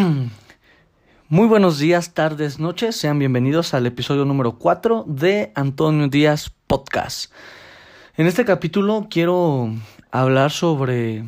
Muy 1.28 1.46
buenos 1.46 1.78
días, 1.78 2.14
tardes, 2.14 2.58
noches. 2.58 2.96
Sean 2.96 3.18
bienvenidos 3.18 3.74
al 3.74 3.86
episodio 3.86 4.24
número 4.24 4.58
4 4.58 5.04
de 5.06 5.52
Antonio 5.54 6.08
Díaz 6.08 6.52
Podcast. 6.66 7.32
En 8.16 8.26
este 8.26 8.44
capítulo 8.44 9.08
quiero 9.10 9.70
hablar 10.10 10.50
sobre 10.50 11.24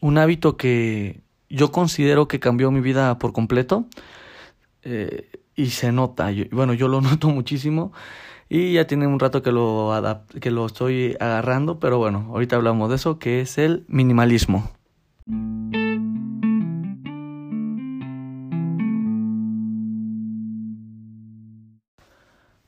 un 0.00 0.18
hábito 0.18 0.56
que 0.56 1.20
yo 1.48 1.72
considero 1.72 2.28
que 2.28 2.40
cambió 2.40 2.70
mi 2.70 2.80
vida 2.80 3.18
por 3.18 3.32
completo. 3.32 3.86
Eh, 4.82 5.30
y 5.54 5.70
se 5.70 5.92
nota, 5.92 6.30
bueno, 6.50 6.74
yo 6.74 6.88
lo 6.88 7.00
noto 7.02 7.28
muchísimo. 7.28 7.92
Y 8.48 8.74
ya 8.74 8.86
tiene 8.86 9.06
un 9.06 9.18
rato 9.18 9.42
que 9.42 9.50
lo, 9.50 9.92
que 10.40 10.50
lo 10.50 10.66
estoy 10.66 11.16
agarrando, 11.18 11.78
pero 11.78 11.98
bueno, 11.98 12.28
ahorita 12.30 12.56
hablamos 12.56 12.90
de 12.90 12.96
eso, 12.96 13.18
que 13.18 13.40
es 13.40 13.56
el 13.56 13.84
minimalismo. 13.88 14.70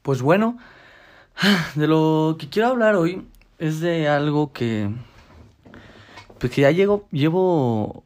Pues 0.04 0.20
bueno, 0.20 0.58
de 1.76 1.86
lo 1.86 2.36
que 2.38 2.50
quiero 2.50 2.68
hablar 2.68 2.94
hoy 2.94 3.26
es 3.58 3.80
de 3.80 4.06
algo 4.06 4.52
que, 4.52 4.90
pues 6.38 6.52
que 6.52 6.60
ya 6.60 6.70
llevo, 6.70 7.08
llevo 7.10 8.04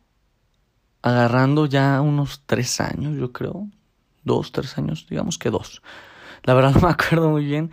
agarrando 1.03 1.67
ya 1.67 2.01
unos 2.01 2.45
tres 2.47 2.81
años, 2.81 3.19
yo 3.19 3.33
creo. 3.33 3.67
Dos, 4.23 4.53
tres 4.53 4.79
años, 4.79 5.09
digamos 5.11 5.39
que 5.39 5.51
dos. 5.51 5.83
La 6.45 6.55
verdad 6.55 6.73
no 6.77 6.83
me 6.83 6.93
acuerdo 6.93 7.31
muy 7.31 7.45
bien. 7.45 7.73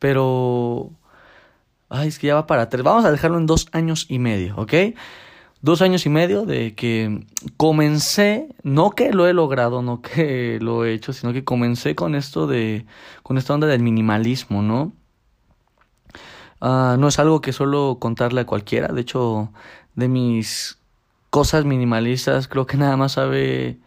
Pero... 0.00 0.90
Ay, 1.88 2.08
es 2.08 2.18
que 2.18 2.26
ya 2.26 2.34
va 2.34 2.48
para 2.48 2.68
tres. 2.68 2.82
Vamos 2.82 3.04
a 3.04 3.12
dejarlo 3.12 3.38
en 3.38 3.46
dos 3.46 3.68
años 3.70 4.06
y 4.08 4.18
medio, 4.18 4.56
¿ok? 4.56 4.74
Dos 5.62 5.82
años 5.82 6.06
y 6.06 6.08
medio 6.08 6.46
de 6.46 6.74
que 6.74 7.26
comencé, 7.56 8.54
no 8.62 8.90
que 8.90 9.12
lo 9.12 9.26
he 9.26 9.32
logrado, 9.32 9.82
no 9.82 10.00
que 10.02 10.58
lo 10.60 10.84
he 10.84 10.92
hecho, 10.92 11.12
sino 11.12 11.32
que 11.32 11.44
comencé 11.44 11.94
con 11.94 12.14
esto 12.14 12.46
de, 12.46 12.86
con 13.22 13.38
esta 13.38 13.54
onda 13.54 13.66
del 13.66 13.82
minimalismo, 13.82 14.62
¿no? 14.62 14.92
Ah, 16.60 16.96
no 16.98 17.08
es 17.08 17.18
algo 17.18 17.40
que 17.40 17.52
suelo 17.52 17.98
contarle 18.00 18.40
a 18.42 18.46
cualquiera, 18.46 18.88
de 18.88 19.00
hecho, 19.00 19.52
de 19.94 20.08
mis 20.08 20.78
cosas 21.30 21.64
minimalistas, 21.64 22.48
creo 22.48 22.66
que 22.66 22.76
nada 22.76 22.96
más 22.96 23.12
sabe 23.12 23.78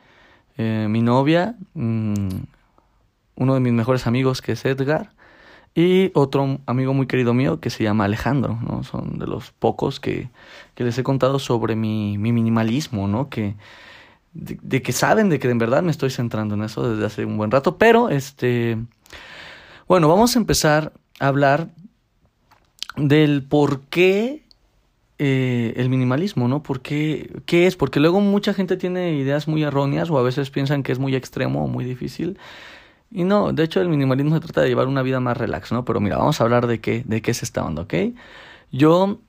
eh, 0.57 0.87
mi 0.89 1.01
novia, 1.01 1.55
mm, 1.73 2.29
uno 3.35 3.53
de 3.53 3.59
mis 3.59 3.73
mejores 3.73 4.07
amigos 4.07 4.41
que 4.41 4.53
es 4.53 4.65
Edgar, 4.65 5.11
y 5.73 6.11
otro 6.13 6.59
amigo 6.65 6.93
muy 6.93 7.07
querido 7.07 7.33
mío 7.33 7.59
que 7.59 7.69
se 7.69 7.83
llama 7.83 8.05
Alejandro, 8.05 8.59
¿no? 8.61 8.83
Son 8.83 9.17
de 9.19 9.27
los 9.27 9.51
pocos 9.51 9.99
que, 9.99 10.29
que 10.75 10.83
les 10.83 10.97
he 10.97 11.03
contado 11.03 11.39
sobre 11.39 11.75
mi, 11.75 12.17
mi 12.17 12.33
minimalismo, 12.33 13.07
¿no? 13.07 13.29
Que, 13.29 13.55
de, 14.33 14.81
que 14.81 14.91
saben 14.91 15.29
de 15.29 15.39
que 15.39 15.49
en 15.49 15.57
verdad 15.57 15.83
me 15.83 15.91
estoy 15.91 16.09
centrando 16.09 16.55
en 16.55 16.63
eso 16.63 16.89
desde 16.89 17.05
hace 17.05 17.25
un 17.25 17.37
buen 17.37 17.51
rato, 17.51 17.77
pero 17.77 18.09
este, 18.09 18.77
bueno, 19.87 20.09
vamos 20.09 20.35
a 20.35 20.39
empezar 20.39 20.93
a 21.19 21.27
hablar 21.27 21.69
del 22.97 23.43
por 23.43 23.81
qué 23.81 24.43
eh, 25.19 25.73
el 25.77 25.89
minimalismo, 25.89 26.47
¿no? 26.47 26.63
¿Por 26.63 26.81
qué, 26.81 27.31
¿Qué 27.45 27.67
es? 27.67 27.75
Porque 27.75 27.99
luego 27.99 28.19
mucha 28.19 28.53
gente 28.53 28.75
tiene 28.75 29.13
ideas 29.13 29.47
muy 29.47 29.63
erróneas 29.63 30.09
o 30.09 30.17
a 30.17 30.23
veces 30.23 30.49
piensan 30.49 30.83
que 30.83 30.91
es 30.91 30.99
muy 30.99 31.15
extremo 31.15 31.63
o 31.63 31.67
muy 31.67 31.85
difícil. 31.85 32.39
Y 33.11 33.25
no, 33.25 33.51
de 33.51 33.63
hecho 33.63 33.81
el 33.81 33.89
minimalismo 33.89 34.33
se 34.35 34.41
trata 34.41 34.61
de 34.61 34.69
llevar 34.69 34.87
una 34.87 35.01
vida 35.01 35.19
más 35.19 35.37
relax, 35.37 35.71
¿no? 35.71 35.83
Pero 35.85 35.99
mira, 35.99 36.17
vamos 36.17 36.39
a 36.39 36.43
hablar 36.45 36.67
de 36.67 36.79
qué, 36.79 37.03
de 37.05 37.21
qué 37.21 37.31
es 37.31 37.43
esta 37.43 37.63
onda, 37.65 37.83
¿ok? 37.83 37.93
Yo, 38.71 39.19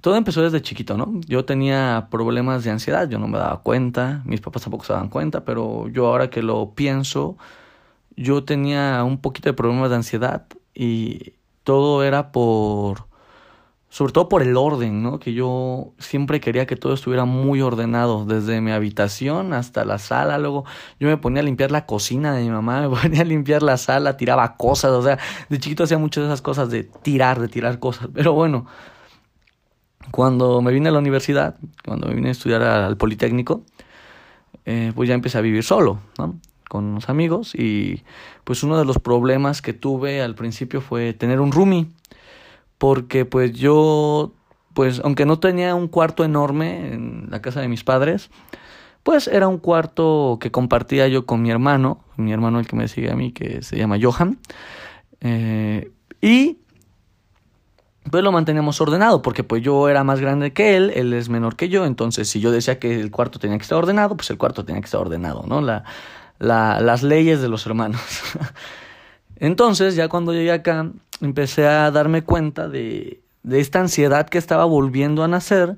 todo 0.00 0.16
empezó 0.16 0.42
desde 0.42 0.62
chiquito, 0.62 0.96
¿no? 0.96 1.20
Yo 1.26 1.44
tenía 1.44 2.08
problemas 2.10 2.62
de 2.64 2.70
ansiedad, 2.70 3.08
yo 3.08 3.18
no 3.18 3.26
me 3.26 3.38
daba 3.38 3.62
cuenta, 3.62 4.22
mis 4.24 4.40
papás 4.40 4.62
tampoco 4.62 4.84
se 4.84 4.92
daban 4.92 5.08
cuenta, 5.08 5.44
pero 5.44 5.88
yo 5.88 6.06
ahora 6.06 6.30
que 6.30 6.42
lo 6.42 6.72
pienso, 6.74 7.36
yo 8.16 8.44
tenía 8.44 9.02
un 9.04 9.18
poquito 9.18 9.48
de 9.48 9.54
problemas 9.54 9.90
de 9.90 9.96
ansiedad 9.96 10.46
y 10.74 11.34
todo 11.64 12.04
era 12.04 12.30
por 12.32 13.06
sobre 13.94 14.12
todo 14.12 14.28
por 14.28 14.42
el 14.42 14.56
orden, 14.56 15.04
¿no? 15.04 15.20
Que 15.20 15.34
yo 15.34 15.92
siempre 16.00 16.40
quería 16.40 16.66
que 16.66 16.74
todo 16.74 16.94
estuviera 16.94 17.26
muy 17.26 17.60
ordenado, 17.60 18.24
desde 18.24 18.60
mi 18.60 18.72
habitación 18.72 19.52
hasta 19.52 19.84
la 19.84 20.00
sala, 20.00 20.36
luego 20.38 20.64
yo 20.98 21.06
me 21.06 21.16
ponía 21.16 21.42
a 21.42 21.44
limpiar 21.44 21.70
la 21.70 21.86
cocina 21.86 22.34
de 22.34 22.42
mi 22.42 22.50
mamá, 22.50 22.80
me 22.88 22.96
ponía 22.96 23.20
a 23.20 23.24
limpiar 23.24 23.62
la 23.62 23.76
sala, 23.76 24.16
tiraba 24.16 24.56
cosas, 24.56 24.90
o 24.90 25.00
sea, 25.00 25.20
de 25.48 25.58
chiquito 25.60 25.84
hacía 25.84 25.96
muchas 25.96 26.24
de 26.24 26.28
esas 26.28 26.42
cosas 26.42 26.70
de 26.70 26.82
tirar, 26.82 27.38
de 27.38 27.46
tirar 27.46 27.78
cosas, 27.78 28.08
pero 28.12 28.32
bueno, 28.32 28.66
cuando 30.10 30.60
me 30.60 30.72
vine 30.72 30.88
a 30.88 30.92
la 30.92 30.98
universidad, 30.98 31.54
cuando 31.84 32.08
me 32.08 32.14
vine 32.14 32.30
a 32.30 32.32
estudiar 32.32 32.62
al 32.62 32.96
Politécnico, 32.96 33.62
eh, 34.64 34.90
pues 34.96 35.08
ya 35.08 35.14
empecé 35.14 35.38
a 35.38 35.40
vivir 35.40 35.62
solo, 35.62 36.00
¿no? 36.18 36.34
Con 36.68 36.86
unos 36.86 37.08
amigos 37.08 37.54
y 37.54 38.02
pues 38.42 38.64
uno 38.64 38.76
de 38.76 38.86
los 38.86 38.98
problemas 38.98 39.62
que 39.62 39.72
tuve 39.72 40.20
al 40.20 40.34
principio 40.34 40.80
fue 40.80 41.12
tener 41.12 41.40
un 41.40 41.52
roomie 41.52 41.86
porque 42.78 43.24
pues 43.24 43.52
yo, 43.52 44.32
pues 44.72 45.00
aunque 45.04 45.26
no 45.26 45.38
tenía 45.38 45.74
un 45.74 45.88
cuarto 45.88 46.24
enorme 46.24 46.92
en 46.92 47.28
la 47.30 47.40
casa 47.40 47.60
de 47.60 47.68
mis 47.68 47.84
padres, 47.84 48.30
pues 49.02 49.28
era 49.28 49.48
un 49.48 49.58
cuarto 49.58 50.38
que 50.40 50.50
compartía 50.50 51.08
yo 51.08 51.26
con 51.26 51.42
mi 51.42 51.50
hermano, 51.50 52.00
mi 52.16 52.32
hermano 52.32 52.58
el 52.58 52.66
que 52.66 52.76
me 52.76 52.88
sigue 52.88 53.10
a 53.10 53.16
mí, 53.16 53.32
que 53.32 53.62
se 53.62 53.76
llama 53.76 53.98
Johan, 54.00 54.38
eh, 55.20 55.92
y 56.20 56.58
pues 58.10 58.22
lo 58.22 58.32
manteníamos 58.32 58.80
ordenado, 58.80 59.22
porque 59.22 59.44
pues 59.44 59.62
yo 59.62 59.88
era 59.88 60.04
más 60.04 60.20
grande 60.20 60.52
que 60.52 60.76
él, 60.76 60.90
él 60.94 61.12
es 61.12 61.28
menor 61.28 61.56
que 61.56 61.68
yo, 61.68 61.86
entonces 61.86 62.28
si 62.28 62.40
yo 62.40 62.50
decía 62.50 62.78
que 62.78 63.00
el 63.00 63.10
cuarto 63.10 63.38
tenía 63.38 63.56
que 63.58 63.62
estar 63.62 63.78
ordenado, 63.78 64.16
pues 64.16 64.30
el 64.30 64.38
cuarto 64.38 64.64
tenía 64.64 64.80
que 64.80 64.86
estar 64.86 65.00
ordenado, 65.00 65.44
¿no? 65.46 65.60
La, 65.60 65.84
la, 66.38 66.80
las 66.80 67.02
leyes 67.02 67.40
de 67.40 67.48
los 67.48 67.66
hermanos. 67.66 68.00
entonces 69.36 69.94
ya 69.94 70.08
cuando 70.08 70.32
llegué 70.32 70.52
acá, 70.52 70.90
empecé 71.20 71.66
a 71.66 71.90
darme 71.90 72.22
cuenta 72.22 72.68
de, 72.68 73.20
de 73.42 73.60
esta 73.60 73.80
ansiedad 73.80 74.28
que 74.28 74.38
estaba 74.38 74.64
volviendo 74.64 75.22
a 75.22 75.28
nacer 75.28 75.76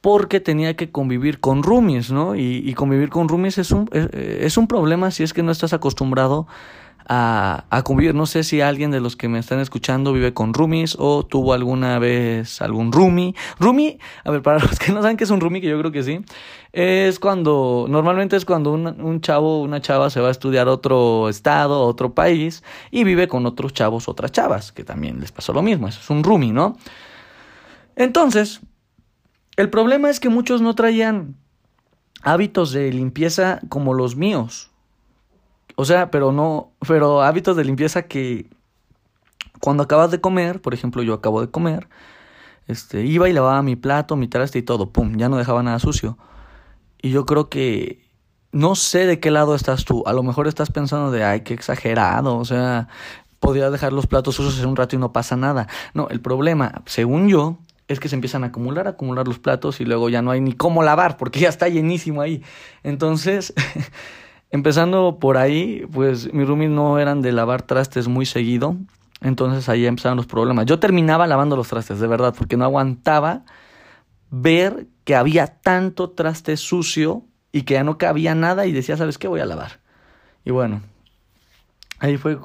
porque 0.00 0.38
tenía 0.38 0.76
que 0.76 0.90
convivir 0.90 1.40
con 1.40 1.62
roomies, 1.62 2.10
¿no? 2.10 2.34
Y, 2.34 2.62
y 2.68 2.74
convivir 2.74 3.08
con 3.08 3.28
roomies 3.28 3.56
es 3.56 3.70
un, 3.70 3.88
es, 3.92 4.08
es, 4.12 4.58
un 4.58 4.68
problema 4.68 5.10
si 5.10 5.22
es 5.22 5.32
que 5.32 5.42
no 5.42 5.50
estás 5.50 5.72
acostumbrado 5.72 6.46
a, 7.08 7.64
a 7.70 7.82
convivir. 7.82 8.14
No 8.14 8.26
sé 8.26 8.44
si 8.44 8.60
alguien 8.60 8.90
de 8.90 9.00
los 9.00 9.16
que 9.16 9.28
me 9.28 9.38
están 9.38 9.60
escuchando 9.60 10.12
vive 10.12 10.34
con 10.34 10.54
roomies 10.54 10.96
o 10.98 11.24
tuvo 11.24 11.52
alguna 11.52 11.98
vez 11.98 12.60
algún 12.62 12.92
roomie. 12.92 13.34
Roomie, 13.58 13.98
a 14.24 14.30
ver, 14.30 14.42
para 14.42 14.58
los 14.64 14.78
que 14.78 14.92
no 14.92 15.02
saben 15.02 15.16
qué 15.16 15.24
es 15.24 15.30
un 15.30 15.40
roomie, 15.40 15.60
que 15.60 15.68
yo 15.68 15.78
creo 15.78 15.92
que 15.92 16.02
sí, 16.02 16.20
es 16.72 17.18
cuando, 17.18 17.86
normalmente 17.88 18.36
es 18.36 18.44
cuando 18.44 18.72
un, 18.72 18.86
un 18.86 19.20
chavo 19.20 19.62
una 19.62 19.80
chava 19.80 20.10
se 20.10 20.20
va 20.20 20.28
a 20.28 20.32
estudiar 20.32 20.68
a 20.68 20.72
otro 20.72 21.28
estado, 21.28 21.74
a 21.74 21.86
otro 21.86 22.14
país 22.14 22.62
y 22.90 23.04
vive 23.04 23.28
con 23.28 23.46
otros 23.46 23.72
chavos, 23.72 24.08
otras 24.08 24.32
chavas, 24.32 24.72
que 24.72 24.84
también 24.84 25.20
les 25.20 25.32
pasó 25.32 25.52
lo 25.52 25.62
mismo. 25.62 25.88
Eso 25.88 26.00
es 26.00 26.10
un 26.10 26.24
roomie, 26.24 26.52
¿no? 26.52 26.76
Entonces, 27.96 28.60
el 29.56 29.70
problema 29.70 30.10
es 30.10 30.18
que 30.18 30.28
muchos 30.28 30.60
no 30.60 30.74
traían 30.74 31.36
hábitos 32.22 32.72
de 32.72 32.92
limpieza 32.92 33.60
como 33.68 33.94
los 33.94 34.16
míos. 34.16 34.70
O 35.76 35.84
sea, 35.84 36.10
pero 36.10 36.32
no, 36.32 36.72
pero 36.86 37.22
hábitos 37.22 37.56
de 37.56 37.64
limpieza 37.64 38.02
que 38.02 38.48
cuando 39.60 39.82
acabas 39.82 40.10
de 40.10 40.20
comer, 40.20 40.60
por 40.60 40.74
ejemplo, 40.74 41.02
yo 41.02 41.14
acabo 41.14 41.40
de 41.40 41.50
comer, 41.50 41.88
este, 42.66 43.04
iba 43.04 43.28
y 43.28 43.32
lavaba 43.32 43.62
mi 43.62 43.76
plato, 43.76 44.16
mi 44.16 44.28
traste 44.28 44.58
y 44.58 44.62
todo, 44.62 44.90
pum, 44.90 45.16
ya 45.16 45.28
no 45.28 45.36
dejaba 45.36 45.62
nada 45.62 45.78
sucio. 45.78 46.18
Y 47.00 47.10
yo 47.10 47.26
creo 47.26 47.48
que 47.48 48.04
no 48.52 48.76
sé 48.76 49.06
de 49.06 49.20
qué 49.20 49.30
lado 49.30 49.54
estás 49.54 49.84
tú. 49.84 50.04
A 50.06 50.12
lo 50.12 50.22
mejor 50.22 50.46
estás 50.46 50.70
pensando 50.70 51.10
de, 51.10 51.24
ay, 51.24 51.40
qué 51.40 51.54
exagerado, 51.54 52.36
o 52.36 52.44
sea, 52.44 52.88
podría 53.40 53.68
dejar 53.70 53.92
los 53.92 54.06
platos 54.06 54.36
sucios 54.36 54.58
en 54.62 54.68
un 54.68 54.76
rato 54.76 54.96
y 54.96 54.98
no 54.98 55.12
pasa 55.12 55.36
nada. 55.36 55.66
No, 55.92 56.08
el 56.08 56.20
problema, 56.20 56.82
según 56.86 57.28
yo, 57.28 57.58
es 57.88 58.00
que 58.00 58.08
se 58.08 58.14
empiezan 58.14 58.44
a 58.44 58.48
acumular, 58.48 58.88
acumular 58.88 59.28
los 59.28 59.38
platos 59.38 59.80
y 59.80 59.84
luego 59.84 60.08
ya 60.08 60.22
no 60.22 60.30
hay 60.30 60.40
ni 60.40 60.52
cómo 60.52 60.82
lavar 60.82 61.16
porque 61.16 61.40
ya 61.40 61.48
está 61.48 61.68
llenísimo 61.68 62.22
ahí. 62.22 62.42
Entonces, 62.82 63.52
Empezando 64.54 65.18
por 65.18 65.36
ahí, 65.36 65.84
pues 65.92 66.32
mis 66.32 66.46
roomies 66.46 66.70
no 66.70 67.00
eran 67.00 67.22
de 67.22 67.32
lavar 67.32 67.62
trastes 67.62 68.06
muy 68.06 68.24
seguido, 68.24 68.76
entonces 69.20 69.68
ahí 69.68 69.84
empezaron 69.84 70.16
los 70.16 70.26
problemas. 70.26 70.66
Yo 70.66 70.78
terminaba 70.78 71.26
lavando 71.26 71.56
los 71.56 71.66
trastes, 71.66 71.98
de 71.98 72.06
verdad, 72.06 72.32
porque 72.38 72.56
no 72.56 72.62
aguantaba 72.62 73.42
ver 74.30 74.86
que 75.02 75.16
había 75.16 75.48
tanto 75.48 76.10
traste 76.10 76.56
sucio 76.56 77.24
y 77.50 77.62
que 77.62 77.74
ya 77.74 77.82
no 77.82 77.98
cabía 77.98 78.36
nada 78.36 78.64
y 78.66 78.70
decía, 78.70 78.96
¿sabes 78.96 79.18
qué? 79.18 79.26
Voy 79.26 79.40
a 79.40 79.44
lavar. 79.44 79.80
Y 80.44 80.52
bueno, 80.52 80.82
Ahí 82.00 82.16
fue 82.16 82.38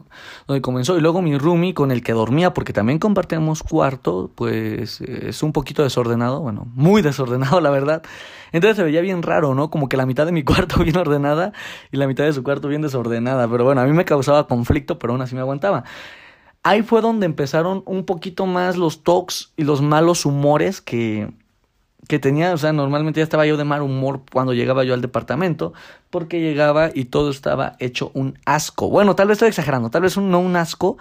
donde 0.48 0.62
comenzó. 0.62 0.98
Y 0.98 1.02
luego 1.02 1.22
mi 1.22 1.38
roomie 1.38 1.74
con 1.74 1.92
el 1.92 2.04
que 2.04 2.14
dormía, 2.14 2.54
porque 2.54 2.72
también 2.72 3.00
compartíamos 3.00 3.64
cuarto, 3.64 4.32
pues 4.36 5.02
es 5.02 5.42
un 5.44 5.52
poquito 5.54 5.84
desordenado, 5.84 6.40
bueno, 6.42 6.68
muy 6.76 7.02
desordenado, 7.04 7.60
la 7.60 7.70
verdad. 7.70 8.04
Entonces 8.52 8.78
se 8.78 8.84
veía 8.84 9.02
bien 9.02 9.24
raro, 9.24 9.56
¿no? 9.56 9.70
Como 9.70 9.90
que 9.90 9.98
la 9.98 10.06
mitad 10.06 10.26
de 10.26 10.32
mi 10.32 10.44
cuarto 10.46 10.84
bien 10.84 10.98
ordenada 10.98 11.52
y 11.92 11.98
la 11.98 12.08
mitad 12.08 12.26
de 12.26 12.34
su 12.34 12.44
cuarto 12.44 12.68
bien 12.68 12.82
desordenada. 12.82 13.48
Pero 13.50 13.64
bueno, 13.64 13.82
a 13.82 13.86
mí 13.86 13.94
me 13.94 14.06
causaba 14.06 14.48
conflicto, 14.48 15.00
pero 15.00 15.14
aún 15.14 15.22
así 15.22 15.36
me 15.36 15.42
aguantaba. 15.42 15.84
Ahí 16.62 16.84
fue 16.84 17.02
donde 17.02 17.26
empezaron 17.26 17.84
un 17.86 18.06
poquito 18.06 18.46
más 18.46 18.78
los 18.78 19.04
talks 19.04 19.54
y 19.56 19.64
los 19.64 19.82
malos 19.82 20.26
humores 20.26 20.82
que, 20.82 21.32
que 22.10 22.18
tenía, 22.18 22.54
o 22.56 22.58
sea, 22.58 22.74
normalmente 22.74 23.20
ya 23.20 23.24
estaba 23.24 23.46
yo 23.46 23.56
de 23.56 23.66
mal 23.66 23.84
humor 23.84 24.24
cuando 24.32 24.52
llegaba 24.54 24.84
yo 24.84 24.96
al 24.96 25.02
departamento, 25.02 25.74
porque 26.10 26.42
llegaba 26.42 26.90
y 26.92 27.06
todo 27.06 27.30
estaba 27.30 27.76
hecho 27.78 28.10
un 28.16 28.40
asco. 28.46 28.90
Bueno, 28.90 29.16
tal 29.16 29.28
vez 29.28 29.36
estoy 29.36 29.50
exagerando, 29.50 29.92
tal 29.92 30.02
vez 30.02 30.18
no 30.18 30.40
un 30.40 30.56
asco, 30.56 30.98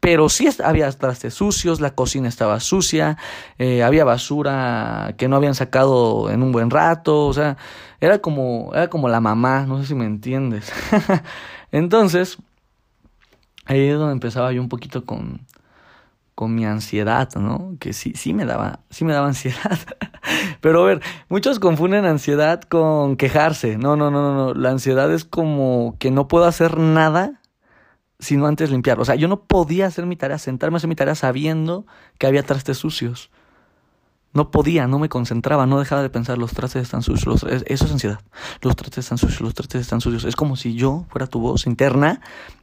pero 0.00 0.28
sí 0.28 0.46
había 0.62 0.92
trastes 0.92 1.32
sucios, 1.32 1.80
la 1.80 1.94
cocina 1.94 2.28
estaba 2.28 2.60
sucia, 2.60 3.16
eh, 3.56 3.82
había 3.82 4.04
basura 4.04 5.14
que 5.16 5.28
no 5.28 5.36
habían 5.36 5.54
sacado 5.54 6.30
en 6.30 6.42
un 6.42 6.52
buen 6.52 6.68
rato, 6.68 7.24
o 7.24 7.32
sea, 7.32 7.56
era 7.98 8.18
como, 8.18 8.70
era 8.74 8.90
como 8.90 9.08
la 9.08 9.22
mamá, 9.22 9.64
no 9.64 9.80
sé 9.80 9.86
si 9.86 9.94
me 9.94 10.04
entiendes. 10.04 10.70
Entonces, 11.72 12.36
ahí 13.64 13.80
es 13.88 13.96
donde 13.96 14.12
empezaba 14.12 14.52
yo 14.52 14.60
un 14.60 14.68
poquito 14.68 15.06
con, 15.06 15.40
con 16.38 16.54
mi 16.54 16.64
ansiedad, 16.64 17.28
¿no? 17.34 17.74
Que 17.80 17.92
sí, 17.92 18.12
sí 18.14 18.32
me 18.32 18.44
daba, 18.44 18.78
sí 18.90 19.04
me 19.04 19.12
daba 19.12 19.26
ansiedad. 19.34 19.76
Pero 20.60 20.84
a 20.84 20.86
ver, 20.86 21.02
muchos 21.28 21.58
confunden 21.58 22.04
ansiedad 22.04 22.62
con 22.62 23.16
quejarse. 23.16 23.76
No, 23.76 23.96
no, 23.96 24.12
no, 24.12 24.22
no, 24.22 24.34
no. 24.36 24.54
La 24.54 24.70
ansiedad 24.70 25.12
es 25.12 25.24
como 25.24 25.96
que 25.98 26.12
no 26.12 26.28
puedo 26.28 26.44
hacer 26.44 26.78
nada 26.78 27.40
sino 28.20 28.46
antes 28.46 28.70
limpiar. 28.70 29.00
O 29.00 29.04
sea, 29.04 29.16
yo 29.16 29.26
no 29.26 29.46
podía 29.46 29.86
hacer 29.86 30.06
mi 30.06 30.14
tarea, 30.14 30.38
sentarme 30.38 30.76
a 30.76 30.78
hacer 30.78 30.86
mi 30.86 30.94
tarea 30.94 31.16
sabiendo 31.16 31.86
que 32.18 32.28
había 32.28 32.44
trastes 32.44 32.78
sucios. 32.78 33.32
No 34.32 34.52
podía, 34.52 34.86
no 34.86 35.00
me 35.00 35.08
concentraba, 35.08 35.66
no 35.66 35.80
dejaba 35.80 36.02
de 36.02 36.10
pensar, 36.10 36.38
los 36.38 36.52
trastes 36.52 36.84
están 36.84 37.02
sucios. 37.02 37.42
eso 37.66 37.84
es 37.84 37.90
ansiedad. 37.90 38.20
Los 38.62 38.76
trastes 38.76 39.06
están 39.06 39.18
sucios, 39.18 39.40
los 39.40 39.54
trastes 39.54 39.80
están 39.80 40.00
sucios. 40.00 40.24
Es 40.24 40.36
como 40.36 40.54
si 40.54 40.76
yo 40.76 41.04
fuera 41.10 41.26
tu 41.26 41.40
voz 41.40 41.66
interna 41.66 42.20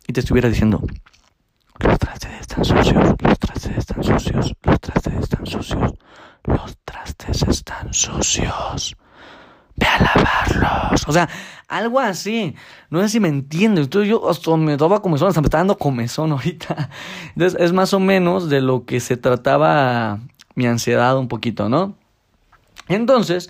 y 0.07 0.13
te 0.13 0.21
estuviera 0.21 0.47
diciendo, 0.47 0.81
los 1.79 1.99
trastes 1.99 2.31
están 2.41 2.65
sucios, 2.65 3.15
los 3.19 3.39
trastes 3.39 3.77
están 3.77 4.03
sucios, 4.03 4.55
los 4.63 4.79
trastes 4.79 5.13
están 5.13 5.45
sucios, 5.45 5.93
los 6.43 6.77
trastes 6.85 7.43
están 7.43 7.93
sucios. 7.93 8.95
Ve 9.75 9.85
a 9.85 9.99
lavarlos. 9.99 11.05
O 11.07 11.11
sea, 11.11 11.27
algo 11.67 11.99
así. 11.99 12.55
No 12.89 13.01
sé 13.01 13.09
si 13.09 13.19
me 13.19 13.27
entiendo. 13.27 13.81
Entonces 13.81 14.09
yo 14.09 14.29
hasta 14.29 14.55
me 14.55 14.77
daba 14.77 15.01
comezón, 15.01 15.27
hasta 15.27 15.41
me 15.41 15.47
está 15.47 15.57
dando 15.57 15.77
comezón 15.77 16.31
ahorita. 16.31 16.89
Entonces 17.35 17.59
es 17.59 17.73
más 17.73 17.93
o 17.93 17.99
menos 17.99 18.49
de 18.49 18.61
lo 18.61 18.85
que 18.85 19.01
se 19.01 19.17
trataba 19.17 20.19
mi 20.55 20.65
ansiedad 20.65 21.17
un 21.17 21.27
poquito, 21.27 21.67
¿no? 21.67 21.95
Entonces, 22.87 23.49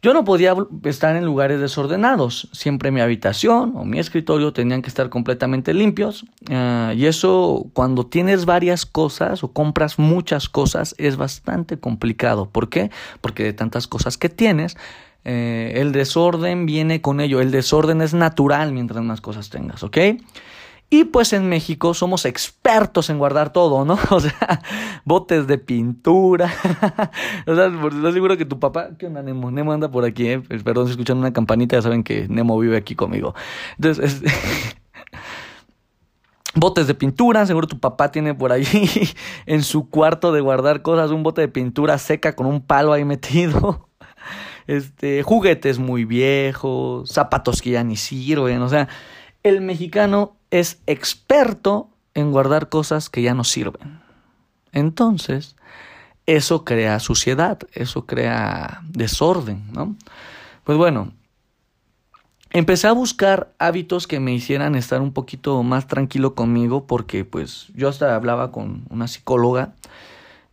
yo 0.00 0.14
no 0.14 0.24
podía 0.24 0.54
estar 0.84 1.16
en 1.16 1.24
lugares 1.24 1.60
desordenados. 1.60 2.48
Siempre 2.52 2.92
mi 2.92 3.00
habitación 3.00 3.72
o 3.74 3.84
mi 3.84 3.98
escritorio 3.98 4.52
tenían 4.52 4.80
que 4.80 4.88
estar 4.88 5.08
completamente 5.08 5.74
limpios. 5.74 6.24
Ah, 6.50 6.92
y 6.96 7.06
eso, 7.06 7.66
cuando 7.72 8.06
tienes 8.06 8.44
varias 8.44 8.86
cosas 8.86 9.42
o 9.42 9.52
compras 9.52 9.98
muchas 9.98 10.48
cosas, 10.48 10.94
es 10.98 11.16
bastante 11.16 11.78
complicado. 11.78 12.48
¿Por 12.48 12.68
qué? 12.68 12.90
Porque 13.20 13.42
de 13.42 13.52
tantas 13.52 13.88
cosas 13.88 14.16
que 14.16 14.28
tienes, 14.28 14.76
eh, 15.24 15.72
el 15.76 15.90
desorden 15.90 16.64
viene 16.64 17.00
con 17.00 17.20
ello. 17.20 17.40
El 17.40 17.50
desorden 17.50 18.00
es 18.00 18.14
natural 18.14 18.72
mientras 18.72 19.02
más 19.02 19.20
cosas 19.20 19.50
tengas, 19.50 19.82
¿ok? 19.82 19.98
Y 20.90 21.04
pues 21.04 21.34
en 21.34 21.50
México 21.50 21.92
somos 21.92 22.24
expertos 22.24 23.10
en 23.10 23.18
guardar 23.18 23.52
todo, 23.52 23.84
¿no? 23.84 23.98
O 24.10 24.20
sea, 24.20 24.62
botes 25.04 25.46
de 25.46 25.58
pintura. 25.58 26.46
o 27.46 27.54
sea, 27.54 27.66
estoy 27.66 28.12
seguro 28.12 28.38
que 28.38 28.46
tu 28.46 28.58
papá. 28.58 28.90
¿Qué 28.98 29.06
onda, 29.06 29.22
Nemo? 29.22 29.50
Nemo 29.50 29.72
anda 29.72 29.90
por 29.90 30.04
aquí, 30.04 30.28
¿eh? 30.28 30.40
Pues, 30.40 30.62
perdón 30.62 30.86
si 30.86 30.92
escuchan 30.92 31.18
una 31.18 31.32
campanita, 31.32 31.76
ya 31.76 31.82
saben 31.82 32.02
que 32.02 32.26
Nemo 32.28 32.58
vive 32.58 32.78
aquí 32.78 32.94
conmigo. 32.94 33.34
Entonces, 33.76 34.22
botes 36.54 36.86
de 36.86 36.94
pintura, 36.94 37.44
seguro 37.44 37.66
tu 37.66 37.78
papá 37.78 38.10
tiene 38.10 38.34
por 38.34 38.50
ahí 38.50 38.66
en 39.46 39.62
su 39.62 39.90
cuarto 39.90 40.32
de 40.32 40.40
guardar 40.40 40.80
cosas 40.80 41.10
un 41.10 41.22
bote 41.22 41.42
de 41.42 41.48
pintura 41.48 41.98
seca 41.98 42.34
con 42.34 42.46
un 42.46 42.62
palo 42.62 42.94
ahí 42.94 43.04
metido. 43.04 43.88
Este, 44.66 45.22
juguetes 45.22 45.78
muy 45.78 46.04
viejos, 46.04 47.10
zapatos 47.10 47.62
que 47.62 47.70
ya 47.70 47.84
ni 47.84 47.96
sirven, 47.96 48.60
o 48.60 48.68
sea, 48.68 48.86
el 49.42 49.62
mexicano 49.62 50.37
es 50.50 50.80
experto 50.86 51.90
en 52.14 52.32
guardar 52.32 52.68
cosas 52.68 53.10
que 53.10 53.22
ya 53.22 53.34
no 53.34 53.44
sirven. 53.44 54.00
Entonces, 54.72 55.56
eso 56.26 56.64
crea 56.64 57.00
suciedad, 57.00 57.58
eso 57.72 58.06
crea 58.06 58.82
desorden, 58.88 59.72
¿no? 59.72 59.96
Pues 60.64 60.76
bueno, 60.76 61.12
empecé 62.50 62.86
a 62.86 62.92
buscar 62.92 63.54
hábitos 63.58 64.06
que 64.06 64.20
me 64.20 64.34
hicieran 64.34 64.74
estar 64.74 65.00
un 65.00 65.12
poquito 65.12 65.62
más 65.62 65.86
tranquilo 65.86 66.34
conmigo 66.34 66.86
porque 66.86 67.24
pues 67.24 67.68
yo 67.74 67.88
hasta 67.88 68.14
hablaba 68.14 68.52
con 68.52 68.84
una 68.90 69.08
psicóloga 69.08 69.74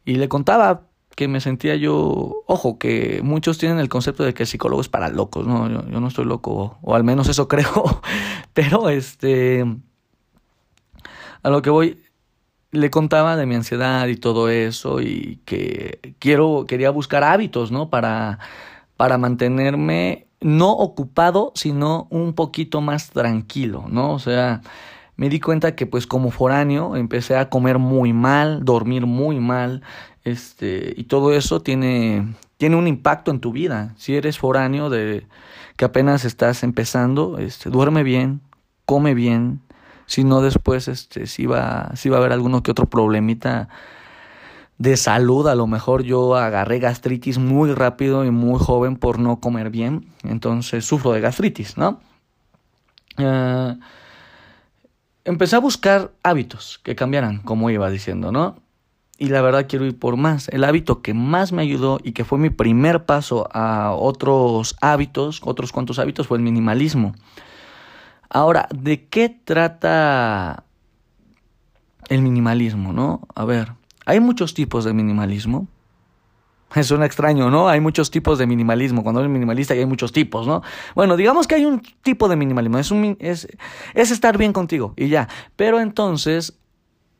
y 0.05 0.15
le 0.15 0.29
contaba 0.29 0.83
que 1.15 1.27
me 1.27 1.39
sentía 1.39 1.75
yo, 1.75 2.43
ojo, 2.45 2.77
que 2.77 3.21
muchos 3.23 3.57
tienen 3.57 3.79
el 3.79 3.89
concepto 3.89 4.23
de 4.23 4.33
que 4.33 4.43
el 4.43 4.47
psicólogo 4.47 4.81
es 4.81 4.89
para 4.89 5.09
locos, 5.09 5.47
no, 5.47 5.69
yo, 5.69 5.99
no 5.99 6.07
estoy 6.07 6.25
loco, 6.25 6.77
o 6.81 6.95
al 6.95 7.03
menos 7.03 7.29
eso 7.29 7.47
creo, 7.49 8.01
pero 8.53 8.89
este, 8.89 9.65
a 11.45 11.51
lo 11.51 11.61
que 11.61 11.69
voy, 11.69 12.01
le 12.71 12.89
contaba 12.89 13.35
de 13.37 13.45
mi 13.45 13.53
ansiedad 13.53 14.07
y 14.07 14.15
todo 14.15 14.49
eso 14.49 14.99
y 14.99 15.39
que 15.45 16.15
quiero, 16.17 16.65
quería 16.67 16.89
buscar 16.89 17.23
hábitos, 17.23 17.71
¿no? 17.71 17.91
Para, 17.91 18.39
para 18.97 19.19
mantenerme 19.19 20.25
no 20.41 20.71
ocupado, 20.71 21.51
sino 21.53 22.07
un 22.09 22.33
poquito 22.33 22.81
más 22.81 23.11
tranquilo, 23.11 23.85
¿no? 23.87 24.13
O 24.13 24.17
sea, 24.17 24.61
me 25.17 25.29
di 25.29 25.39
cuenta 25.39 25.75
que 25.75 25.85
pues 25.85 26.07
como 26.07 26.31
foráneo 26.31 26.95
empecé 26.95 27.35
a 27.37 27.47
comer 27.47 27.77
muy 27.77 28.11
mal, 28.11 28.65
dormir 28.65 29.05
muy 29.05 29.39
mal, 29.39 29.83
este, 30.23 30.95
y 30.97 31.03
todo 31.03 31.31
eso 31.31 31.61
tiene, 31.61 32.33
tiene 32.57 32.75
un 32.75 32.87
impacto 32.87 33.29
en 33.29 33.39
tu 33.39 33.51
vida. 33.51 33.93
Si 33.97 34.15
eres 34.15 34.39
foráneo 34.39 34.89
de 34.89 35.27
que 35.77 35.85
apenas 35.85 36.25
estás 36.25 36.63
empezando, 36.63 37.37
este, 37.37 37.69
duerme 37.69 38.01
bien, 38.01 38.41
come 38.85 39.13
bien, 39.13 39.61
si 40.05 40.23
no 40.23 40.41
después 40.41 40.87
este, 40.87 41.27
si 41.27 41.45
va, 41.45 41.91
si 41.95 42.09
va 42.09 42.17
a 42.17 42.19
haber 42.19 42.31
alguno 42.31 42.63
que 42.63 42.71
otro 42.71 42.87
problemita 42.87 43.69
de 44.77 44.97
salud, 44.97 45.47
a 45.47 45.55
lo 45.55 45.67
mejor 45.67 46.03
yo 46.03 46.35
agarré 46.35 46.79
gastritis 46.79 47.37
muy 47.37 47.73
rápido 47.73 48.25
y 48.25 48.31
muy 48.31 48.59
joven 48.59 48.97
por 48.97 49.19
no 49.19 49.39
comer 49.39 49.69
bien, 49.69 50.11
entonces 50.23 50.85
sufro 50.85 51.13
de 51.13 51.21
gastritis, 51.21 51.77
¿no? 51.77 52.01
Uh, 53.17 53.79
empecé 55.23 55.55
a 55.55 55.59
buscar 55.59 56.11
hábitos 56.23 56.79
que 56.83 56.95
cambiaran, 56.95 57.39
como 57.39 57.69
iba 57.69 57.89
diciendo, 57.89 58.31
¿no? 58.31 58.57
Y 59.17 59.29
la 59.29 59.41
verdad 59.41 59.65
quiero 59.69 59.85
ir 59.85 59.97
por 59.97 60.17
más. 60.17 60.49
El 60.49 60.65
hábito 60.65 61.01
que 61.01 61.13
más 61.13 61.53
me 61.53 61.61
ayudó 61.61 61.99
y 62.03 62.11
que 62.11 62.25
fue 62.25 62.37
mi 62.37 62.49
primer 62.49 63.05
paso 63.05 63.47
a 63.53 63.93
otros 63.93 64.75
hábitos, 64.81 65.41
otros 65.43 65.71
cuantos 65.71 65.99
hábitos, 65.99 66.27
fue 66.27 66.37
el 66.37 66.43
minimalismo. 66.43 67.15
Ahora, 68.29 68.67
¿de 68.73 69.07
qué 69.07 69.29
trata 69.29 70.63
el 72.09 72.21
minimalismo, 72.21 72.93
no? 72.93 73.21
A 73.35 73.45
ver, 73.45 73.73
hay 74.05 74.19
muchos 74.19 74.53
tipos 74.53 74.85
de 74.85 74.93
minimalismo. 74.93 75.67
Un 76.91 77.03
extraño, 77.03 77.49
¿no? 77.49 77.69
Hay 77.69 77.79
muchos 77.79 78.11
tipos 78.11 78.37
de 78.37 78.47
minimalismo. 78.47 79.03
Cuando 79.03 79.21
eres 79.21 79.31
minimalista 79.31 79.73
hay 79.73 79.85
muchos 79.85 80.11
tipos, 80.11 80.47
¿no? 80.47 80.61
Bueno, 80.93 81.15
digamos 81.15 81.47
que 81.47 81.55
hay 81.55 81.65
un 81.65 81.81
tipo 82.01 82.27
de 82.27 82.35
minimalismo. 82.35 82.77
Es, 82.77 82.91
un, 82.91 83.17
es, 83.19 83.47
es 83.93 84.11
estar 84.11 84.37
bien 84.37 84.53
contigo 84.53 84.93
y 84.97 85.07
ya. 85.07 85.29
Pero 85.55 85.79
entonces, 85.79 86.57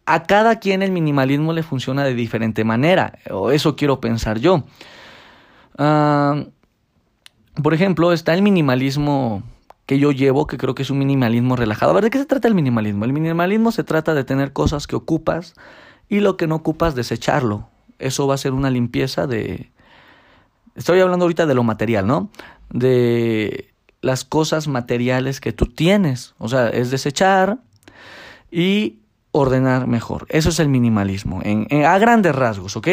a 0.05 0.23
cada 0.23 0.59
quien 0.59 0.83
el 0.83 0.91
minimalismo 0.91 1.53
le 1.53 1.63
funciona 1.63 2.03
de 2.03 2.13
diferente 2.13 2.63
manera. 2.63 3.19
O 3.31 3.51
eso 3.51 3.75
quiero 3.75 3.99
pensar 3.99 4.39
yo. 4.39 4.65
Ah, 5.77 6.43
por 7.61 7.73
ejemplo, 7.73 8.11
está 8.11 8.33
el 8.33 8.41
minimalismo 8.41 9.43
que 9.85 9.99
yo 9.99 10.11
llevo, 10.11 10.47
que 10.47 10.57
creo 10.57 10.75
que 10.75 10.83
es 10.83 10.89
un 10.89 10.97
minimalismo 10.97 11.55
relajado. 11.55 11.91
A 11.91 11.95
ver, 11.95 12.05
¿de 12.05 12.09
qué 12.09 12.17
se 12.17 12.25
trata 12.25 12.47
el 12.47 12.55
minimalismo? 12.55 13.05
El 13.05 13.13
minimalismo 13.13 13.71
se 13.71 13.83
trata 13.83 14.13
de 14.13 14.23
tener 14.23 14.53
cosas 14.53 14.87
que 14.87 14.95
ocupas 14.95 15.53
y 16.09 16.19
lo 16.19 16.37
que 16.37 16.47
no 16.47 16.55
ocupas 16.55 16.95
desecharlo 16.95 17.67
eso 17.99 18.27
va 18.27 18.35
a 18.35 18.39
ser 18.39 18.53
una 18.53 18.69
limpieza 18.69 19.27
de... 19.27 19.71
Estoy 20.75 20.99
hablando 20.99 21.25
ahorita 21.25 21.45
de 21.45 21.53
lo 21.53 21.63
material, 21.63 22.05
¿no? 22.05 22.29
De 22.69 23.73
las 24.01 24.25
cosas 24.25 24.67
materiales 24.67 25.39
que 25.39 25.53
tú 25.53 25.67
tienes. 25.67 26.35
O 26.37 26.49
sea, 26.49 26.67
es 26.69 26.91
desechar 26.91 27.59
y 28.51 28.99
ordenar 29.31 29.87
mejor. 29.87 30.25
Eso 30.29 30.49
es 30.49 30.59
el 30.59 30.67
minimalismo, 30.69 31.41
en, 31.43 31.67
a 31.85 31.97
grandes 31.97 32.35
rasgos, 32.35 32.75
¿ok? 32.75 32.87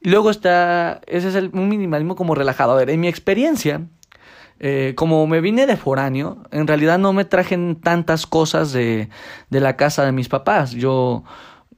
Luego 0.00 0.30
está, 0.30 1.00
ese 1.06 1.28
es 1.28 1.34
el, 1.34 1.50
un 1.52 1.68
minimalismo 1.68 2.16
como 2.16 2.34
relajado. 2.34 2.72
A 2.72 2.76
ver, 2.76 2.90
en 2.90 3.00
mi 3.00 3.08
experiencia, 3.08 3.86
eh, 4.58 4.94
como 4.96 5.26
me 5.26 5.40
vine 5.40 5.66
de 5.66 5.76
foráneo, 5.76 6.38
en 6.50 6.66
realidad 6.66 6.98
no 6.98 7.12
me 7.12 7.24
trajen 7.24 7.76
tantas 7.76 8.26
cosas 8.26 8.72
de, 8.72 9.08
de 9.50 9.60
la 9.60 9.76
casa 9.76 10.04
de 10.04 10.12
mis 10.12 10.28
papás. 10.28 10.72
Yo 10.72 11.24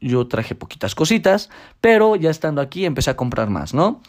yo 0.00 0.26
traje 0.28 0.54
poquitas 0.54 0.94
cositas, 0.94 1.50
pero 1.80 2.16
ya 2.16 2.30
estando 2.30 2.60
aquí 2.60 2.84
empecé 2.84 3.10
a 3.10 3.16
comprar 3.16 3.50
más, 3.50 3.74
¿no? 3.74 4.00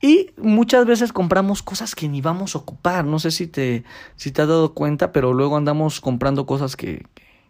Y 0.00 0.30
muchas 0.38 0.86
veces 0.86 1.12
compramos 1.12 1.62
cosas 1.62 1.94
que 1.94 2.08
ni 2.08 2.20
vamos 2.20 2.54
a 2.54 2.58
ocupar. 2.58 3.04
No 3.04 3.18
sé 3.18 3.30
si 3.30 3.46
te, 3.46 3.84
si 4.16 4.32
te 4.32 4.42
has 4.42 4.48
dado 4.48 4.72
cuenta, 4.72 5.12
pero 5.12 5.34
luego 5.34 5.56
andamos 5.56 6.00
comprando 6.00 6.46
cosas 6.46 6.74
que, 6.74 7.06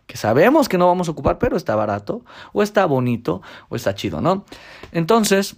que 0.06 0.16
sabemos 0.16 0.68
que 0.68 0.76
no 0.76 0.88
vamos 0.88 1.08
a 1.08 1.12
ocupar, 1.12 1.38
pero 1.38 1.56
está 1.56 1.76
barato, 1.76 2.24
o 2.52 2.62
está 2.62 2.86
bonito, 2.86 3.40
o 3.68 3.76
está 3.76 3.94
chido, 3.94 4.20
¿no? 4.20 4.44
Entonces, 4.90 5.56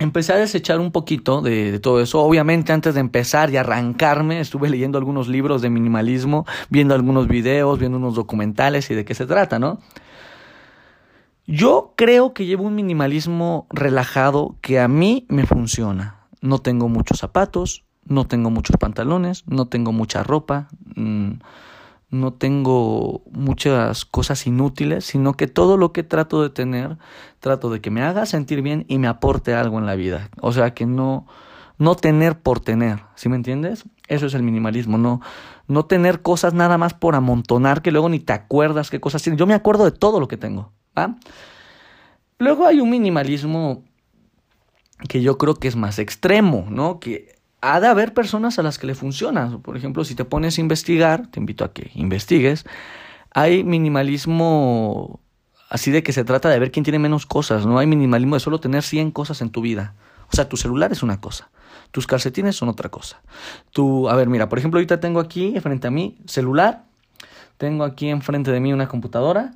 empecé 0.00 0.32
a 0.32 0.36
desechar 0.36 0.80
un 0.80 0.90
poquito 0.90 1.42
de, 1.42 1.78
todo 1.78 2.00
eso. 2.00 2.20
Obviamente 2.20 2.72
antes 2.72 2.94
de 2.94 3.00
empezar 3.00 3.50
y 3.50 3.58
arrancarme 3.58 4.40
estuve 4.40 4.68
leyendo 4.68 4.98
algunos 4.98 5.28
libros 5.28 5.62
de 5.62 5.70
minimalismo, 5.70 6.46
viendo 6.70 6.94
algunos 6.94 7.28
videos, 7.28 7.78
viendo 7.78 7.98
unos 7.98 8.16
documentales 8.16 8.90
y 8.90 8.94
de 8.94 9.04
qué 9.04 9.14
se 9.14 9.26
trata, 9.26 9.58
¿no? 9.58 9.78
Yo 11.46 11.92
creo 11.96 12.32
que 12.32 12.46
llevo 12.46 12.64
un 12.64 12.74
minimalismo 12.74 13.66
relajado 13.70 14.56
que 14.60 14.80
a 14.80 14.88
mí 14.88 15.26
me 15.28 15.46
funciona. 15.46 16.26
No 16.40 16.58
tengo 16.60 16.88
muchos 16.88 17.18
zapatos, 17.18 17.84
no 18.04 18.26
tengo 18.26 18.50
muchos 18.50 18.76
pantalones, 18.78 19.44
no 19.46 19.66
tengo 19.66 19.92
mucha 19.92 20.22
ropa. 20.22 20.68
Mm, 20.94 21.32
no 22.10 22.32
tengo 22.32 23.22
muchas 23.30 24.04
cosas 24.04 24.46
inútiles, 24.46 25.04
sino 25.04 25.34
que 25.34 25.46
todo 25.46 25.76
lo 25.76 25.92
que 25.92 26.02
trato 26.02 26.42
de 26.42 26.50
tener, 26.50 26.98
trato 27.38 27.70
de 27.70 27.80
que 27.80 27.90
me 27.90 28.02
haga 28.02 28.26
sentir 28.26 28.62
bien 28.62 28.84
y 28.88 28.98
me 28.98 29.06
aporte 29.06 29.54
algo 29.54 29.78
en 29.78 29.86
la 29.86 29.94
vida. 29.94 30.28
O 30.40 30.52
sea, 30.52 30.74
que 30.74 30.86
no, 30.86 31.26
no 31.78 31.94
tener 31.94 32.38
por 32.38 32.60
tener, 32.60 33.04
¿sí 33.14 33.28
me 33.28 33.36
entiendes? 33.36 33.84
Eso 34.08 34.26
es 34.26 34.34
el 34.34 34.42
minimalismo, 34.42 34.98
no, 34.98 35.20
no 35.68 35.84
tener 35.86 36.20
cosas 36.20 36.52
nada 36.52 36.78
más 36.78 36.94
por 36.94 37.14
amontonar 37.14 37.80
que 37.80 37.92
luego 37.92 38.08
ni 38.08 38.18
te 38.18 38.32
acuerdas 38.32 38.90
qué 38.90 39.00
cosas 39.00 39.22
tienes. 39.22 39.38
Yo 39.38 39.46
me 39.46 39.54
acuerdo 39.54 39.84
de 39.84 39.92
todo 39.92 40.18
lo 40.18 40.26
que 40.26 40.36
tengo, 40.36 40.72
¿va? 40.98 41.16
Luego 42.38 42.66
hay 42.66 42.80
un 42.80 42.90
minimalismo 42.90 43.84
que 45.08 45.22
yo 45.22 45.38
creo 45.38 45.54
que 45.54 45.68
es 45.68 45.76
más 45.76 45.98
extremo, 45.98 46.66
¿no? 46.68 46.98
Que 46.98 47.39
ha 47.60 47.80
de 47.80 47.86
haber 47.86 48.14
personas 48.14 48.58
a 48.58 48.62
las 48.62 48.78
que 48.78 48.86
le 48.86 48.94
funciona. 48.94 49.58
Por 49.58 49.76
ejemplo, 49.76 50.04
si 50.04 50.14
te 50.14 50.24
pones 50.24 50.58
a 50.58 50.60
investigar, 50.60 51.26
te 51.26 51.40
invito 51.40 51.64
a 51.64 51.72
que 51.72 51.90
investigues, 51.94 52.64
hay 53.32 53.64
minimalismo 53.64 55.20
así 55.68 55.90
de 55.90 56.02
que 56.02 56.12
se 56.12 56.24
trata 56.24 56.48
de 56.48 56.58
ver 56.58 56.72
quién 56.72 56.84
tiene 56.84 56.98
menos 56.98 57.26
cosas, 57.26 57.64
no 57.64 57.78
hay 57.78 57.86
minimalismo 57.86 58.34
de 58.34 58.40
solo 58.40 58.60
tener 58.60 58.82
100 58.82 59.12
cosas 59.12 59.40
en 59.40 59.50
tu 59.50 59.62
vida. 59.62 59.94
O 60.32 60.36
sea, 60.36 60.48
tu 60.48 60.56
celular 60.56 60.92
es 60.92 61.02
una 61.02 61.20
cosa, 61.20 61.50
tus 61.92 62.06
calcetines 62.06 62.56
son 62.56 62.68
otra 62.68 62.88
cosa. 62.88 63.22
Tu, 63.72 64.08
a 64.08 64.16
ver, 64.16 64.28
mira, 64.28 64.48
por 64.48 64.58
ejemplo, 64.58 64.78
ahorita 64.78 65.00
tengo 65.00 65.20
aquí 65.20 65.58
frente 65.60 65.86
a 65.86 65.90
mí 65.90 66.18
celular, 66.26 66.84
tengo 67.56 67.84
aquí 67.84 68.08
enfrente 68.08 68.50
de 68.50 68.60
mí 68.60 68.72
una 68.72 68.88
computadora, 68.88 69.52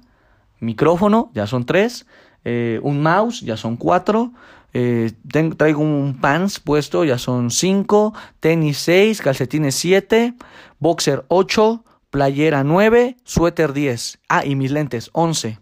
micrófono, 0.60 1.30
ya 1.34 1.46
son 1.46 1.66
tres, 1.66 2.06
eh, 2.44 2.78
un 2.82 3.02
mouse, 3.02 3.40
ya 3.40 3.56
son 3.56 3.76
cuatro, 3.76 4.32
eh, 4.74 5.12
traigo 5.56 5.80
un 5.80 6.18
pants 6.20 6.58
puesto, 6.58 7.04
ya 7.04 7.16
son 7.16 7.50
5, 7.50 8.12
tenis 8.40 8.78
6, 8.78 9.22
calcetines 9.22 9.76
7, 9.76 10.34
boxer 10.80 11.24
8, 11.28 11.84
playera 12.10 12.64
9, 12.64 13.16
suéter 13.24 13.72
10. 13.72 14.18
Ah, 14.28 14.44
y 14.44 14.56
mis 14.56 14.72
lentes 14.72 15.10
11. 15.12 15.58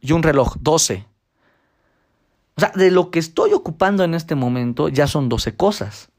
Y 0.00 0.12
un 0.12 0.22
reloj 0.22 0.54
12. 0.60 1.06
O 2.56 2.60
sea, 2.60 2.72
de 2.74 2.90
lo 2.90 3.10
que 3.10 3.18
estoy 3.18 3.52
ocupando 3.52 4.04
en 4.04 4.14
este 4.14 4.34
momento 4.34 4.88
ya 4.88 5.06
son 5.06 5.28
12 5.28 5.56
cosas. 5.56 6.10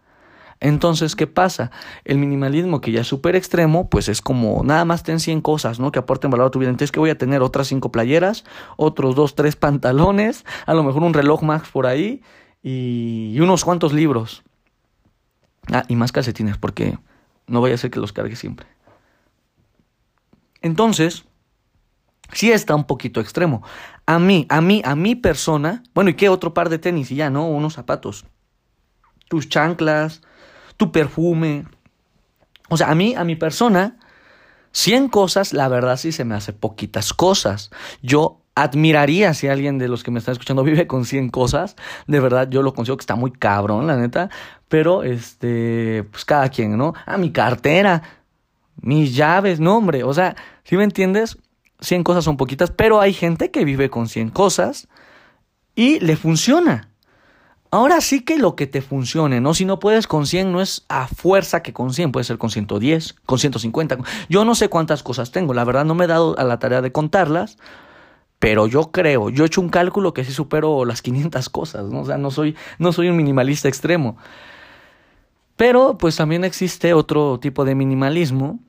Entonces, 0.60 1.16
¿qué 1.16 1.28
pasa? 1.28 1.72
El 2.04 2.18
minimalismo 2.18 2.82
que 2.82 2.92
ya 2.92 3.02
es 3.02 3.08
súper 3.08 3.36
extremo, 3.36 3.90
pues 3.90 4.10
es 4.10 4.22
como 4.22 4.64
nada 4.64 4.86
más 4.86 5.04
ten 5.04 5.20
100 5.20 5.42
cosas, 5.42 5.80
¿no? 5.80 5.92
Que 5.92 6.00
aporten 6.00 6.32
valor 6.32 6.48
a 6.48 6.52
tu 6.52 6.60
vida. 6.60 6.70
Entonces, 6.70 6.92
que 6.92 7.00
voy 7.00 7.12
a 7.12 7.18
tener 7.18 7.42
otras 7.42 7.68
5 7.68 7.92
playeras, 7.92 8.44
otros 8.76 9.16
2, 9.16 9.36
3 9.36 9.56
pantalones, 9.56 10.46
a 10.66 10.74
lo 10.74 10.84
mejor 10.84 11.04
un 11.04 11.14
reloj 11.14 11.44
Max 11.44 11.70
por 11.70 11.86
ahí 11.86 12.22
y, 12.64 13.40
unos 13.40 13.64
cuantos 13.64 13.94
libros. 13.94 14.44
Ah, 15.72 15.84
y 15.88 15.96
más 15.96 16.12
calcetines, 16.12 16.58
porque 16.58 16.98
no 17.46 17.62
vaya 17.62 17.76
a 17.76 17.78
ser 17.78 17.92
que 17.92 18.00
los 18.00 18.14
cargue 18.14 18.36
siempre. 18.36 18.68
Entonces, 20.62 21.26
sí 22.34 22.52
está 22.52 22.74
un 22.74 22.86
poquito 22.86 23.22
extremo. 23.22 23.62
A 24.06 24.18
mí, 24.18 24.48
a 24.50 24.62
mí, 24.62 24.82
a 24.84 24.96
mi 24.96 25.16
persona, 25.16 25.84
bueno, 25.94 26.10
¿y 26.10 26.16
qué 26.16 26.30
otro 26.30 26.54
par 26.54 26.70
de 26.70 26.80
tenis? 26.80 27.12
Y 27.12 27.16
ya, 27.16 27.30
¿no? 27.30 27.48
Unos 27.48 27.74
zapatos. 27.74 28.26
Tus 29.30 29.50
chanclas, 29.50 30.22
tu 30.78 30.92
perfume. 30.92 31.66
O 32.70 32.78
sea, 32.78 32.90
a 32.90 32.96
mí, 32.96 33.16
a 33.16 33.24
mi 33.24 33.36
persona, 33.36 33.98
100 34.72 35.10
cosas, 35.10 35.54
la 35.54 35.68
verdad 35.68 35.98
sí 35.98 36.12
se 36.12 36.26
me 36.26 36.36
hace 36.36 36.54
poquitas 36.54 37.14
cosas. 37.14 37.72
Yo 38.02 38.42
admiraría 38.56 39.34
si 39.34 39.48
alguien 39.48 39.78
de 39.78 39.88
los 39.88 40.04
que 40.04 40.12
me 40.12 40.20
están 40.20 40.34
escuchando 40.34 40.64
vive 40.66 40.88
con 40.88 41.06
100 41.06 41.30
cosas. 41.30 41.76
De 42.08 42.20
verdad, 42.20 42.50
yo 42.50 42.62
lo 42.62 42.74
considero 42.74 42.98
que 42.98 43.04
está 43.04 43.16
muy 43.16 43.32
cabrón, 43.32 43.88
la 43.88 43.98
neta. 43.98 44.30
Pero, 44.68 45.04
este, 45.04 46.06
pues 46.12 46.26
cada 46.26 46.50
quien, 46.50 46.78
¿no? 46.78 46.94
Ah, 47.06 47.18
mi 47.18 47.32
cartera, 47.32 48.04
mis 48.82 49.16
llaves, 49.16 49.60
no, 49.60 49.78
hombre. 49.78 50.04
O 50.04 50.14
sea, 50.14 50.36
si 50.64 50.78
me 50.78 50.84
entiendes, 50.84 51.38
100 51.80 52.04
cosas 52.04 52.24
son 52.24 52.38
poquitas, 52.38 52.72
pero 52.72 53.00
hay 53.00 53.14
gente 53.14 53.52
que 53.52 53.66
vive 53.66 53.90
con 53.90 54.08
100 54.08 54.30
cosas 54.30 54.88
y 55.76 56.00
le 56.00 56.16
funciona. 56.16 56.90
Ahora 57.70 58.00
sí 58.00 58.22
que 58.22 58.38
lo 58.38 58.56
que 58.56 58.66
te 58.66 58.82
funcione, 58.82 59.42
¿no? 59.42 59.54
Si 59.54 59.66
no 59.66 59.80
puedes 59.80 60.08
con 60.08 60.26
100, 60.26 60.52
no 60.52 60.62
es 60.62 60.86
a 60.88 61.08
fuerza 61.08 61.62
que 61.62 61.74
con 61.74 61.94
100, 61.94 62.14
puede 62.14 62.24
ser 62.24 62.38
con 62.38 62.50
110, 62.50 63.16
con 63.26 63.40
150. 63.40 63.98
Yo 64.30 64.46
no 64.46 64.56
sé 64.56 64.70
cuántas 64.70 65.04
cosas 65.04 65.32
tengo, 65.32 65.54
la 65.54 65.66
verdad 65.66 65.84
no 65.84 65.94
me 65.94 66.06
he 66.06 66.08
dado 66.08 66.38
a 66.40 66.44
la 66.44 66.60
tarea 66.60 66.82
de 66.82 66.94
contarlas, 66.94 67.58
pero 68.40 68.68
yo 68.68 68.92
creo, 68.92 69.30
yo 69.30 69.44
he 69.44 69.48
hecho 69.48 69.62
un 69.62 69.70
cálculo 69.70 70.14
que 70.14 70.24
sí 70.24 70.32
supero 70.32 70.86
las 70.86 71.02
500 71.02 71.50
cosas, 71.50 71.86
¿no? 71.86 72.02
O 72.02 72.06
sea, 72.06 72.18
no 72.18 72.32
soy, 72.32 72.56
no 72.80 72.94
soy 72.94 73.10
un 73.10 73.18
minimalista 73.18 73.68
extremo. 73.68 74.18
Pero 75.58 75.98
pues 75.98 76.16
también 76.16 76.44
existe 76.44 76.94
otro 76.94 77.40
tipo 77.40 77.66
de 77.66 77.76
minimalismo, 77.76 78.60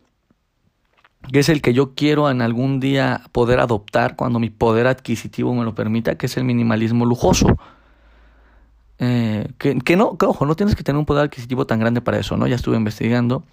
que 1.31 1.41
es 1.41 1.49
el 1.51 1.61
que 1.61 1.75
yo 1.75 1.95
quiero 1.95 2.31
en 2.31 2.41
algún 2.43 2.81
día 2.81 3.23
poder 3.31 3.61
adoptar 3.61 4.17
cuando 4.17 4.39
mi 4.39 4.51
poder 4.51 4.87
adquisitivo 4.87 5.55
me 5.55 5.65
lo 5.65 5.75
permita, 5.75 6.17
que 6.17 6.27
es 6.27 6.37
el 6.37 6.45
minimalismo 6.45 7.05
lujoso. 7.05 7.59
Eh, 8.99 9.49
que, 9.59 9.97
no, 9.97 10.17
que 10.17 10.27
ojo, 10.27 10.45
no 10.45 10.57
tienes 10.57 10.75
que 10.75 10.83
tener 10.83 10.99
un 10.99 11.07
poder 11.07 11.25
adquisitivo 11.25 11.67
tan 11.67 11.79
grande 11.79 12.01
para 12.01 12.19
eso, 12.19 12.37
¿no? 12.37 12.47
Ya 12.47 12.57
estuve 12.57 12.77
investigando. 12.77 13.45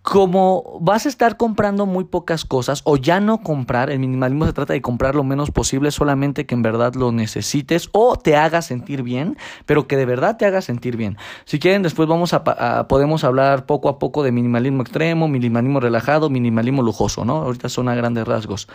Como 0.00 0.78
vas 0.80 1.04
a 1.04 1.10
estar 1.10 1.36
comprando 1.36 1.84
muy 1.84 2.04
pocas 2.04 2.46
cosas 2.46 2.80
o 2.84 2.96
ya 2.96 3.20
no 3.20 3.42
comprar, 3.42 3.90
el 3.90 3.98
minimalismo 3.98 4.46
se 4.46 4.54
trata 4.54 4.72
de 4.72 4.80
comprar 4.80 5.14
lo 5.14 5.22
menos 5.22 5.50
posible, 5.50 5.90
solamente 5.90 6.46
que 6.46 6.54
en 6.54 6.62
verdad 6.62 6.94
lo 6.94 7.12
necesites 7.12 7.90
o 7.92 8.16
te 8.16 8.34
haga 8.34 8.62
sentir 8.62 9.02
bien, 9.02 9.36
pero 9.66 9.86
que 9.86 9.98
de 9.98 10.06
verdad 10.06 10.38
te 10.38 10.46
haga 10.46 10.62
sentir 10.62 10.96
bien. 10.96 11.18
Si 11.44 11.58
quieren, 11.58 11.82
después 11.82 12.08
vamos 12.08 12.32
a, 12.32 12.88
podemos 12.88 13.22
hablar 13.22 13.66
poco 13.66 13.90
a 13.90 13.98
poco 13.98 14.22
de 14.22 14.32
minimalismo 14.32 14.80
extremo, 14.80 15.28
minimalismo 15.28 15.78
relajado, 15.78 16.30
minimalismo 16.30 16.82
lujoso, 16.82 17.26
¿no? 17.26 17.42
Ahorita 17.42 17.68
son 17.68 17.90
a 17.90 17.94
grandes 17.94 18.26
rasgos. 18.26 18.66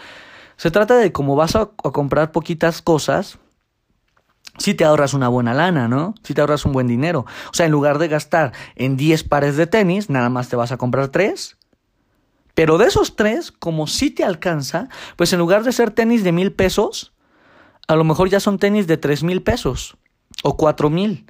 Se 0.58 0.70
trata 0.70 0.98
de 0.98 1.12
cómo 1.12 1.36
vas 1.36 1.56
a 1.56 1.66
comprar 1.66 2.32
poquitas 2.32 2.84
cosas, 2.84 3.40
si 4.58 4.74
te 4.74 4.86
ahorras 4.86 5.14
una 5.14 5.28
buena 5.28 5.54
lana, 5.54 5.88
¿no? 5.88 6.16
Si 6.24 6.34
te 6.34 6.42
ahorras 6.42 6.66
un 6.66 6.74
buen 6.74 6.88
dinero. 6.88 7.26
O 7.52 7.54
sea, 7.54 7.66
en 7.66 7.72
lugar 7.72 7.98
de 7.98 8.08
gastar 8.08 8.54
en 8.76 8.98
10 8.98 9.24
pares 9.24 9.58
de 9.58 9.68
tenis, 9.68 10.10
nada 10.10 10.30
más 10.30 10.50
te 10.50 10.56
vas 10.56 10.72
a 10.72 10.78
comprar 10.78 11.08
3. 11.08 11.58
Pero 12.54 12.78
de 12.78 12.86
esos 12.86 13.16
3, 13.16 13.52
como 13.52 13.88
si 13.88 14.12
te 14.12 14.24
alcanza, 14.24 14.90
pues 15.16 15.34
en 15.34 15.40
lugar 15.40 15.64
de 15.64 15.72
ser 15.72 15.92
tenis 15.92 16.24
de 16.24 16.32
mil 16.32 16.52
pesos, 16.52 17.14
a 17.88 17.96
lo 17.96 18.04
mejor 18.04 18.30
ya 18.30 18.40
son 18.40 18.60
tenis 18.60 18.88
de 18.88 18.98
tres 18.98 19.24
mil 19.24 19.42
pesos 19.42 19.98
o 20.44 20.56
cuatro 20.56 20.90
mil. 20.90 21.26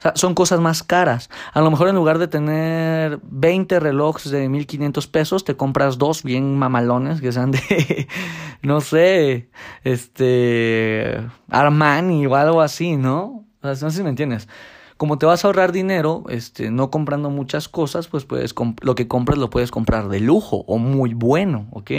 O 0.00 0.02
sea, 0.02 0.12
son 0.14 0.34
cosas 0.34 0.60
más 0.60 0.82
caras. 0.82 1.28
A 1.52 1.60
lo 1.60 1.70
mejor 1.70 1.88
en 1.88 1.94
lugar 1.94 2.18
de 2.18 2.26
tener 2.26 3.20
20 3.22 3.80
relojes 3.80 4.30
de 4.30 4.48
1500 4.48 5.06
pesos, 5.06 5.44
te 5.44 5.56
compras 5.56 5.98
dos 5.98 6.22
bien 6.22 6.58
mamalones 6.58 7.20
que 7.20 7.30
sean 7.32 7.50
de, 7.50 8.08
no 8.62 8.80
sé, 8.80 9.50
este, 9.84 11.20
Armani 11.50 12.24
o 12.24 12.34
algo 12.34 12.62
así, 12.62 12.96
¿no? 12.96 13.44
O 13.60 13.74
sea, 13.74 13.86
no 13.86 13.90
sé 13.90 13.98
si 13.98 14.02
me 14.02 14.08
entiendes. 14.08 14.48
Como 14.96 15.18
te 15.18 15.26
vas 15.26 15.44
a 15.44 15.48
ahorrar 15.48 15.70
dinero, 15.70 16.24
este, 16.30 16.70
no 16.70 16.90
comprando 16.90 17.28
muchas 17.28 17.68
cosas, 17.68 18.08
pues 18.08 18.24
puedes, 18.24 18.54
lo 18.80 18.94
que 18.94 19.06
compras 19.06 19.36
lo 19.36 19.50
puedes 19.50 19.70
comprar 19.70 20.08
de 20.08 20.20
lujo 20.20 20.64
o 20.66 20.78
muy 20.78 21.12
bueno, 21.12 21.66
¿ok? 21.72 21.90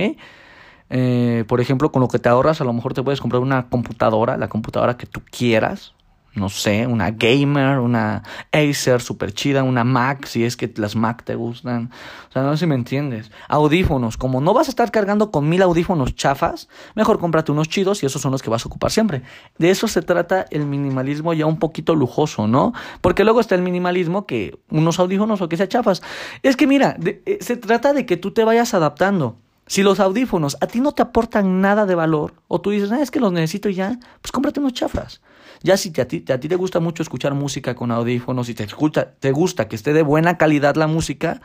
Eh, 0.89 1.46
por 1.48 1.62
ejemplo, 1.62 1.91
con 1.91 2.01
lo 2.01 2.08
que 2.08 2.17
te 2.17 2.29
ahorras, 2.29 2.62
a 2.62 2.63
lo 2.63 2.74
mejor 2.74 2.96
te 2.96 3.03
puedes 3.03 3.22
comprar 3.22 3.43
una 3.43 3.70
computadora, 3.70 4.38
la 4.38 4.50
computadora 4.50 4.98
que 4.98 5.05
tú 5.05 5.22
quieras, 5.29 5.93
no 6.33 6.50
sé, 6.50 6.88
una 6.88 7.11
gamer, 7.11 7.79
una 7.79 8.23
Acer 8.51 9.01
super 9.01 9.33
chida, 9.33 9.63
una 9.63 9.83
Mac, 9.83 10.25
si 10.25 10.45
es 10.45 10.55
que 10.55 10.71
las 10.77 10.95
Mac 10.95 11.23
te 11.23 11.35
gustan. 11.35 11.91
O 12.29 12.31
sea, 12.31 12.43
no 12.43 12.51
sé 12.53 12.61
si 12.61 12.67
me 12.67 12.75
entiendes. 12.75 13.31
Audífonos, 13.50 14.15
como 14.15 14.39
no 14.39 14.53
vas 14.53 14.67
a 14.67 14.71
estar 14.71 14.91
cargando 14.91 15.31
con 15.31 15.50
mil 15.50 15.61
audífonos 15.61 16.15
chafas, 16.15 16.69
mejor 16.95 17.19
cómprate 17.19 17.51
unos 17.51 17.67
chidos 17.67 18.03
y 18.03 18.05
esos 18.05 18.21
son 18.21 18.31
los 18.31 18.41
que 18.41 18.50
vas 18.50 18.65
a 18.65 18.69
ocupar 18.69 18.91
siempre. 18.91 19.23
De 19.57 19.69
eso 19.69 19.88
se 19.88 20.01
trata 20.01 20.45
el 20.51 20.65
minimalismo 20.65 21.33
ya 21.33 21.45
un 21.45 21.59
poquito 21.59 21.95
lujoso, 21.95 22.47
¿no? 22.47 22.73
Porque 23.01 23.25
luego 23.25 23.41
está 23.41 23.55
el 23.55 23.61
minimalismo 23.61 24.25
que 24.25 24.57
unos 24.69 25.00
audífonos 25.00 25.41
o 25.41 25.50
que 25.50 25.57
sea 25.57 25.67
chafas. 25.67 26.01
Es 26.43 26.55
que 26.55 26.65
mira, 26.65 26.95
eh, 27.03 27.39
se 27.41 27.57
trata 27.57 27.91
de 27.93 28.05
que 28.05 28.15
tú 28.15 28.31
te 28.31 28.45
vayas 28.45 28.73
adaptando. 28.73 29.38
Si 29.71 29.83
los 29.83 30.01
audífonos 30.01 30.57
a 30.59 30.67
ti 30.67 30.81
no 30.81 30.91
te 30.91 31.01
aportan 31.01 31.61
nada 31.61 31.85
de 31.85 31.95
valor, 31.95 32.33
o 32.49 32.59
tú 32.59 32.71
dices, 32.71 32.91
ah, 32.91 33.01
es 33.01 33.09
que 33.09 33.21
los 33.21 33.31
necesito 33.31 33.69
ya, 33.69 33.97
pues 34.21 34.33
cómprate 34.33 34.59
unos 34.59 34.73
chafas. 34.73 35.21
Ya 35.63 35.77
si 35.77 35.93
a, 36.01 36.05
ti, 36.09 36.19
te 36.19 36.55
gusta 36.57 36.81
mucho 36.81 37.01
escuchar 37.01 37.35
música 37.35 37.73
con 37.73 37.89
audífonos 37.89 38.49
y 38.49 38.53
te, 38.53 38.67
te 38.67 39.31
gusta 39.31 39.69
que 39.69 39.77
esté 39.77 39.93
de 39.93 40.01
buena 40.01 40.37
calidad 40.37 40.75
la 40.75 40.87
música, 40.87 41.39